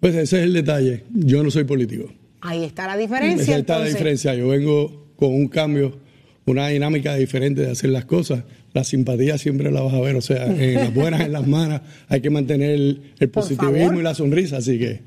Pues 0.00 0.14
ese 0.14 0.38
es 0.38 0.44
el 0.44 0.54
detalle. 0.54 1.04
Yo 1.10 1.42
no 1.42 1.50
soy 1.50 1.64
político. 1.64 2.10
Ahí 2.40 2.64
está 2.64 2.86
la 2.86 2.96
diferencia. 2.96 3.54
Ahí 3.54 3.60
está 3.60 3.78
la 3.80 3.84
diferencia. 3.84 4.34
Yo 4.34 4.48
vengo 4.48 5.07
con 5.18 5.34
un 5.34 5.48
cambio, 5.48 5.98
una 6.46 6.68
dinámica 6.68 7.14
diferente 7.16 7.62
de 7.62 7.72
hacer 7.72 7.90
las 7.90 8.04
cosas. 8.04 8.44
La 8.72 8.84
simpatía 8.84 9.36
siempre 9.36 9.72
la 9.72 9.80
vas 9.80 9.94
a 9.94 10.00
ver, 10.00 10.14
o 10.14 10.20
sea, 10.20 10.46
en 10.46 10.74
las 10.74 10.94
buenas, 10.94 11.22
en 11.22 11.32
las 11.32 11.46
malas, 11.46 11.82
hay 12.08 12.20
que 12.20 12.30
mantener 12.30 12.70
el, 12.70 13.30
positivismo 13.30 13.98
y 13.98 14.02
la 14.02 14.14
sonrisa, 14.14 14.58
así 14.58 14.78
que... 14.78 15.00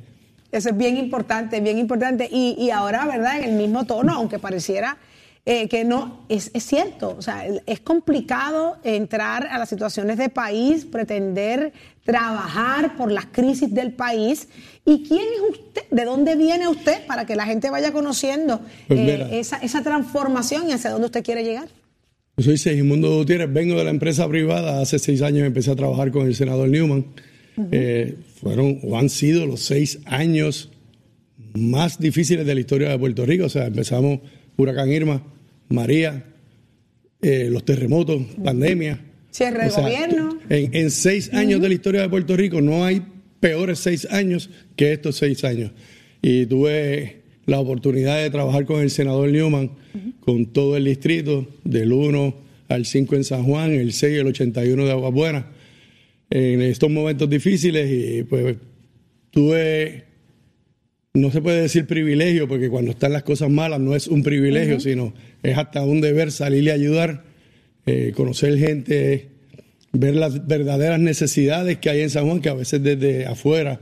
Eso 0.51 0.69
es 0.69 0.77
bien 0.77 0.97
importante, 0.97 1.61
bien 1.61 1.77
importante. 1.77 2.27
Y, 2.29 2.57
y 2.59 2.71
ahora, 2.71 3.05
¿verdad? 3.05 3.39
En 3.39 3.51
el 3.51 3.55
mismo 3.55 3.85
tono, 3.85 4.13
aunque 4.13 4.37
pareciera 4.37 4.97
eh, 5.43 5.67
que 5.69 5.83
no, 5.83 6.25
es, 6.29 6.51
es, 6.53 6.63
cierto, 6.63 7.15
o 7.17 7.21
sea, 7.23 7.45
es 7.65 7.79
complicado 7.79 8.77
entrar 8.83 9.47
a 9.47 9.57
las 9.57 9.69
situaciones 9.69 10.17
de 10.17 10.29
país, 10.29 10.85
pretender 10.85 11.73
trabajar 12.03 12.97
por 12.97 13.11
las 13.11 13.27
crisis 13.27 13.73
del 13.73 13.93
país. 13.93 14.47
¿Y 14.85 15.03
quién 15.03 15.21
es 15.21 15.57
usted? 15.57 15.81
¿De 15.91 16.05
dónde 16.05 16.35
viene 16.35 16.67
usted 16.67 17.05
para 17.05 17.25
que 17.25 17.35
la 17.35 17.45
gente 17.45 17.69
vaya 17.69 17.91
conociendo 17.91 18.61
pues 18.87 18.99
eh, 18.99 19.27
esa, 19.33 19.57
esa 19.57 19.83
transformación 19.83 20.69
y 20.69 20.73
hacia 20.73 20.89
dónde 20.89 21.05
usted 21.05 21.23
quiere 21.23 21.43
llegar? 21.43 21.69
Yo 22.37 22.45
soy 22.45 22.57
Segismundo 22.57 23.17
Gutiérrez, 23.17 23.51
vengo 23.51 23.75
de 23.75 23.83
la 23.83 23.89
empresa 23.89 24.27
privada, 24.27 24.81
hace 24.81 24.99
seis 24.99 25.21
años 25.21 25.45
empecé 25.45 25.71
a 25.71 25.75
trabajar 25.75 26.11
con 26.11 26.25
el 26.25 26.35
senador 26.35 26.69
Newman. 26.69 27.05
Eh, 27.71 28.17
fueron 28.39 28.79
o 28.83 28.97
han 28.97 29.09
sido 29.09 29.45
los 29.45 29.59
seis 29.59 29.99
años 30.05 30.71
más 31.53 31.99
difíciles 31.99 32.45
de 32.45 32.55
la 32.55 32.61
historia 32.61 32.89
de 32.89 32.97
Puerto 32.97 33.25
Rico, 33.25 33.45
o 33.45 33.49
sea, 33.49 33.67
empezamos 33.67 34.21
huracán 34.57 34.91
Irma, 34.91 35.21
María, 35.69 36.25
eh, 37.21 37.49
los 37.51 37.65
terremotos, 37.65 38.23
pandemia. 38.43 38.99
Cierre 39.31 39.65
de 39.65 39.69
gobierno. 39.69 40.39
En, 40.53 40.91
seis 40.91 41.33
años 41.33 41.61
de 41.61 41.69
la 41.69 41.73
historia 41.73 42.01
de 42.01 42.09
Puerto 42.09 42.35
Rico 42.35 42.59
no 42.59 42.83
hay 42.83 43.01
peores 43.39 43.79
seis 43.79 44.05
años 44.11 44.49
que 44.75 44.91
estos 44.91 45.15
seis 45.15 45.45
años. 45.45 45.71
Y 46.21 46.45
tuve 46.45 47.21
la 47.45 47.59
oportunidad 47.59 48.21
de 48.21 48.29
trabajar 48.29 48.65
con 48.65 48.81
el 48.81 48.89
senador 48.89 49.29
Newman, 49.29 49.71
con 50.19 50.47
todo 50.47 50.75
el 50.75 50.83
distrito, 50.83 51.47
del 51.63 51.93
1 51.93 52.35
al 52.67 52.85
5 52.85 53.15
en 53.15 53.23
San 53.23 53.43
Juan, 53.43 53.71
el 53.71 53.93
6 53.93 54.13
y 54.13 54.19
el 54.19 54.27
81 54.27 54.83
de 54.83 54.91
Aguas 54.91 55.13
Buenas, 55.13 55.45
en 56.29 56.61
estos 56.61 56.91
momentos 56.91 57.29
difíciles. 57.29 57.89
Y 57.89 58.23
pues 58.23 58.57
tuve 59.31 60.03
no 61.13 61.31
se 61.31 61.41
puede 61.41 61.61
decir 61.61 61.87
privilegio, 61.87 62.49
porque 62.49 62.69
cuando 62.69 62.91
están 62.91 63.13
las 63.13 63.23
cosas 63.23 63.49
malas 63.49 63.79
no 63.79 63.95
es 63.95 64.07
un 64.07 64.21
privilegio, 64.21 64.81
sino 64.81 65.13
es 65.43 65.57
hasta 65.57 65.83
un 65.83 66.01
deber 66.01 66.31
salir 66.31 66.63
y 66.65 66.69
ayudar, 66.69 67.23
eh, 67.85 68.11
conocer 68.15 68.57
gente, 68.57 69.29
ver 69.93 70.15
las 70.15 70.47
verdaderas 70.47 70.99
necesidades 70.99 71.77
que 71.77 71.89
hay 71.89 72.01
en 72.01 72.09
San 72.09 72.25
Juan, 72.25 72.41
que 72.41 72.49
a 72.49 72.53
veces 72.53 72.81
desde 72.81 73.25
afuera, 73.25 73.81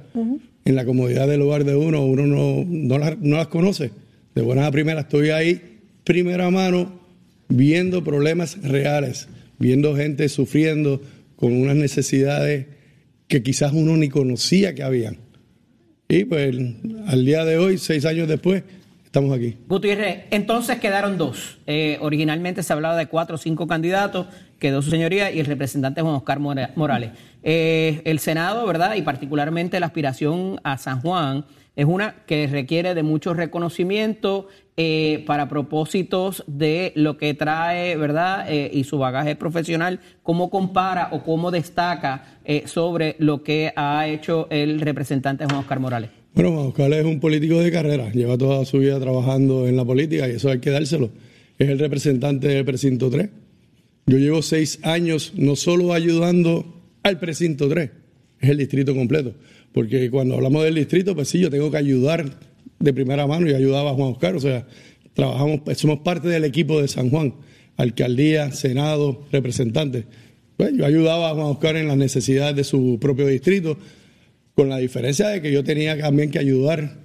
en 0.66 0.76
la 0.76 0.86
comodidad 0.86 1.28
del 1.28 1.42
hogar 1.42 1.66
de 1.66 1.76
uno, 1.76 2.06
uno 2.06 2.26
no, 2.26 2.66
no, 2.68 3.38
las, 3.38 3.48
conoce. 3.48 3.92
De 4.36 4.42
buena 4.42 4.68
a 4.68 4.72
primera 4.72 5.02
estoy 5.02 5.30
ahí, 5.30 5.80
primera 6.04 6.50
mano, 6.50 7.00
viendo 7.48 8.04
problemas 8.04 8.62
reales, 8.62 9.28
viendo 9.58 9.96
gente 9.96 10.30
sufriendo 10.30 11.02
con 11.36 11.54
unas 11.54 11.76
necesidades 11.76 12.68
que 13.28 13.44
quizás 13.44 13.74
uno 13.74 13.96
ni 13.98 14.10
conocía 14.10 14.74
que 14.76 14.84
habían. 14.84 15.18
Y 16.08 16.26
pues 16.26 16.56
al 17.06 17.26
día 17.26 17.46
de 17.46 17.58
hoy, 17.58 17.78
seis 17.78 18.06
años 18.06 18.28
después, 18.28 18.64
estamos 19.10 19.36
aquí. 19.36 19.58
Gutiérrez, 19.68 20.26
entonces 20.30 20.80
quedaron 20.80 21.18
dos. 21.18 21.58
Eh, 21.66 21.98
originalmente 22.00 22.62
se 22.62 22.72
hablaba 22.72 22.96
de 22.96 23.08
cuatro 23.08 23.36
o 23.36 23.38
cinco 23.40 23.66
candidatos, 23.66 24.28
quedó 24.60 24.84
su 24.84 24.92
señoría 24.92 25.32
y 25.32 25.40
el 25.40 25.48
representante 25.48 26.02
Juan 26.02 26.14
Oscar 26.14 26.40
Morales. 26.40 27.12
Eh, 27.42 28.04
el 28.06 28.20
Senado, 28.20 28.66
¿verdad? 28.68 28.96
Y 28.96 29.02
particularmente 29.02 29.80
la 29.80 29.88
aspiración 29.88 30.60
a 30.64 30.78
San 30.78 31.02
Juan 31.02 31.46
es 31.76 31.86
una 31.86 32.26
que 32.26 32.46
requiere 32.46 32.94
de 32.94 33.04
mucho 33.04 33.34
reconocimiento 33.34 34.48
eh, 34.76 35.24
para 35.26 35.48
propósitos 35.48 36.44
de 36.46 36.92
lo 36.96 37.18
que 37.18 37.34
trae, 37.34 37.96
¿verdad? 37.96 38.46
Eh, 38.50 38.70
y 38.74 38.84
su 38.84 38.98
bagaje 38.98 39.36
profesional, 39.36 40.02
cómo 40.22 40.50
compara 40.50 41.08
o 41.12 41.24
cómo 41.24 41.52
destaca 41.52 42.40
eh, 42.44 42.64
sobre 42.66 43.16
lo 43.20 43.44
que 43.44 43.72
ha 43.76 44.08
hecho 44.08 44.48
el 44.50 44.82
representante 44.82 45.46
Juan 45.46 45.60
Oscar 45.60 45.80
Morales. 45.80 46.19
Bueno, 46.34 46.52
Juan 46.52 46.68
Oscar 46.68 46.94
es 46.94 47.06
un 47.06 47.20
político 47.20 47.60
de 47.60 47.72
carrera, 47.72 48.12
lleva 48.12 48.38
toda 48.38 48.66
su 48.66 48.80
vida 48.80 49.00
trabajando 49.00 49.68
en 49.68 49.76
la 49.76 49.86
política 49.86 50.28
y 50.28 50.34
eso 50.34 50.50
hay 50.50 50.60
que 50.60 50.70
dárselo. 50.70 51.10
Es 51.58 51.70
el 51.70 51.80
representante 51.80 52.48
del 52.48 52.66
precinto 52.66 53.10
3. 53.10 53.30
Yo 54.06 54.18
llevo 54.18 54.42
seis 54.42 54.80
años 54.84 55.34
no 55.36 55.56
solo 55.56 55.94
ayudando 55.94 56.82
al 57.04 57.20
precinto 57.20 57.68
3, 57.68 57.92
es 58.42 58.50
el 58.50 58.58
distrito 58.58 58.96
completo 58.96 59.34
porque 59.72 60.10
cuando 60.10 60.36
hablamos 60.36 60.64
del 60.64 60.76
distrito, 60.76 61.16
pues 61.16 61.30
sí, 61.30 61.40
yo 61.40 61.50
tengo 61.50 61.70
que 61.70 61.78
ayudar 61.78 62.38
de 62.80 62.94
primera 62.94 63.28
mano 63.28 63.48
y 63.50 63.54
ayudaba 63.54 63.92
a 63.92 63.94
Juan 63.94 64.12
Oscar, 64.12 64.36
o 64.36 64.40
sea, 64.40 64.66
trabajamos, 65.14 65.62
somos 65.78 66.00
parte 66.00 66.28
del 66.28 66.44
equipo 66.44 66.82
de 66.82 66.88
San 66.88 67.10
Juan, 67.10 67.36
alcaldía, 67.78 68.52
senado, 68.52 69.26
representantes. 69.32 70.06
Pues 70.58 70.74
yo 70.76 70.86
ayudaba 70.86 71.30
a 71.30 71.34
Juan 71.34 71.48
Oscar 71.48 71.76
en 71.78 71.88
las 71.88 71.98
necesidades 71.98 72.56
de 72.56 72.64
su 72.64 72.98
propio 73.00 73.28
distrito, 73.28 73.78
con 74.60 74.68
la 74.68 74.78
diferencia 74.78 75.30
de 75.30 75.42
que 75.42 75.54
yo 75.54 75.64
tenía 75.64 75.98
también 75.98 76.32
que 76.32 76.38
ayudar 76.38 76.98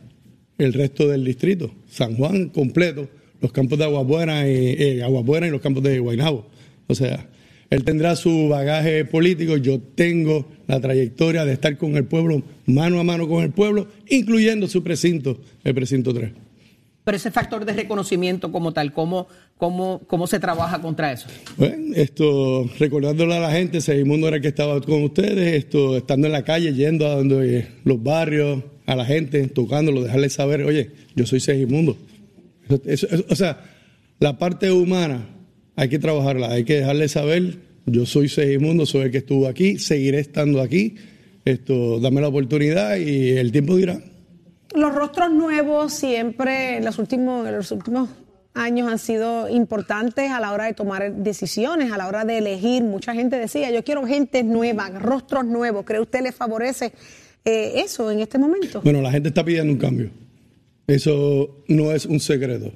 el 0.59 0.72
resto 0.72 1.07
del 1.07 1.24
distrito, 1.24 1.72
San 1.88 2.16
Juan 2.16 2.48
completo, 2.48 3.09
los 3.40 3.52
campos 3.52 3.78
de 3.78 3.84
Aguabuena 3.84 4.48
y, 4.48 4.74
eh, 4.76 5.07
y 5.07 5.50
los 5.50 5.61
campos 5.61 5.84
de 5.84 6.00
Guaynabo. 6.00 6.48
O 6.88 6.96
sea, 6.96 7.28
él 7.70 7.84
tendrá 7.84 8.16
su 8.16 8.48
bagaje 8.48 9.05
político, 9.05 9.57
yo 9.57 9.78
tengo 9.78 10.48
la 10.66 10.80
trayectoria 10.80 11.44
de 11.44 11.52
estar 11.52 11.76
con 11.76 11.96
el 11.96 12.07
pueblo, 12.07 12.42
mano 12.66 12.98
a 12.98 13.05
mano 13.05 13.28
con 13.28 13.44
el 13.44 13.52
pueblo, 13.52 13.86
incluyendo 14.09 14.66
su 14.66 14.82
precinto, 14.82 15.40
el 15.62 15.76
precinto 15.76 16.12
3. 16.12 16.32
Pero 17.05 17.16
ese 17.18 17.30
factor 17.30 17.66
de 17.66 17.74
reconocimiento 17.74 18.50
como 18.50 18.72
tal, 18.72 18.94
¿cómo, 18.94 19.28
cómo, 19.59 20.00
cómo 20.07 20.26
se 20.26 20.40
trabaja 20.40 20.80
contra 20.80 21.12
eso? 21.12 21.26
Bueno, 21.59 21.94
esto, 21.94 22.68
recordándole 22.78 23.34
a 23.34 23.40
la 23.40 23.52
gente, 23.52 23.82
Segimundo 23.82 24.26
era 24.26 24.36
el 24.36 24.42
que 24.42 24.48
estaba 24.48 24.80
con 24.80 25.05
ustedes, 25.05 25.55
esto, 25.55 25.98
estando 25.98 26.26
en 26.26 26.32
la 26.32 26.44
calle, 26.44 26.72
yendo 26.72 27.07
a 27.07 27.16
donde 27.16 27.68
los 27.84 28.02
barrios, 28.02 28.62
a 28.86 28.96
la 28.96 29.05
gente, 29.05 29.46
tocándolo, 29.48 30.02
dejarles 30.02 30.32
saber, 30.32 30.62
oye, 30.62 30.92
yo 31.14 31.26
soy 31.26 31.40
Segimundo. 31.40 31.98
o 33.28 33.36
sea, 33.36 33.61
la 34.18 34.38
parte 34.38 34.70
humana 34.70 35.28
hay 35.76 35.90
que 35.90 35.98
trabajarla, 35.98 36.52
hay 36.52 36.64
que 36.64 36.76
dejarle 36.76 37.09
saber, 37.09 37.59
yo 37.84 38.07
soy 38.07 38.30
Segimundo, 38.30 38.86
soy 38.86 39.02
el 39.02 39.11
que 39.11 39.18
estuvo 39.18 39.46
aquí, 39.46 39.78
seguiré 39.78 40.20
estando 40.20 40.62
aquí, 40.62 40.94
esto, 41.44 42.00
dame 42.00 42.22
la 42.22 42.28
oportunidad 42.28 42.96
y 42.96 43.32
el 43.32 43.52
tiempo 43.52 43.76
dirá. 43.76 44.00
Los 44.75 44.95
rostros 44.95 45.31
nuevos 45.31 45.93
siempre 45.93 46.77
en 46.77 46.85
los 46.85 46.99
últimos, 46.99 47.47
en 47.47 47.57
los 47.57 47.70
últimos 47.70 48.09
años 48.55 48.91
han 48.91 48.99
sido 48.99 49.49
importantes 49.49 50.31
a 50.31 50.41
la 50.41 50.53
hora 50.53 50.66
de 50.66 50.75
tomar 50.75 51.12
decisiones, 51.12 51.93
a 51.93 51.99
la 51.99 52.07
hora 52.07 52.25
de 52.25 52.39
elegir. 52.39 52.83
Mucha 52.83 53.14
gente 53.14 53.37
decía, 53.37 53.70
yo 53.70 53.85
quiero 53.85 54.07
gente 54.07 54.43
nueva, 54.43 54.89
rostros 54.91 55.45
nuevos. 55.45 55.85
¿Cree 55.85 56.01
usted 56.01 56.22
le 56.22 56.33
favorece 56.33 56.93
eh, 57.45 57.83
eso 57.85 58.11
en 58.11 58.20
este 58.20 58.39
momento? 58.39 58.81
Bueno, 58.83 59.03
la 59.03 59.11
gente 59.11 59.29
está 59.29 59.45
pidiendo 59.45 59.72
un 59.72 59.79
cambio. 59.79 60.11
Eso 60.87 61.64
no 61.68 61.93
es 61.93 62.07
un 62.07 62.20
secreto. 62.20 62.72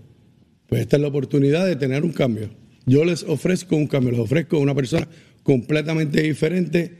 Pues 0.66 0.82
esta 0.82 0.96
es 0.96 1.02
la 1.02 1.08
oportunidad 1.08 1.66
de 1.66 1.76
tener 1.76 2.04
un 2.04 2.12
cambio. 2.12 2.50
Yo 2.84 3.04
les 3.04 3.22
ofrezco 3.22 3.76
un 3.76 3.86
cambio, 3.86 4.12
les 4.12 4.20
ofrezco 4.20 4.58
una 4.58 4.74
persona 4.74 5.08
completamente 5.42 6.22
diferente, 6.22 6.96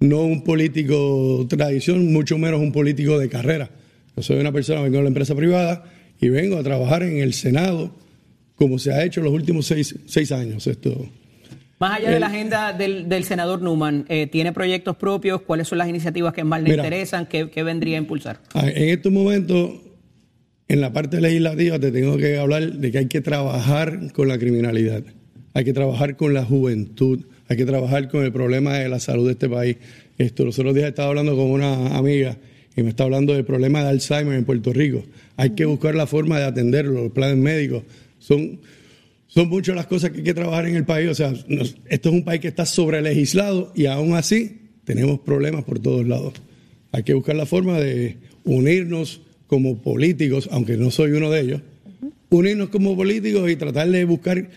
no 0.00 0.22
un 0.22 0.44
político 0.44 1.46
tradición, 1.48 2.12
mucho 2.12 2.38
menos 2.38 2.60
un 2.60 2.72
político 2.72 3.18
de 3.18 3.28
carrera. 3.28 3.70
Yo 4.16 4.22
soy 4.22 4.38
una 4.38 4.52
persona, 4.52 4.80
vengo 4.80 4.96
de 4.96 5.02
la 5.02 5.08
empresa 5.08 5.34
privada 5.34 5.84
y 6.20 6.28
vengo 6.30 6.56
a 6.56 6.62
trabajar 6.62 7.02
en 7.02 7.18
el 7.18 7.34
Senado 7.34 7.94
como 8.54 8.78
se 8.78 8.92
ha 8.92 9.04
hecho 9.04 9.20
en 9.20 9.24
los 9.24 9.34
últimos 9.34 9.66
seis, 9.66 9.94
seis 10.06 10.32
años. 10.32 10.66
Esto. 10.66 11.06
Más 11.78 11.98
allá 11.98 12.10
de 12.10 12.20
la 12.20 12.28
agenda 12.28 12.72
del, 12.72 13.06
del 13.06 13.24
senador 13.24 13.60
Newman, 13.60 14.06
eh, 14.08 14.26
¿tiene 14.26 14.52
proyectos 14.52 14.96
propios? 14.96 15.42
¿Cuáles 15.42 15.68
son 15.68 15.76
las 15.76 15.88
iniciativas 15.88 16.32
que 16.32 16.42
más 16.42 16.62
le 16.62 16.70
Mira. 16.70 16.82
interesan? 16.84 17.26
¿Qué, 17.26 17.50
qué 17.50 17.62
vendría 17.62 17.98
a 17.98 18.00
impulsar? 18.00 18.40
Ah, 18.54 18.66
En 18.66 18.88
estos 18.88 19.12
momentos, 19.12 19.72
en 20.68 20.80
la 20.80 20.94
parte 20.94 21.20
legislativa, 21.20 21.78
te 21.78 21.92
tengo 21.92 22.16
que 22.16 22.38
hablar 22.38 22.72
de 22.72 22.90
que 22.90 22.96
hay 22.98 23.06
que 23.08 23.20
trabajar 23.20 24.10
con 24.14 24.26
la 24.28 24.38
criminalidad, 24.38 25.02
hay 25.52 25.64
que 25.64 25.74
trabajar 25.74 26.16
con 26.16 26.32
la 26.32 26.42
juventud, 26.46 27.26
hay 27.48 27.58
que 27.58 27.66
trabajar 27.66 28.08
con 28.08 28.24
el 28.24 28.32
problema 28.32 28.78
de 28.78 28.88
la 28.88 28.98
salud 28.98 29.26
de 29.26 29.32
este 29.32 29.50
país. 29.50 29.76
Esto, 30.16 30.46
los 30.46 30.58
otros 30.58 30.74
días 30.74 30.88
estaba 30.88 31.08
hablando 31.10 31.36
con 31.36 31.50
una 31.50 31.94
amiga 31.94 32.38
y 32.76 32.82
me 32.82 32.90
está 32.90 33.04
hablando 33.04 33.32
del 33.32 33.44
problema 33.44 33.82
de 33.82 33.88
Alzheimer 33.88 34.34
en 34.34 34.44
Puerto 34.44 34.72
Rico. 34.72 35.02
Hay 35.36 35.50
que 35.50 35.64
buscar 35.64 35.94
la 35.94 36.06
forma 36.06 36.38
de 36.38 36.44
atenderlo, 36.44 37.04
los 37.04 37.12
planes 37.12 37.38
médicos. 37.38 37.84
Son, 38.18 38.60
son 39.26 39.48
muchas 39.48 39.74
las 39.74 39.86
cosas 39.86 40.10
que 40.10 40.18
hay 40.18 40.24
que 40.24 40.34
trabajar 40.34 40.66
en 40.66 40.76
el 40.76 40.84
país. 40.84 41.08
O 41.08 41.14
sea, 41.14 41.32
esto 41.88 42.08
es 42.08 42.14
un 42.14 42.22
país 42.22 42.40
que 42.40 42.48
está 42.48 42.66
sobre 42.66 43.00
legislado 43.00 43.72
y 43.74 43.86
aún 43.86 44.14
así 44.14 44.58
tenemos 44.84 45.20
problemas 45.20 45.64
por 45.64 45.78
todos 45.78 46.06
lados. 46.06 46.34
Hay 46.92 47.02
que 47.02 47.14
buscar 47.14 47.34
la 47.34 47.46
forma 47.46 47.80
de 47.80 48.18
unirnos 48.44 49.22
como 49.46 49.78
políticos, 49.78 50.48
aunque 50.52 50.76
no 50.76 50.90
soy 50.90 51.12
uno 51.12 51.30
de 51.30 51.40
ellos, 51.40 51.62
unirnos 52.28 52.68
como 52.68 52.94
políticos 52.94 53.50
y 53.50 53.56
tratar 53.56 53.88
de 53.88 54.04
buscar 54.04 54.50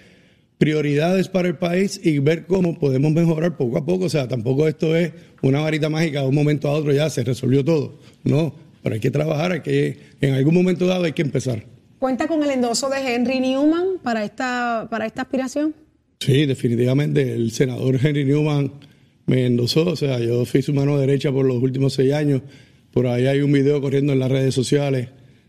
prioridades 0.60 1.30
para 1.30 1.48
el 1.48 1.56
país 1.56 2.00
y 2.04 2.20
ver 2.20 2.46
cómo 2.46 2.78
podemos 2.78 3.12
mejorar 3.14 3.58
poco 3.58 3.78
a 3.78 3.86
poco. 3.86 4.06
O 4.06 4.10
sea, 4.10 4.28
tampoco 4.28 4.68
esto 4.68 4.96
es 4.96 5.14
una 5.42 5.62
varita 5.62 5.90
mágica, 5.90 6.22
de 6.22 6.28
un 6.28 6.36
momento 6.36 6.68
a 6.68 6.74
otro 6.74 6.92
ya 6.92 7.10
se 7.10 7.24
resolvió 7.24 7.66
todo. 7.66 7.98
No, 8.24 8.54
pero 8.84 8.94
hay 8.94 9.02
que 9.02 9.10
trabajar, 9.10 9.54
hay 9.54 9.62
que, 9.62 9.98
en 10.22 10.34
algún 10.34 10.54
momento 10.54 10.86
dado 10.86 11.06
hay 11.06 11.14
que 11.14 11.22
empezar. 11.22 11.66
¿Cuenta 11.98 12.28
con 12.28 12.44
el 12.44 12.52
endoso 12.52 12.90
de 12.90 12.98
Henry 12.98 13.40
Newman 13.40 14.00
para 14.04 14.24
esta, 14.24 14.88
para 14.92 15.06
esta 15.06 15.24
aspiración? 15.24 15.74
Sí, 16.20 16.46
definitivamente. 16.46 17.34
El 17.34 17.52
senador 17.52 17.98
Henry 18.04 18.26
Newman 18.26 18.74
me 19.28 19.46
endosó. 19.46 19.86
O 19.86 19.96
sea, 19.96 20.20
yo 20.20 20.44
fui 20.44 20.62
su 20.62 20.74
mano 20.74 20.98
derecha 20.98 21.32
por 21.32 21.46
los 21.46 21.64
últimos 21.64 21.94
seis 21.94 22.12
años. 22.12 22.42
Por 22.92 23.08
ahí 23.08 23.28
hay 23.28 23.40
un 23.40 23.52
video 23.54 23.80
corriendo 23.80 24.12
en 24.12 24.20
las 24.20 24.30
redes 24.30 24.54
sociales 24.54 25.08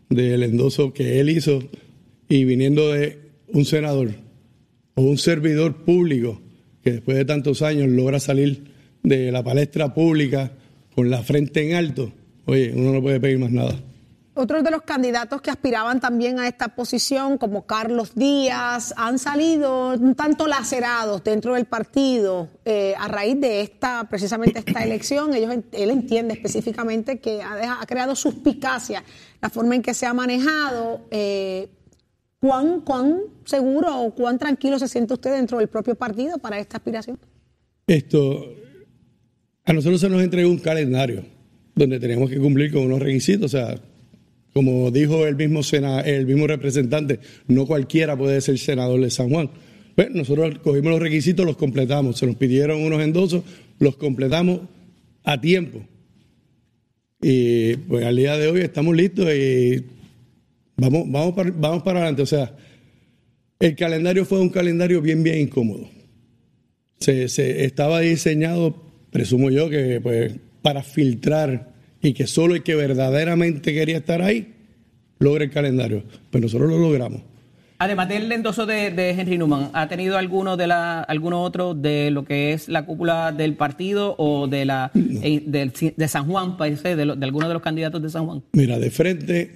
del 0.08 0.44
endoso 0.44 0.92
que 0.92 1.18
él 1.18 1.30
hizo 1.30 1.60
y 2.28 2.44
viniendo 2.44 2.92
de 2.92 3.18
un 3.48 3.64
senador 3.64 4.10
o 5.00 5.02
un 5.02 5.16
servidor 5.16 5.76
público 5.76 6.40
que 6.84 6.92
después 6.92 7.16
de 7.16 7.24
tantos 7.24 7.62
años 7.62 7.88
logra 7.88 8.20
salir 8.20 8.64
de 9.02 9.32
la 9.32 9.42
palestra 9.42 9.94
pública 9.94 10.52
con 10.94 11.08
la 11.08 11.22
frente 11.22 11.66
en 11.66 11.74
alto. 11.74 12.12
Oye, 12.44 12.72
uno 12.74 12.92
no 12.92 13.00
puede 13.00 13.18
pedir 13.18 13.38
más 13.38 13.50
nada. 13.50 13.74
Otros 14.34 14.62
de 14.62 14.70
los 14.70 14.82
candidatos 14.82 15.40
que 15.40 15.50
aspiraban 15.50 16.00
también 16.00 16.38
a 16.38 16.46
esta 16.46 16.68
posición, 16.68 17.38
como 17.38 17.66
Carlos 17.66 18.14
Díaz, 18.14 18.92
han 18.96 19.18
salido 19.18 19.94
un 19.94 20.14
tanto 20.14 20.46
lacerados 20.46 21.24
dentro 21.24 21.54
del 21.54 21.64
partido 21.64 22.48
eh, 22.64 22.94
a 22.98 23.08
raíz 23.08 23.40
de 23.40 23.62
esta, 23.62 24.04
precisamente 24.04 24.58
esta 24.58 24.84
elección. 24.84 25.34
Ellos, 25.34 25.54
él 25.72 25.90
entiende 25.90 26.34
específicamente 26.34 27.20
que 27.20 27.42
ha 27.42 27.84
creado 27.86 28.14
suspicacia 28.14 29.02
la 29.40 29.48
forma 29.48 29.74
en 29.76 29.82
que 29.82 29.94
se 29.94 30.04
ha 30.04 30.12
manejado. 30.12 31.06
eh, 31.10 31.68
¿cuán, 32.40 32.80
¿Cuán 32.80 33.20
seguro 33.44 34.02
o 34.02 34.14
cuán 34.14 34.38
tranquilo 34.38 34.78
se 34.78 34.88
siente 34.88 35.14
usted 35.14 35.32
dentro 35.32 35.58
del 35.58 35.68
propio 35.68 35.94
partido 35.94 36.38
para 36.38 36.58
esta 36.58 36.78
aspiración? 36.78 37.18
Esto, 37.86 38.54
a 39.64 39.72
nosotros 39.72 40.00
se 40.00 40.08
nos 40.08 40.22
entregó 40.22 40.50
un 40.50 40.58
calendario 40.58 41.24
donde 41.74 41.98
tenemos 42.00 42.28
que 42.30 42.38
cumplir 42.38 42.72
con 42.72 42.82
unos 42.82 43.00
requisitos. 43.00 43.46
O 43.54 43.56
sea, 43.56 43.80
como 44.52 44.90
dijo 44.90 45.26
el 45.26 45.36
mismo, 45.36 45.62
sena- 45.62 46.00
el 46.00 46.26
mismo 46.26 46.46
representante, 46.46 47.20
no 47.46 47.66
cualquiera 47.66 48.16
puede 48.16 48.40
ser 48.40 48.58
senador 48.58 49.00
de 49.00 49.10
San 49.10 49.30
Juan. 49.30 49.50
Pues 49.94 50.10
nosotros 50.12 50.58
cogimos 50.60 50.92
los 50.92 51.00
requisitos, 51.00 51.44
los 51.44 51.56
completamos. 51.56 52.18
Se 52.18 52.26
nos 52.26 52.36
pidieron 52.36 52.80
unos 52.82 53.00
endosos, 53.02 53.42
los 53.78 53.96
completamos 53.96 54.60
a 55.24 55.40
tiempo. 55.40 55.80
Y 57.22 57.76
pues 57.76 58.04
al 58.04 58.16
día 58.16 58.36
de 58.38 58.48
hoy 58.48 58.60
estamos 58.60 58.96
listos 58.96 59.26
y 59.34 59.84
vamos, 60.80 61.10
vamos, 61.10 61.34
para, 61.34 61.50
vamos 61.50 61.82
para 61.82 61.98
adelante. 62.00 62.22
O 62.22 62.26
sea, 62.26 62.54
el 63.58 63.76
calendario 63.76 64.24
fue 64.24 64.40
un 64.40 64.48
calendario 64.50 65.00
bien, 65.02 65.22
bien 65.22 65.38
incómodo 65.40 65.88
se, 66.98 67.28
se 67.28 67.64
estaba 67.64 68.00
diseñado, 68.00 68.82
presumo 69.10 69.50
yo, 69.50 69.70
que 69.70 70.00
pues 70.02 70.34
para 70.62 70.82
filtrar 70.82 71.72
y 72.02 72.12
que 72.12 72.26
solo 72.26 72.54
el 72.54 72.62
que 72.62 72.74
verdaderamente 72.74 73.72
quería 73.72 73.98
estar 73.98 74.20
ahí 74.22 74.54
logre 75.18 75.46
el 75.46 75.50
calendario. 75.50 76.04
Pues 76.30 76.42
nosotros 76.42 76.68
lo 76.70 76.78
logramos. 76.78 77.22
Además 77.78 78.10
del 78.10 78.30
endoso 78.30 78.66
de, 78.66 78.90
de 78.90 79.10
Henry 79.12 79.38
Newman, 79.38 79.70
¿ha 79.72 79.88
tenido 79.88 80.18
alguno 80.18 80.58
de 80.58 80.66
la, 80.66 81.00
alguno 81.00 81.42
otro 81.42 81.72
de 81.74 82.10
lo 82.10 82.26
que 82.26 82.52
es 82.52 82.68
la 82.68 82.84
cúpula 82.84 83.32
del 83.32 83.54
partido 83.56 84.14
o 84.18 84.46
de 84.48 84.66
la 84.66 84.90
eh, 84.94 85.42
de 85.96 86.08
San 86.08 86.26
Juan, 86.26 86.58
parece, 86.58 86.94
de, 86.96 87.06
lo- 87.06 87.16
de 87.16 87.24
alguno 87.24 87.48
de 87.48 87.54
los 87.54 87.62
candidatos 87.62 88.02
de 88.02 88.10
San 88.10 88.26
Juan? 88.26 88.42
Mira, 88.52 88.78
de 88.78 88.90
frente 88.90 89.50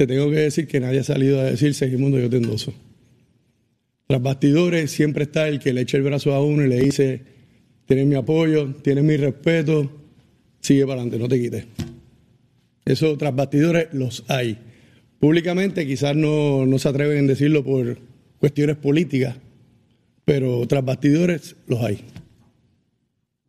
te 0.00 0.06
tengo 0.06 0.30
que 0.30 0.36
decir 0.36 0.66
que 0.66 0.80
nadie 0.80 1.00
ha 1.00 1.04
salido 1.04 1.38
a 1.40 1.44
decir 1.44 1.74
Segimundo, 1.74 2.18
yo 2.18 2.30
te 2.30 2.38
endoso. 2.38 2.72
Tras 4.06 4.22
bastidores 4.22 4.90
siempre 4.90 5.24
está 5.24 5.46
el 5.46 5.58
que 5.58 5.74
le 5.74 5.82
echa 5.82 5.98
el 5.98 6.04
brazo 6.04 6.32
a 6.32 6.42
uno 6.42 6.64
y 6.64 6.68
le 6.68 6.80
dice, 6.80 7.20
tienes 7.84 8.06
mi 8.06 8.14
apoyo, 8.14 8.76
tienes 8.76 9.04
mi 9.04 9.18
respeto, 9.18 9.92
sigue 10.62 10.86
para 10.86 11.02
adelante, 11.02 11.18
no 11.18 11.28
te 11.28 11.38
quites. 11.38 11.66
Eso 12.86 13.14
tras 13.18 13.36
bastidores 13.36 13.88
los 13.92 14.24
hay. 14.28 14.56
Públicamente 15.18 15.86
quizás 15.86 16.16
no, 16.16 16.64
no 16.64 16.78
se 16.78 16.88
atreven 16.88 17.26
a 17.26 17.28
decirlo 17.28 17.62
por 17.62 17.98
cuestiones 18.38 18.76
políticas, 18.76 19.36
pero 20.24 20.66
tras 20.66 20.82
bastidores 20.82 21.56
los 21.66 21.82
hay. 21.82 21.98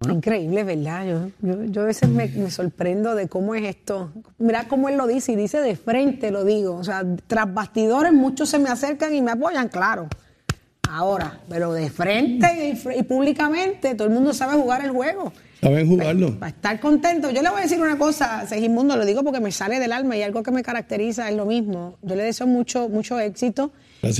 Increíble, 0.09 0.63
¿verdad? 0.63 1.05
Yo, 1.05 1.27
yo, 1.41 1.63
yo 1.65 1.81
a 1.81 1.85
veces 1.85 2.09
me, 2.09 2.27
me 2.27 2.49
sorprendo 2.49 3.13
de 3.13 3.27
cómo 3.27 3.53
es 3.53 3.63
esto. 3.63 4.11
Mira 4.39 4.67
cómo 4.67 4.89
él 4.89 4.97
lo 4.97 5.05
dice 5.05 5.33
y 5.33 5.35
dice 5.35 5.59
de 5.59 5.75
frente, 5.75 6.31
lo 6.31 6.43
digo. 6.43 6.75
O 6.75 6.83
sea, 6.83 7.03
tras 7.27 7.53
bastidores 7.53 8.11
muchos 8.11 8.49
se 8.49 8.57
me 8.57 8.69
acercan 8.69 9.13
y 9.13 9.21
me 9.21 9.31
apoyan, 9.31 9.69
claro. 9.69 10.07
Ahora, 10.93 11.39
pero 11.49 11.71
de 11.73 11.89
frente 11.89 12.47
y, 12.85 12.99
y 12.99 13.03
públicamente, 13.03 13.95
todo 13.95 14.07
el 14.07 14.13
mundo 14.13 14.33
sabe 14.33 14.53
jugar 14.61 14.83
el 14.83 14.91
juego. 14.91 15.31
¿Saben 15.61 15.87
jugarlo? 15.87 16.37
Para 16.39 16.49
estar 16.49 16.79
contento. 16.79 17.29
Yo 17.29 17.41
le 17.41 17.49
voy 17.49 17.59
a 17.59 17.63
decir 17.63 17.79
una 17.79 17.97
cosa, 17.97 18.45
Segismundo, 18.47 18.97
lo 18.97 19.05
digo 19.05 19.23
porque 19.23 19.39
me 19.39 19.51
sale 19.51 19.79
del 19.79 19.91
alma 19.91 20.17
y 20.17 20.23
algo 20.23 20.41
que 20.43 20.51
me 20.51 20.63
caracteriza 20.63 21.29
es 21.29 21.35
lo 21.37 21.45
mismo. 21.45 21.97
Yo 22.01 22.15
le 22.15 22.23
deseo 22.23 22.47
mucho, 22.47 22.89
mucho 22.89 23.19
éxito 23.19 23.71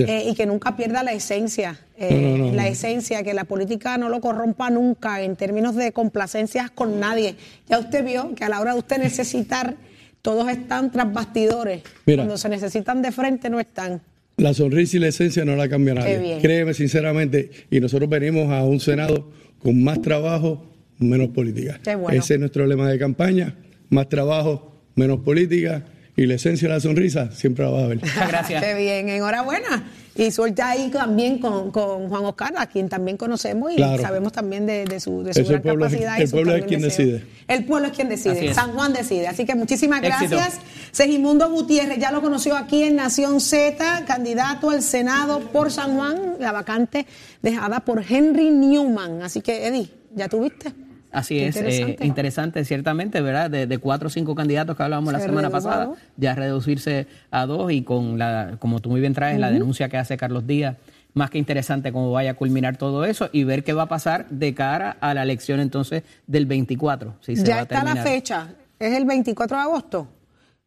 eh, 0.08 0.30
y 0.30 0.36
que 0.36 0.46
nunca 0.46 0.76
pierda 0.78 1.02
la 1.04 1.12
esencia. 1.14 1.80
eh, 1.98 2.16
No, 2.22 2.38
no, 2.38 2.46
no, 2.52 2.56
la 2.56 2.68
esencia, 2.68 3.24
que 3.24 3.34
la 3.34 3.44
política 3.46 3.98
no 3.98 4.08
lo 4.08 4.22
corrompa 4.22 4.70
nunca 4.70 5.22
en 5.22 5.36
términos 5.36 5.76
de 5.76 5.92
complacencias 5.92 6.70
con 6.70 7.00
nadie. 7.00 7.36
Ya 7.68 7.80
usted 7.80 8.06
vio 8.06 8.34
que 8.36 8.44
a 8.44 8.50
la 8.50 8.62
hora 8.62 8.74
de 8.74 8.80
usted 8.80 9.00
necesitar, 9.00 9.76
todos 10.22 10.48
están 10.48 10.92
tras 10.92 11.12
bastidores. 11.12 11.82
Mira. 12.06 12.22
Cuando 12.22 12.38
se 12.38 12.48
necesitan 12.50 13.02
de 13.02 13.12
frente, 13.12 13.50
no 13.50 13.60
están. 13.60 14.00
La 14.38 14.54
sonrisa 14.54 14.98
y 14.98 15.00
la 15.00 15.08
esencia 15.08 15.46
no 15.46 15.56
la 15.56 15.70
cambia 15.70 15.94
nadie. 15.94 16.40
Créeme 16.42 16.74
sinceramente. 16.74 17.52
Y 17.70 17.80
nosotros 17.80 18.10
venimos 18.10 18.52
a 18.52 18.64
un 18.64 18.80
Senado 18.80 19.32
con 19.60 19.84
más 19.84 20.02
trabajo, 20.02 20.66
menos 20.98 21.30
política. 21.30 21.80
Bueno. 21.86 22.10
Ese 22.20 22.36
es 22.36 22.40
nuestro 22.40 22.66
lema 22.66 22.90
de 22.90 22.98
campaña. 22.98 23.56
Más 23.90 24.10
trabajo, 24.10 24.82
menos 24.96 25.20
política. 25.20 25.86
Y 26.22 26.28
la 26.28 26.36
esencia 26.36 26.68
de 26.68 26.74
la 26.76 26.80
sonrisa 26.80 27.32
siempre 27.32 27.66
la 27.66 27.72
va 27.72 27.80
a 27.80 27.84
haber. 27.86 27.98
Muchas 28.00 28.28
gracias. 28.28 28.64
Qué 28.64 28.74
bien, 28.76 29.10
enhorabuena. 29.10 29.84
Y 30.14 30.30
suerte 30.30 30.62
ahí 30.62 30.90
también 30.92 31.40
con, 31.40 31.72
con 31.72 32.10
Juan 32.10 32.26
Oscar, 32.26 32.54
a 32.58 32.68
quien 32.68 32.90
también 32.90 33.16
conocemos 33.16 33.72
y 33.72 33.78
Claro. 33.78 34.02
sabemos 34.02 34.34
también 34.34 34.66
de, 34.66 34.84
de 34.84 35.00
su, 35.00 35.24
de 35.24 35.34
su 35.34 35.46
gran 35.46 35.62
pueblo 35.62 35.86
capacidad. 35.86 36.20
y 36.20 36.22
el 36.24 36.28
su 36.28 36.32
pueblo 36.36 36.56
es 36.56 36.66
quien 36.66 36.82
deseo. 36.82 37.06
decide. 37.14 37.26
El 37.48 37.64
pueblo 37.66 37.88
es 37.88 37.94
quien 37.96 38.10
decide. 38.10 38.48
es. 38.50 38.56
San 38.56 38.74
Juan 38.74 38.92
decide. 38.92 39.28
Así 39.28 39.46
que 39.46 39.56
muchísimas 39.56 40.04
Éxito. 40.04 40.36
gracias. 40.36 40.60
Segimundo 40.92 41.50
Gutiérrez, 41.50 41.98
ya 41.98 42.12
lo 42.12 42.22
conoció 42.22 42.58
aquí 42.58 42.84
en 42.84 42.98
Nación 42.98 43.40
Z, 43.40 44.04
candidato 44.06 44.70
al 44.70 44.82
Senado 44.84 45.40
por 45.52 45.72
San 45.72 45.96
Juan, 45.96 46.36
la 46.40 46.52
vacante 46.52 47.06
dejada 47.42 47.80
por 47.80 48.04
Henry 48.08 48.50
Newman. 48.52 49.24
Así 49.24 49.40
que, 49.42 49.66
Eddie, 49.66 49.90
¿ya 50.14 50.28
tuviste? 50.28 50.74
Así 51.12 51.36
Qué 51.36 51.48
es, 51.48 51.56
eh, 51.56 51.60
interesante. 51.60 52.06
interesante. 52.06 52.66
ciertamente, 52.66 53.22
¿verdad? 53.22 53.50
De, 53.50 53.68
de 53.68 53.78
cuatro 53.78 54.08
o 54.08 54.10
cinco 54.10 54.34
candidatos 54.36 54.78
que 54.78 54.84
hablábamos 54.84 55.12
la 55.12 55.20
Se 55.20 55.26
semana 55.26 55.50
pasada, 55.50 55.92
ya 56.18 56.36
reducirse 56.36 57.08
a 57.32 57.46
dos 57.46 57.72
y 57.72 57.82
con 57.84 58.18
la, 58.18 58.56
como 58.60 58.80
tú 58.80 58.90
muy 58.90 59.02
bien 59.02 59.14
traes, 59.14 59.40
la 59.40 59.52
denuncia 59.52 59.90
que 59.90 59.98
hace 59.98 60.16
Carlos 60.18 60.48
Díaz, 60.48 60.78
más 61.14 61.30
que 61.30 61.38
interesante 61.38 61.92
cómo 61.92 62.12
vaya 62.12 62.32
a 62.32 62.34
culminar 62.36 62.78
todo 62.78 63.04
eso 63.04 63.30
y 63.34 63.44
ver 63.44 63.64
qué 63.64 63.74
va 63.74 63.84
a 63.84 63.88
pasar 63.90 64.30
de 64.30 64.54
cara 64.54 64.96
a 65.02 65.14
la 65.14 65.24
elección 65.24 65.60
entonces 65.60 66.04
del 66.28 66.46
24. 66.46 67.16
Si 67.22 67.36
se 67.36 67.42
va 67.42 67.48
Ya 67.48 67.60
a 67.60 67.62
está 67.64 67.84
la 67.84 67.96
fecha, 67.98 68.48
es 68.80 68.96
el 68.96 69.06
24 69.06 69.58
de 69.58 69.64
agosto, 69.64 70.08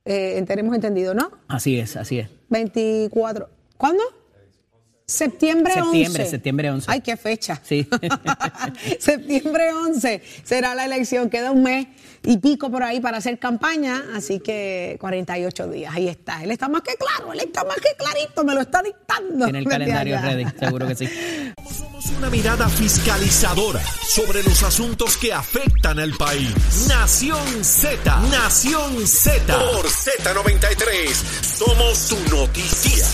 eh, 0.05 0.43
tenemos 0.47 0.75
entendido, 0.75 1.15
¿no? 1.15 1.31
Así 1.49 1.79
es, 1.79 1.97
así 1.97 2.19
es. 2.19 2.29
24. 2.51 3.49
¿Cuándo? 3.79 4.03
Septiembre 5.07 5.75
11. 5.75 5.85
Septiembre, 5.85 6.27
septiembre 6.27 6.71
11. 6.71 6.87
Ay, 6.91 7.01
qué 7.03 7.17
fecha. 7.19 7.61
Sí. 7.63 7.87
Septiembre 8.99 9.75
11 9.75 10.23
será 10.45 10.75
la 10.75 10.87
elección. 10.87 11.29
Queda 11.29 11.51
un 11.51 11.63
mes 11.63 11.89
y 12.23 12.39
pico 12.39 12.71
por 12.71 12.83
ahí 12.83 13.01
para 13.01 13.19
hacer 13.19 13.39
campaña, 13.39 14.03
así 14.15 14.41
que 14.41 14.97
48 15.01 15.69
días. 15.69 15.95
Ahí 15.95 16.09
está. 16.09 16.43
Él 16.43 16.51
está 16.51 16.69
más 16.69 16.81
que 16.81 16.95
claro, 16.95 17.35
él 17.35 17.41
está 17.41 17.65
más 17.65 17.77
que 17.77 17.95
clarito, 17.99 18.45
me 18.45 18.55
lo 18.55 18.63
está 18.63 18.83
dictando. 18.83 19.45
Tiene 19.45 19.59
el 19.59 19.67
calendario 19.67 20.19
ready, 20.23 20.47
seguro 20.59 20.87
que 20.87 20.95
sí. 20.95 21.07
Somos 21.71 22.07
una 22.19 22.31
mirada 22.31 22.67
fiscalizadora 22.71 23.83
sobre 24.03 24.43
los 24.43 24.63
asuntos 24.63 25.19
que 25.19 25.35
afectan 25.35 25.99
al 25.99 26.13
país. 26.13 26.87
Nación 26.89 27.63
Z, 27.63 28.21
Nación 28.31 29.07
Z. 29.07 29.55
Por 29.55 29.87
Z93, 29.87 31.13
somos 31.43 31.99
su 31.99 32.17
noticia. 32.31 33.05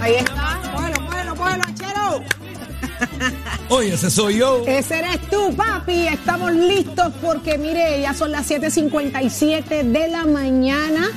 Ahí 0.00 0.14
está. 0.14 0.60
Cógelo, 0.74 1.06
cógelo, 1.06 1.34
cógelo, 1.36 1.62
achero. 1.64 2.24
Oye, 3.68 3.94
ese 3.94 4.10
soy 4.10 4.38
yo. 4.38 4.64
Ese 4.66 4.98
eres 4.98 5.20
tú, 5.30 5.54
papi. 5.54 6.08
Estamos 6.08 6.52
listos 6.52 7.12
porque, 7.20 7.58
mire, 7.58 8.00
ya 8.00 8.14
son 8.14 8.32
las 8.32 8.50
7:57 8.50 9.82
de 9.84 10.08
la 10.08 10.24
mañana. 10.24 11.08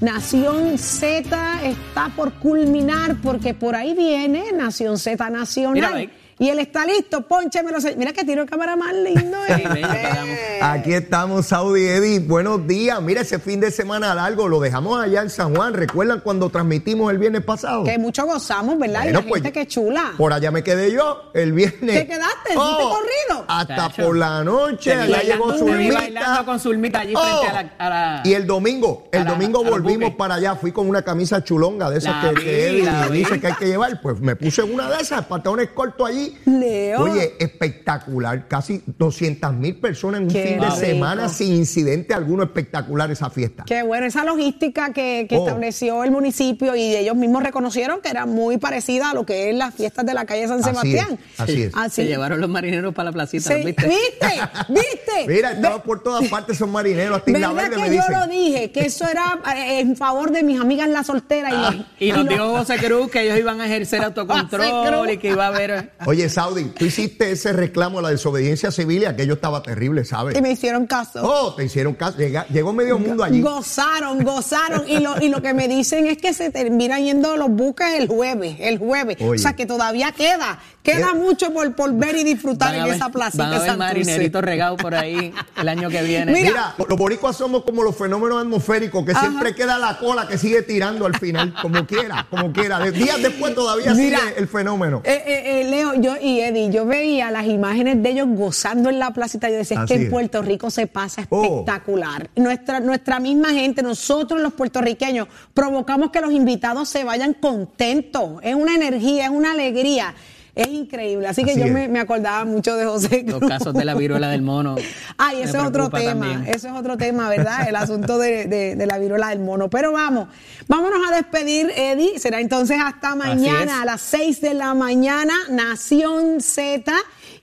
Nación 0.00 0.78
Z 0.78 1.60
está 1.62 2.08
por 2.16 2.32
culminar 2.34 3.16
porque 3.22 3.54
por 3.54 3.76
ahí 3.76 3.94
viene 3.94 4.50
Nación 4.52 4.98
Z 4.98 5.30
Nacional. 5.30 5.94
ahí. 5.94 6.10
Y 6.42 6.48
él 6.48 6.58
está 6.58 6.84
listo, 6.84 7.20
pónchemelo. 7.22 7.80
se- 7.80 7.94
Mira 7.94 8.12
que 8.12 8.24
tiro 8.24 8.42
de 8.42 8.50
cámara 8.50 8.74
más 8.74 8.92
lindo. 8.92 9.38
Eh. 9.48 10.58
Aquí 10.60 10.92
estamos, 10.92 11.46
Saudi 11.46 11.84
Eddie. 11.86 12.18
Buenos 12.18 12.66
días. 12.66 13.00
Mira, 13.00 13.20
ese 13.20 13.38
fin 13.38 13.60
de 13.60 13.70
semana 13.70 14.12
largo 14.12 14.48
lo 14.48 14.58
dejamos 14.58 15.00
allá 15.00 15.22
en 15.22 15.30
San 15.30 15.54
Juan. 15.54 15.72
¿Recuerdan 15.72 16.18
cuando 16.18 16.50
transmitimos 16.50 17.12
el 17.12 17.18
viernes 17.18 17.44
pasado? 17.44 17.84
Que 17.84 17.96
mucho 17.96 18.26
gozamos, 18.26 18.76
¿verdad? 18.76 19.02
y 19.02 19.04
Bueno, 19.04 19.20
la 19.20 19.28
pues, 19.28 19.42
gente 19.42 19.52
que 19.60 19.68
chula. 19.68 20.14
Por 20.18 20.32
allá 20.32 20.50
me 20.50 20.64
quedé 20.64 20.90
yo 20.90 21.30
el 21.32 21.52
viernes. 21.52 22.00
¿Te 22.00 22.06
quedaste? 22.08 22.54
¿Fuiste 22.54 22.82
corrido? 22.82 23.44
Hasta 23.46 23.76
Chacho. 23.76 24.02
por 24.06 24.16
la 24.16 24.42
noche. 24.42 24.94
Allá 24.94 25.22
llegó 25.22 25.56
Zulmita. 25.56 25.94
bailando 25.94 26.44
con 26.44 26.58
Zulmita 26.58 26.98
allí 27.00 27.14
Oh. 27.16 27.20
frente 27.20 27.48
a 27.56 27.62
la, 27.62 27.72
a 27.78 27.88
la- 27.88 28.22
Y 28.24 28.34
el 28.34 28.48
domingo, 28.48 29.04
el 29.12 29.22
la- 29.24 29.30
domingo 29.30 29.62
volvimos 29.62 30.14
para 30.16 30.34
allá. 30.34 30.56
Fui 30.56 30.72
con 30.72 30.88
una 30.88 31.02
camisa 31.02 31.44
chulonga 31.44 31.88
de 31.88 31.98
esas 31.98 32.20
La 32.24 32.30
que, 32.30 32.34
vi, 32.40 32.44
que 32.44 32.66
Eddie 32.68 32.82
la 32.84 33.06
vi. 33.06 33.18
dice 33.18 33.38
que 33.40 33.46
hay 33.46 33.54
que 33.54 33.66
llevar. 33.66 34.00
Pues 34.00 34.18
me 34.20 34.34
puse 34.34 34.62
una 34.64 34.90
de 34.90 35.00
esas, 35.02 35.24
pantalones 35.26 35.68
cortos 35.70 36.08
allí. 36.08 36.31
Leo. 36.46 37.00
Oye, 37.02 37.34
espectacular. 37.38 38.48
Casi 38.48 38.82
200 38.98 39.52
mil 39.54 39.76
personas 39.76 40.20
en 40.20 40.26
un 40.26 40.32
Qué 40.32 40.42
fin 40.46 40.60
de 40.60 40.66
rico. 40.66 40.76
semana 40.76 41.28
sin 41.28 41.52
incidente 41.52 42.14
alguno. 42.14 42.42
Espectacular 42.44 43.10
esa 43.10 43.30
fiesta. 43.30 43.64
Qué 43.66 43.82
bueno, 43.82 44.06
esa 44.06 44.24
logística 44.24 44.92
que, 44.92 45.26
que 45.28 45.36
Oh. 45.36 45.46
estableció 45.46 46.04
el 46.04 46.10
municipio 46.10 46.74
y 46.76 46.94
ellos 46.96 47.16
mismos 47.16 47.42
reconocieron 47.42 48.00
que 48.00 48.08
era 48.10 48.26
muy 48.26 48.58
parecida 48.58 49.10
a 49.10 49.14
lo 49.14 49.24
que 49.26 49.50
es 49.50 49.56
las 49.56 49.74
fiestas 49.74 50.04
de 50.06 50.14
la 50.14 50.24
calle 50.24 50.46
San 50.48 50.60
Así 50.60 50.68
Sebastián. 50.70 51.18
es, 51.34 51.40
así 51.40 51.62
es. 51.62 51.72
Se 51.92 52.06
llevaron 52.06 52.40
los 52.40 52.48
marineros 52.50 52.94
para 52.94 53.10
la 53.10 53.12
placita, 53.12 53.54
Sí, 53.54 53.64
¿viste? 53.64 53.86
¿Viste? 53.86 54.40
¿Viste? 54.68 55.26
Mira, 55.28 55.52
estaba 55.52 55.82
por 55.82 56.02
todas 56.02 56.28
partes 56.28 56.56
esos 56.56 56.68
marineros. 56.68 57.18
Hasta 57.18 57.32
¿Verdad 57.32 57.54
Verde 57.54 57.76
que 57.76 57.82
me 57.82 57.86
yo 57.88 57.92
dicen. 58.02 58.12
lo 58.20 58.26
dije? 58.26 58.72
Que 58.72 58.80
eso 58.86 59.06
era 59.08 59.40
eh, 59.56 59.80
en 59.80 59.96
favor 59.96 60.30
de 60.30 60.42
mis 60.42 60.60
amigas 60.60 60.88
las 60.88 61.06
solteras. 61.06 61.52
Y, 61.52 61.56
los- 61.56 61.62
Ah, 61.74 61.86
Y 62.00 62.12
nos 62.12 62.28
dijo 62.28 62.56
José 62.58 62.76
Cruz 62.76 63.10
que 63.10 63.22
ellos 63.22 63.38
iban 63.38 63.60
a 63.60 63.66
ejercer 63.66 64.02
autocontrol 64.04 65.10
y 65.10 65.16
que 65.18 65.28
iba 65.28 65.44
a 65.44 65.48
haber... 65.48 65.92
Oye, 66.06 66.21
Saudi, 66.28 66.64
tú 66.66 66.84
hiciste 66.84 67.30
ese 67.30 67.52
reclamo 67.52 67.98
a 67.98 68.02
la 68.02 68.10
desobediencia 68.10 68.70
civil 68.70 69.02
y 69.02 69.04
aquello 69.06 69.34
estaba 69.34 69.62
terrible, 69.62 70.04
¿sabes? 70.04 70.36
y 70.36 70.42
me 70.42 70.50
hicieron 70.52 70.86
caso. 70.86 71.20
Oh, 71.22 71.54
te 71.54 71.64
hicieron 71.64 71.94
caso. 71.94 72.18
Llega- 72.18 72.46
llegó 72.48 72.72
medio 72.72 72.98
mundo 72.98 73.24
allí. 73.24 73.40
Gozaron, 73.42 74.22
gozaron. 74.24 74.88
Y 74.88 74.98
lo, 75.00 75.20
y 75.20 75.28
lo 75.28 75.40
que 75.42 75.54
me 75.54 75.68
dicen 75.68 76.06
es 76.06 76.18
que 76.18 76.34
se 76.34 76.50
terminan 76.50 77.02
yendo 77.04 77.36
los 77.36 77.48
buques 77.50 77.86
el 77.98 78.08
jueves, 78.08 78.56
el 78.60 78.78
jueves. 78.78 79.16
Oye. 79.20 79.30
O 79.30 79.38
sea 79.38 79.54
que 79.54 79.66
todavía 79.66 80.12
queda, 80.12 80.58
queda 80.82 81.10
Eh. 81.12 81.18
mucho 81.18 81.52
por, 81.52 81.74
por 81.74 81.94
ver 81.94 82.16
y 82.16 82.24
disfrutar 82.24 82.68
Van 82.70 82.74
a 82.74 82.78
en 82.82 82.84
ver- 82.86 82.94
esa 82.96 83.08
placita 83.10 83.44
van 83.48 83.54
a 83.54 83.64
ver 83.68 83.78
marineritos 83.78 84.42
regados 84.42 84.80
por 84.80 84.94
ahí 84.94 85.32
el 85.60 85.68
año 85.68 85.88
que 85.88 86.02
viene. 86.02 86.32
Mira. 86.32 86.48
Mira, 86.50 86.74
los 86.88 86.98
boricuas 86.98 87.36
somos 87.36 87.64
como 87.64 87.82
los 87.82 87.96
fenómenos 87.96 88.40
atmosféricos, 88.40 89.04
que 89.04 89.12
Ajá. 89.12 89.20
siempre 89.22 89.54
queda 89.54 89.78
la 89.78 89.98
cola 89.98 90.26
que 90.28 90.38
sigue 90.38 90.62
tirando 90.62 91.06
al 91.06 91.16
final, 91.18 91.54
como 91.62 91.86
quiera, 91.86 92.26
como 92.30 92.52
quiera. 92.52 92.80
Días 92.90 93.22
después 93.22 93.54
todavía 93.54 93.94
Mira. 93.94 94.18
sigue 94.20 94.34
el 94.38 94.48
fenómeno. 94.48 95.00
Eh, 95.04 95.22
eh, 95.26 95.60
eh, 95.62 95.70
Leo, 95.70 95.94
yo 96.02 96.16
y 96.20 96.40
Eddie, 96.40 96.70
yo 96.70 96.84
veía 96.84 97.30
las 97.30 97.46
imágenes 97.46 98.02
de 98.02 98.10
ellos 98.10 98.28
gozando 98.30 98.90
en 98.90 98.98
la 98.98 99.12
placita. 99.12 99.48
Yo 99.48 99.56
decía, 99.56 99.82
es 99.82 99.88
que 99.88 99.94
en. 99.94 100.10
Puerto 100.10 100.42
Rico 100.42 100.70
se 100.70 100.86
pasa 100.86 101.26
Oh. 101.30 101.42
espectacular. 101.44 102.28
Nuestra, 102.36 102.80
nuestra 102.80 103.20
misma 103.20 103.50
gente, 103.50 103.82
nosotros 103.82 104.40
los 104.40 104.52
puertorriqueños, 104.52 105.28
provocamos 105.54 106.10
que 106.10 106.20
los 106.20 106.32
invitados 106.32 106.88
se 106.88 107.04
vayan 107.04 107.34
contentos. 107.34 108.40
Es 108.42 108.54
una 108.54 108.74
energía, 108.74 109.24
es 109.24 109.30
una 109.30 109.52
alegría. 109.52 110.14
Es 110.54 110.68
increíble. 110.68 111.26
Así 111.26 111.44
que 111.44 111.52
Así 111.52 111.60
yo 111.60 111.66
me, 111.68 111.88
me 111.88 111.98
acordaba 111.98 112.44
mucho 112.44 112.76
de 112.76 112.84
José 112.84 113.24
Los 113.26 113.40
casos 113.40 113.72
de 113.72 113.86
la 113.86 113.94
viruela 113.94 114.28
del 114.28 114.42
mono. 114.42 114.76
Ay, 115.16 115.40
ese 115.42 115.56
es 115.56 115.62
otro 115.64 115.88
tema, 115.88 116.26
también. 116.26 116.54
eso 116.54 116.68
es 116.68 116.74
otro 116.74 116.98
tema, 116.98 117.30
¿verdad? 117.30 117.66
El 117.68 117.76
asunto 117.76 118.18
de, 118.18 118.44
de- 118.46 118.76
de 118.76 118.86
la 118.86 118.98
viruela 118.98 119.28
del 119.30 119.38
mono. 119.38 119.70
Pero 119.70 119.92
vamos, 119.92 120.28
vámonos 120.68 121.00
a 121.10 121.14
despedir, 121.16 121.70
Eddie. 121.74 122.18
Será 122.18 122.40
entonces 122.40 122.78
hasta 122.84 123.14
mañana 123.14 123.80
a 123.80 123.84
las 123.86 124.02
6 124.02 124.42
de 124.42 124.52
la 124.54 124.74
mañana, 124.74 125.32
Nación 125.50 126.40
Z. 126.42 126.92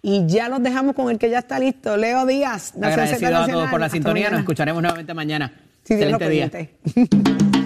Y 0.04 0.28
ya 0.28 0.48
los 0.48 0.62
dejamos 0.62 0.94
con 0.96 1.10
el 1.10 1.18
que 1.18 1.30
ya 1.32 1.40
está 1.40 1.58
listo, 1.58 1.98
Leo 1.98 2.26
Díaz. 2.28 2.76
Nación 2.76 3.08
Z 3.08 3.28
a 3.44 3.48
todos 3.48 3.70
por 3.72 3.80
la 3.80 3.88
Hasta 3.88 3.96
sintonía. 3.96 4.30
Nos 4.30 4.42
escucharemos 4.42 4.82
nuevamente 4.84 5.14
mañana. 5.16 5.52
Si 5.84 5.96
Dios 5.96 6.12
lo 6.12 6.18
Excelente 6.18 6.78
día. 6.94 7.50